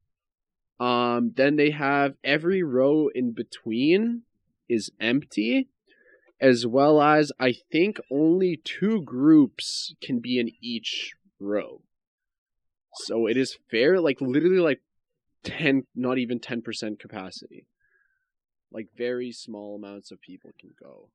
um 0.80 1.34
then 1.36 1.56
they 1.56 1.72
have 1.72 2.16
every 2.24 2.64
row 2.64 3.10
in 3.14 3.32
between 3.34 4.24
is 4.70 4.92
empty 5.00 5.70
as 6.40 6.68
well 6.68 7.02
as 7.02 7.32
I 7.40 7.54
think 7.72 8.00
only 8.12 8.62
two 8.64 9.02
groups 9.02 9.96
can 10.02 10.20
be 10.20 10.40
in 10.40 10.52
each 10.62 11.14
row. 11.40 11.82
So 12.94 13.28
it 13.28 13.38
is 13.38 13.58
fair, 13.72 14.00
like 14.00 14.22
literally 14.22 14.60
like 14.60 14.82
ten, 15.44 15.84
not 15.96 16.18
even 16.18 16.40
ten 16.40 16.62
percent 16.62 17.00
capacity. 17.00 17.68
Like 18.72 18.88
very 18.98 19.32
small 19.32 19.76
amounts 19.76 20.12
of 20.12 20.22
people 20.22 20.52
can 20.60 20.72
go. 20.82 21.10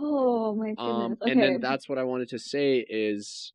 Oh 0.00 0.54
my 0.54 0.70
goodness. 0.70 0.86
Um, 0.86 1.16
okay. 1.20 1.32
and 1.32 1.42
then 1.42 1.60
that's 1.60 1.88
what 1.88 1.98
I 1.98 2.04
wanted 2.04 2.28
to 2.30 2.38
say 2.38 2.86
is 2.88 3.52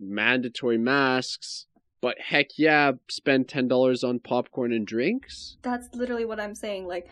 mandatory 0.00 0.78
masks. 0.78 1.66
But 2.00 2.18
heck 2.18 2.46
yeah, 2.56 2.92
spend 3.08 3.48
ten 3.48 3.68
dollars 3.68 4.02
on 4.02 4.18
popcorn 4.18 4.72
and 4.72 4.86
drinks. 4.86 5.56
that's 5.62 5.88
literally 5.94 6.24
what 6.24 6.40
I'm 6.40 6.54
saying. 6.54 6.86
Like, 6.88 7.08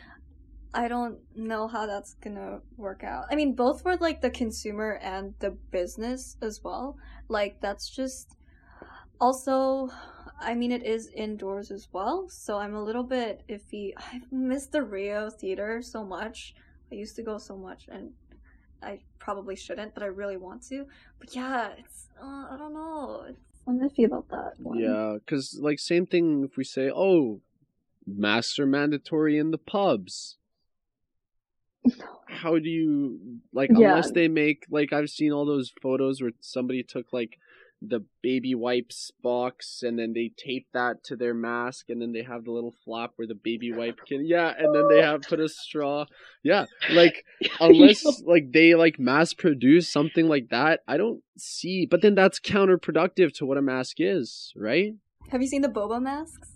I 0.74 0.88
don't 0.88 1.18
know 1.36 1.68
how 1.68 1.86
that's 1.86 2.14
gonna 2.14 2.60
work 2.76 3.04
out. 3.04 3.26
I 3.30 3.36
mean, 3.36 3.54
both 3.54 3.82
for 3.82 3.96
like 3.98 4.20
the 4.20 4.30
consumer 4.30 4.98
and 5.00 5.34
the 5.38 5.50
business 5.70 6.36
as 6.42 6.60
well. 6.64 6.96
Like, 7.28 7.60
that's 7.60 7.88
just 7.88 8.36
also. 9.20 9.90
I 10.40 10.54
mean, 10.54 10.72
it 10.72 10.84
is 10.84 11.08
indoors 11.14 11.70
as 11.70 11.88
well, 11.92 12.28
so 12.28 12.58
I'm 12.58 12.74
a 12.74 12.82
little 12.82 13.02
bit 13.02 13.42
iffy. 13.48 13.92
I 13.96 14.20
missed 14.30 14.72
the 14.72 14.82
Rio 14.82 15.28
theater 15.28 15.82
so 15.82 16.04
much. 16.04 16.54
I 16.90 16.94
used 16.94 17.14
to 17.16 17.22
go 17.22 17.38
so 17.38 17.56
much, 17.56 17.88
and 17.88 18.12
I 18.82 19.00
probably 19.18 19.54
shouldn't, 19.54 19.94
but 19.94 20.02
I 20.02 20.06
really 20.06 20.38
want 20.38 20.66
to. 20.68 20.86
But 21.18 21.34
yeah, 21.34 21.70
it's 21.78 22.08
uh, 22.20 22.48
I 22.50 22.56
don't 22.58 22.72
know. 22.72 23.26
It's, 23.28 23.40
I'm 23.66 23.78
iffy 23.80 24.06
about 24.06 24.28
that 24.30 24.54
one. 24.58 24.78
Yeah, 24.78 25.16
because 25.18 25.58
like 25.60 25.78
same 25.78 26.06
thing 26.06 26.44
if 26.44 26.56
we 26.56 26.64
say, 26.64 26.90
oh, 26.90 27.40
masks 28.06 28.58
are 28.58 28.66
mandatory 28.66 29.38
in 29.38 29.50
the 29.50 29.58
pubs. 29.58 30.38
How 32.26 32.58
do 32.58 32.68
you 32.68 33.40
like 33.52 33.70
Yeah. 33.70 33.88
unless 33.88 34.10
they 34.12 34.28
make 34.28 34.64
like 34.70 34.92
I've 34.92 35.10
seen 35.10 35.32
all 35.32 35.44
those 35.44 35.72
photos 35.82 36.22
where 36.22 36.32
somebody 36.40 36.82
took 36.82 37.12
like 37.12 37.38
the 37.82 38.04
baby 38.22 38.54
wipes 38.54 39.10
box 39.22 39.82
and 39.82 39.98
then 39.98 40.12
they 40.12 40.30
tape 40.36 40.66
that 40.74 41.02
to 41.02 41.16
their 41.16 41.32
mask 41.32 41.88
and 41.88 42.02
then 42.02 42.12
they 42.12 42.22
have 42.22 42.44
the 42.44 42.50
little 42.50 42.74
flap 42.84 43.12
where 43.16 43.26
the 43.26 43.34
baby 43.34 43.72
wipe 43.72 43.98
can 44.06 44.24
yeah 44.26 44.52
and 44.58 44.74
then 44.74 44.86
they 44.88 45.00
oh. 45.00 45.12
have 45.12 45.22
put 45.22 45.40
a 45.40 45.48
straw 45.48 46.04
yeah 46.42 46.66
like 46.90 47.24
unless 47.60 48.04
like 48.26 48.52
they 48.52 48.74
like 48.74 48.98
mass 48.98 49.32
produce 49.32 49.88
something 49.88 50.28
like 50.28 50.48
that 50.50 50.80
i 50.86 50.98
don't 50.98 51.22
see 51.38 51.86
but 51.90 52.02
then 52.02 52.14
that's 52.14 52.38
counterproductive 52.38 53.32
to 53.32 53.46
what 53.46 53.56
a 53.56 53.62
mask 53.62 53.96
is 53.98 54.52
right 54.54 54.92
Have 55.30 55.40
you 55.40 55.48
seen 55.48 55.62
the 55.62 55.68
boba 55.68 56.02
masks? 56.02 56.50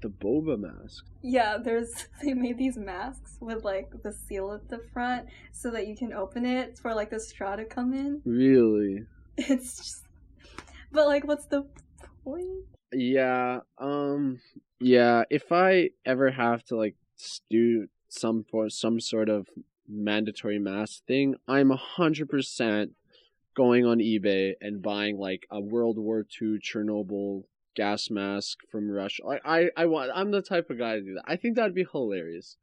the 0.00 0.08
boba 0.08 0.58
mask. 0.58 1.04
Yeah, 1.22 1.58
there's 1.62 2.08
they 2.22 2.34
made 2.34 2.58
these 2.58 2.76
masks 2.76 3.38
with 3.40 3.64
like 3.64 3.90
the 4.02 4.12
seal 4.12 4.52
at 4.52 4.68
the 4.68 4.80
front 4.92 5.28
so 5.52 5.70
that 5.70 5.86
you 5.86 5.96
can 5.96 6.12
open 6.12 6.44
it 6.44 6.78
for 6.78 6.94
like 6.94 7.10
the 7.10 7.20
straw 7.20 7.56
to 7.56 7.64
come 7.64 7.92
in. 7.94 8.20
Really? 8.24 9.04
It's 9.38 9.76
just 9.76 10.05
But 10.92 11.06
like 11.06 11.26
what's 11.26 11.46
the 11.46 11.66
point? 12.24 12.64
Yeah. 12.92 13.60
Um. 13.78 14.40
Yeah. 14.80 15.24
If 15.30 15.52
I 15.52 15.90
ever 16.04 16.30
have 16.30 16.64
to 16.66 16.76
like 16.76 16.94
do 17.50 17.88
some 18.08 18.44
for 18.50 18.68
some 18.70 19.00
sort 19.00 19.28
of 19.28 19.48
mandatory 19.88 20.58
mask 20.58 21.04
thing, 21.06 21.34
I'm 21.48 21.70
a 21.70 21.76
hundred 21.76 22.28
percent 22.28 22.92
going 23.54 23.86
on 23.86 23.98
eBay 23.98 24.52
and 24.60 24.82
buying 24.82 25.18
like 25.18 25.46
a 25.50 25.60
World 25.60 25.98
War 25.98 26.26
II 26.40 26.58
Chernobyl 26.58 27.44
gas 27.74 28.10
mask 28.10 28.58
from 28.70 28.90
Russia. 28.90 29.22
I, 29.26 29.38
I, 29.44 29.70
I 29.76 29.86
want. 29.86 30.10
I'm 30.14 30.30
the 30.30 30.42
type 30.42 30.70
of 30.70 30.78
guy 30.78 30.96
to 30.96 31.02
do 31.02 31.14
that. 31.14 31.24
I 31.26 31.36
think 31.36 31.56
that'd 31.56 31.74
be 31.74 31.86
hilarious. 31.90 32.56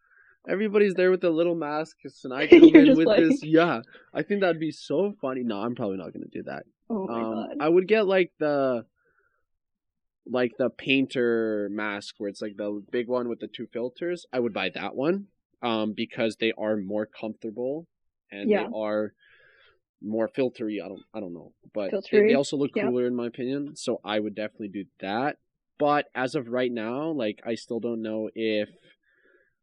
Everybody's 0.47 0.93
there 0.95 1.09
with 1.09 1.21
the 1.21 1.29
little 1.29 1.55
masks, 1.55 2.23
and 2.25 2.33
I 2.33 2.47
come 2.49 2.63
in 2.63 2.97
with 2.97 3.07
like- 3.07 3.23
this. 3.23 3.43
Yeah, 3.43 3.81
I 4.13 4.23
think 4.23 4.41
that'd 4.41 4.59
be 4.59 4.71
so 4.71 5.13
funny. 5.21 5.41
No, 5.43 5.57
I'm 5.61 5.75
probably 5.75 5.97
not 5.97 6.13
gonna 6.13 6.25
do 6.31 6.43
that. 6.43 6.63
Oh 6.89 7.07
my 7.07 7.21
Um, 7.21 7.33
god. 7.33 7.57
I 7.59 7.69
would 7.69 7.87
get 7.87 8.05
like 8.07 8.31
the 8.39 8.85
like 10.25 10.53
the 10.57 10.69
painter 10.69 11.67
mask 11.71 12.15
where 12.17 12.29
it's 12.29 12.41
like 12.41 12.55
the 12.55 12.81
big 12.91 13.07
one 13.07 13.27
with 13.27 13.39
the 13.39 13.47
two 13.47 13.67
filters. 13.67 14.25
I 14.31 14.39
would 14.39 14.53
buy 14.53 14.69
that 14.69 14.95
one 14.95 15.27
um 15.61 15.93
because 15.93 16.35
they 16.37 16.51
are 16.57 16.75
more 16.77 17.05
comfortable 17.05 17.87
and 18.31 18.49
Yeah. 18.49 18.67
they 18.67 18.69
are 18.75 19.13
more 20.01 20.29
filtery. 20.29 20.83
I 20.83 20.87
don't 20.87 21.03
I 21.13 21.19
don't 21.19 21.33
know, 21.33 21.53
but 21.73 21.91
they, 22.11 22.27
they 22.27 22.33
also 22.33 22.57
look 22.57 22.71
yeah. 22.75 22.83
cooler 22.83 23.05
in 23.07 23.15
my 23.15 23.27
opinion. 23.27 23.75
So 23.75 23.99
I 24.03 24.19
would 24.19 24.35
definitely 24.35 24.69
do 24.69 24.85
that. 24.99 25.37
But 25.79 26.05
as 26.15 26.35
of 26.35 26.47
right 26.47 26.71
now, 26.71 27.09
like 27.09 27.41
I 27.45 27.55
still 27.55 27.79
don't 27.79 28.01
know 28.01 28.29
if 28.35 28.69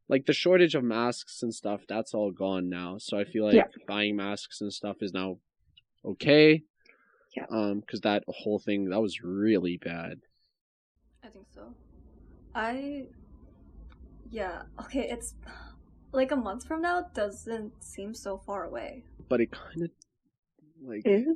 like 0.08 0.26
the 0.26 0.32
shortage 0.32 0.74
of 0.74 0.82
masks 0.82 1.42
and 1.42 1.54
stuff 1.54 1.82
that's 1.88 2.14
all 2.14 2.32
gone 2.32 2.68
now. 2.68 2.98
So 2.98 3.18
I 3.18 3.24
feel 3.24 3.44
like 3.46 3.54
Yeah. 3.56 3.66
buying 3.86 4.16
masks 4.16 4.60
and 4.60 4.72
stuff 4.72 4.96
is 5.00 5.12
now 5.14 5.38
okay. 6.04 6.64
Yeah. 7.36 7.46
Um, 7.50 7.80
because 7.80 8.00
that 8.00 8.24
whole 8.26 8.58
thing 8.58 8.90
that 8.90 9.00
was 9.00 9.22
really 9.22 9.76
bad. 9.76 10.20
I 11.24 11.28
think 11.28 11.46
so. 11.54 11.74
I 12.54 13.06
yeah, 14.30 14.62
okay, 14.80 15.08
it's 15.10 15.34
like 16.12 16.32
a 16.32 16.36
month 16.36 16.66
from 16.66 16.82
now 16.82 17.06
doesn't 17.14 17.82
seem 17.82 18.14
so 18.14 18.38
far 18.38 18.64
away. 18.64 19.04
But 19.28 19.40
it 19.40 19.50
kind 19.50 19.82
of 19.82 19.90
like 20.82 21.02
Is? 21.04 21.26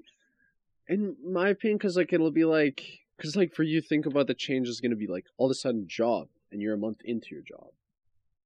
in 0.88 1.16
my 1.24 1.50
opinion, 1.50 1.78
because 1.78 1.96
like 1.96 2.12
it'll 2.12 2.30
be 2.30 2.44
like, 2.44 2.82
because 3.16 3.36
like 3.36 3.54
for 3.54 3.62
you, 3.62 3.80
think 3.80 4.06
about 4.06 4.26
the 4.26 4.34
change 4.34 4.68
is 4.68 4.80
gonna 4.80 4.96
be 4.96 5.06
like 5.06 5.26
all 5.36 5.46
of 5.46 5.50
a 5.50 5.54
sudden 5.54 5.86
job, 5.88 6.28
and 6.50 6.60
you're 6.60 6.74
a 6.74 6.78
month 6.78 6.98
into 7.04 7.28
your 7.30 7.42
job, 7.42 7.70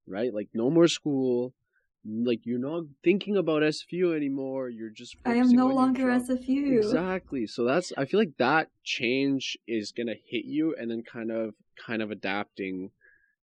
right? 0.06 0.32
Like 0.32 0.48
no 0.54 0.70
more 0.70 0.88
school, 0.88 1.54
like 2.04 2.40
you're 2.44 2.58
not 2.58 2.84
thinking 3.04 3.36
about 3.36 3.62
SFU 3.62 4.16
anymore. 4.16 4.68
You're 4.68 4.90
just 4.90 5.16
I 5.24 5.34
am 5.34 5.48
no 5.50 5.66
longer. 5.66 6.06
SFU. 6.06 6.78
Exactly. 6.78 7.46
So 7.46 7.64
that's 7.64 7.92
I 7.96 8.04
feel 8.04 8.20
like 8.20 8.36
that 8.38 8.68
change 8.84 9.58
is 9.66 9.92
gonna 9.92 10.14
hit 10.26 10.44
you, 10.44 10.74
and 10.78 10.90
then 10.90 11.02
kind 11.02 11.30
of 11.30 11.54
kind 11.76 12.02
of 12.02 12.10
adapting 12.10 12.90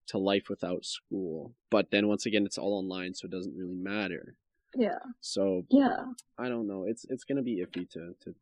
to 0.08 0.18
life 0.18 0.48
without 0.48 0.84
school. 0.84 1.54
But 1.70 1.90
then 1.90 2.08
once 2.08 2.26
again, 2.26 2.44
it's 2.46 2.58
all 2.58 2.74
online, 2.74 3.14
so 3.14 3.26
it 3.26 3.30
doesn't 3.30 3.56
really 3.56 3.74
matter. 3.74 4.36
Yeah. 4.74 4.98
So 5.20 5.64
Yeah. 5.70 6.04
I 6.38 6.48
don't 6.48 6.66
know. 6.66 6.84
It's 6.84 7.04
it's 7.08 7.24
gonna 7.24 7.42
be 7.42 7.64
iffy 7.64 7.88
to 7.90 8.14
to 8.24 8.34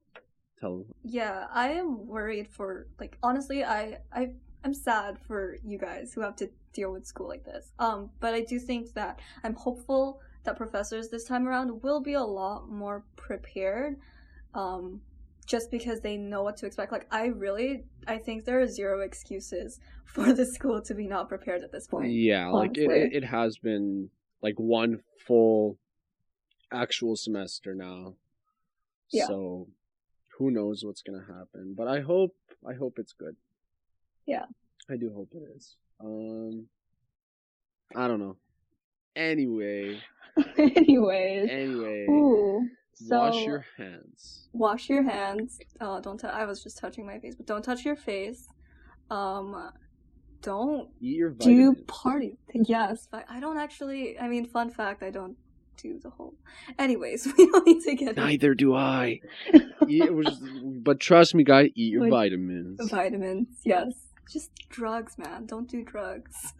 tell. 0.58 0.84
Yeah, 1.02 1.46
I 1.50 1.68
am 1.70 2.06
worried 2.06 2.48
for 2.48 2.86
like 2.98 3.18
honestly, 3.22 3.64
I 3.64 3.98
I 4.12 4.32
I'm 4.64 4.74
sad 4.74 5.18
for 5.26 5.58
you 5.64 5.78
guys 5.78 6.12
who 6.14 6.22
have 6.22 6.36
to 6.36 6.50
deal 6.74 6.92
with 6.92 7.06
school 7.06 7.28
like 7.28 7.44
this. 7.44 7.72
Um, 7.78 8.10
but 8.20 8.34
I 8.34 8.42
do 8.42 8.58
think 8.58 8.92
that 8.94 9.20
I'm 9.42 9.54
hopeful 9.54 10.20
that 10.44 10.56
professors 10.56 11.08
this 11.08 11.24
time 11.24 11.48
around 11.48 11.82
will 11.82 12.00
be 12.00 12.14
a 12.14 12.22
lot 12.22 12.68
more 12.68 13.04
prepared. 13.16 13.96
Um, 14.54 15.00
just 15.46 15.70
because 15.70 16.00
they 16.00 16.16
know 16.16 16.42
what 16.42 16.56
to 16.58 16.66
expect. 16.66 16.92
Like 16.92 17.06
I 17.10 17.26
really 17.26 17.84
I 18.06 18.18
think 18.18 18.44
there 18.44 18.60
are 18.60 18.66
zero 18.66 19.00
excuses 19.00 19.78
for 20.04 20.32
the 20.32 20.46
school 20.46 20.80
to 20.82 20.94
be 20.94 21.06
not 21.06 21.28
prepared 21.28 21.62
at 21.62 21.72
this 21.72 21.86
point. 21.86 22.12
Yeah, 22.12 22.48
like 22.48 22.76
it, 22.76 22.90
it 22.90 23.12
it 23.14 23.24
has 23.24 23.58
been 23.58 24.10
like 24.42 24.54
one 24.56 25.00
full 25.26 25.78
actual 26.72 27.16
semester 27.16 27.74
now. 27.74 28.14
Yeah. 29.10 29.26
So 29.26 29.68
who 30.38 30.50
knows 30.50 30.84
what's 30.84 31.02
gonna 31.02 31.24
happen? 31.26 31.74
But 31.76 31.88
I 31.88 32.00
hope 32.00 32.34
I 32.66 32.74
hope 32.74 32.98
it's 32.98 33.12
good. 33.12 33.36
Yeah. 34.26 34.46
I 34.90 34.96
do 34.96 35.10
hope 35.14 35.30
it 35.34 35.42
is. 35.56 35.76
Um, 36.00 36.66
I 37.96 38.06
don't 38.08 38.18
know. 38.20 38.36
Anyway, 39.16 40.00
Anyways. 40.58 41.48
anyway, 41.50 42.06
Ooh. 42.10 42.68
So 42.94 43.18
wash 43.18 43.44
your 43.44 43.64
hands. 43.76 44.48
wash 44.52 44.88
your 44.88 45.02
hands. 45.02 45.58
Uh, 45.80 46.00
don't. 46.00 46.18
T- 46.18 46.26
I 46.26 46.44
was 46.44 46.62
just 46.62 46.78
touching 46.78 47.06
my 47.06 47.18
face, 47.18 47.34
but 47.36 47.46
don't 47.46 47.62
touch 47.62 47.84
your 47.84 47.96
face. 47.96 48.48
Um, 49.10 49.70
don't 50.42 50.88
Eat 51.00 51.16
your 51.16 51.30
do 51.30 51.74
party. 51.86 52.36
Yes, 52.52 53.08
but 53.10 53.24
I 53.28 53.40
don't 53.40 53.58
actually. 53.58 54.18
I 54.18 54.28
mean, 54.28 54.44
fun 54.46 54.70
fact: 54.70 55.02
I 55.02 55.10
don't 55.10 55.36
do 55.76 55.98
the 56.02 56.10
whole. 56.10 56.34
Anyways, 56.78 57.26
we 57.38 57.46
don't 57.50 57.66
need 57.66 57.82
to 57.82 57.94
get 57.94 58.16
Neither 58.16 58.54
do 58.54 58.74
I. 58.74 59.20
Eat, 59.88 60.02
it 60.04 60.14
was- 60.14 60.38
but 60.82 60.98
trust 61.00 61.34
me, 61.34 61.44
guy, 61.44 61.64
eat 61.74 61.92
your 61.92 62.08
vitamins. 62.08 62.90
vitamins. 62.90 63.48
Yes, 63.64 63.92
just 64.30 64.50
drugs, 64.68 65.16
man. 65.18 65.46
Don't 65.46 65.68
do 65.68 65.82
drugs. 65.82 66.54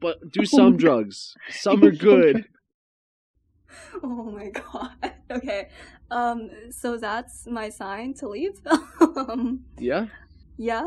But 0.00 0.30
do 0.30 0.44
some 0.58 0.76
drugs. 0.76 1.34
Some 1.50 1.82
are 1.84 1.90
good. 1.90 2.44
Oh 4.02 4.30
my 4.30 4.48
god. 4.50 5.12
Okay. 5.30 5.68
Um. 6.10 6.50
So 6.70 6.96
that's 6.96 7.46
my 7.46 7.68
sign 7.68 8.14
to 8.14 8.28
leave. 8.28 8.60
um. 9.00 9.64
Yeah. 9.78 10.06
Yeah. 10.56 10.86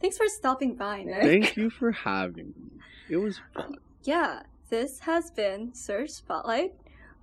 Thanks 0.00 0.16
for 0.18 0.26
stopping 0.28 0.74
by, 0.76 1.02
Nick. 1.04 1.22
Thank 1.22 1.56
you 1.56 1.70
for 1.70 1.92
having 1.92 2.52
me. 2.58 2.80
It 3.08 3.16
was 3.18 3.40
fun. 3.54 3.76
yeah, 4.02 4.42
this 4.70 4.98
has 5.00 5.30
been 5.30 5.72
Search 5.72 6.10
Spotlight. 6.10 6.74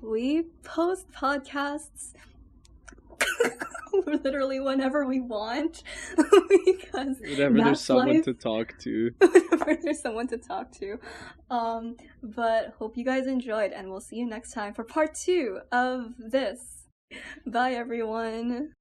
We 0.02 0.44
post 0.64 1.12
podcasts 1.12 2.14
literally 4.24 4.60
whenever 4.60 5.06
we 5.06 5.20
want 5.20 5.84
because 6.66 7.18
Whenever 7.20 7.58
there's 7.58 7.82
someone 7.82 8.16
life. 8.16 8.26
to 8.26 8.34
talk 8.34 8.78
to. 8.80 9.12
whenever 9.20 9.78
there's 9.82 10.02
someone 10.02 10.28
to 10.28 10.38
talk 10.38 10.72
to. 10.74 11.00
Um, 11.50 11.96
but 12.22 12.74
hope 12.78 12.98
you 12.98 13.06
guys 13.06 13.28
enjoyed, 13.28 13.72
and 13.72 13.90
we'll 13.90 14.02
see 14.02 14.18
you 14.18 14.26
next 14.28 14.52
time 14.52 14.74
for 14.74 14.84
part 14.84 15.16
two 15.16 15.60
of 15.72 16.14
this. 16.20 16.88
Bye, 17.46 17.72
everyone. 17.74 18.74